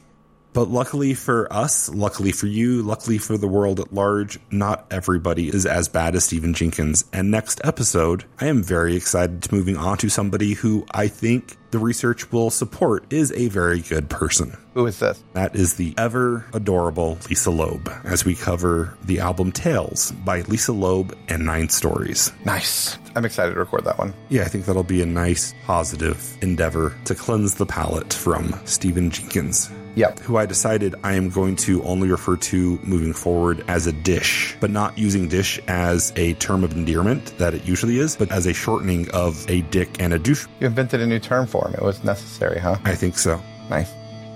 But 0.54 0.70
luckily 0.70 1.14
for 1.14 1.52
us, 1.54 1.90
luckily 1.90 2.32
for 2.32 2.48
you, 2.48 2.82
luckily 2.82 3.18
for 3.18 3.38
the 3.38 3.48
world 3.48 3.80
at 3.80 3.94
large, 3.94 4.40
not 4.52 4.88
everybody 4.92 5.50
is 5.50 5.66
as 5.66 5.88
bad 5.88 6.16
as 6.16 6.26
Stephan 6.26 6.54
Jenkins. 6.54 7.06
And 7.14 7.32
next 7.32 7.62
episode, 7.64 8.26
I 8.40 8.48
am 8.48 8.64
very 8.64 8.96
excited 8.96 9.44
to 9.44 9.54
moving 9.54 9.78
on 9.78 9.98
to 10.00 10.10
somebody 10.10 10.54
who 10.54 10.86
I 10.92 11.08
think 11.08 11.56
the 11.72 11.80
research 11.80 12.32
will 12.32 12.50
support 12.50 13.14
is 13.14 13.32
a 13.34 13.48
very 13.48 13.82
good 13.82 14.10
person. 14.10 14.58
Who 14.74 14.88
is 14.88 15.00
this? 15.00 15.24
That 15.34 15.56
is 15.56 15.76
the 15.76 15.94
ever 15.98 16.46
adorable 16.54 17.20
Lisa 17.30 17.52
Loeb 17.52 17.92
as 18.04 18.26
we 18.26 18.34
cover 18.34 18.98
the 19.04 19.20
album 19.20 19.52
Tails 19.52 20.12
by 20.12 20.42
Lisa 20.42 20.74
Loeb 20.74 21.16
and 21.28 21.46
Nine 21.46 21.70
Stories. 21.70 22.32
Nice. 22.44 22.98
I'm 23.16 23.26
excited 23.26 23.54
to 23.54 23.60
record 23.60 23.86
that 23.86 24.00
one. 24.00 24.14
Yeah, 24.30 24.44
I 24.44 24.46
think 24.46 24.66
that'll 24.66 24.84
be 24.84 25.02
a 25.02 25.06
nice, 25.06 25.54
positive 25.66 26.38
endeavor 26.42 26.96
to 27.06 27.14
cleanse 27.14 27.56
the 27.56 27.66
palate 27.66 28.14
from 28.14 28.60
Stephan 28.66 29.12
Jenkins. 29.12 29.70
Yep. 29.96 30.20
Who 30.20 30.38
I 30.38 30.46
decided 30.46 30.96
I 31.04 31.14
am 31.14 31.30
going 31.30 31.56
to 31.58 31.84
only 31.84 32.10
refer 32.10 32.38
to 32.38 32.80
moving 32.84 33.14
forward 33.14 33.64
as 33.68 33.88
a 33.88 33.92
dish, 33.92 34.56
but 34.60 34.70
not 34.70 34.98
using 34.98 35.28
dish 35.28 35.60
as 35.68 36.14
a 36.16 36.34
term 36.36 36.64
of 36.64 36.74
endearment 36.74 37.38
that 37.38 37.54
it 37.54 37.66
usually 37.66 38.00
is, 38.00 38.16
but 38.16 38.32
as 38.32 38.46
a 38.46 38.54
shortening 38.54 39.10
of 39.12 39.50
a 39.50 39.62
dick 39.64 40.00
and 40.00 40.14
a 40.14 40.20
douche. 40.20 40.48
You 40.60 40.68
invented 40.68 41.02
a 41.02 41.08
new 41.08 41.20
term 41.20 41.48
for 41.48 41.68
him. 41.68 41.74
It 41.74 41.82
was 41.82 42.04
necessary, 42.04 42.60
huh? 42.60 42.78
I 42.86 42.96
think 42.96 43.18
so. 43.18 43.42
Nice. 43.70 43.92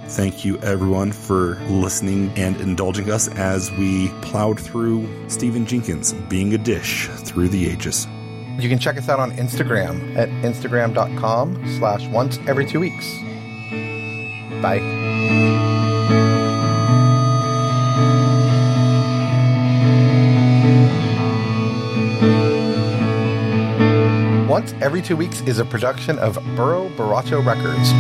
Thank 0.06 0.44
you, 0.44 0.60
everyone, 0.60 1.12
for 1.12 1.56
listening 1.70 2.32
and 2.36 2.60
indulging 2.60 3.10
us 3.10 3.30
as 3.30 3.72
we 3.72 4.10
plowed 4.22 4.60
through 4.60 5.08
Stephan 5.30 5.66
Jenkins 5.66 6.14
being 6.14 6.54
a 6.54 6.58
dish 6.58 7.08
through 7.08 7.48
the 7.50 7.70
ages. 7.70 8.06
You 8.60 8.70
can 8.70 8.80
check 8.80 8.98
us 8.98 9.10
out 9.10 9.20
on 9.20 9.32
Instagram 9.32 10.16
at 10.16 10.30
instagram.com 10.30 11.78
slash 11.78 12.06
once 12.10 12.38
every 12.48 12.66
two 12.66 12.80
weeks. 12.80 13.18
Bye. 14.64 14.80
Once 24.48 24.74
Every 24.82 25.02
Two 25.02 25.18
Weeks 25.18 25.42
is 25.42 25.60
a 25.60 25.66
production 25.66 26.18
of 26.18 26.36
Burrow 26.56 26.88
Baracho 26.96 27.46
Records. 27.46 27.92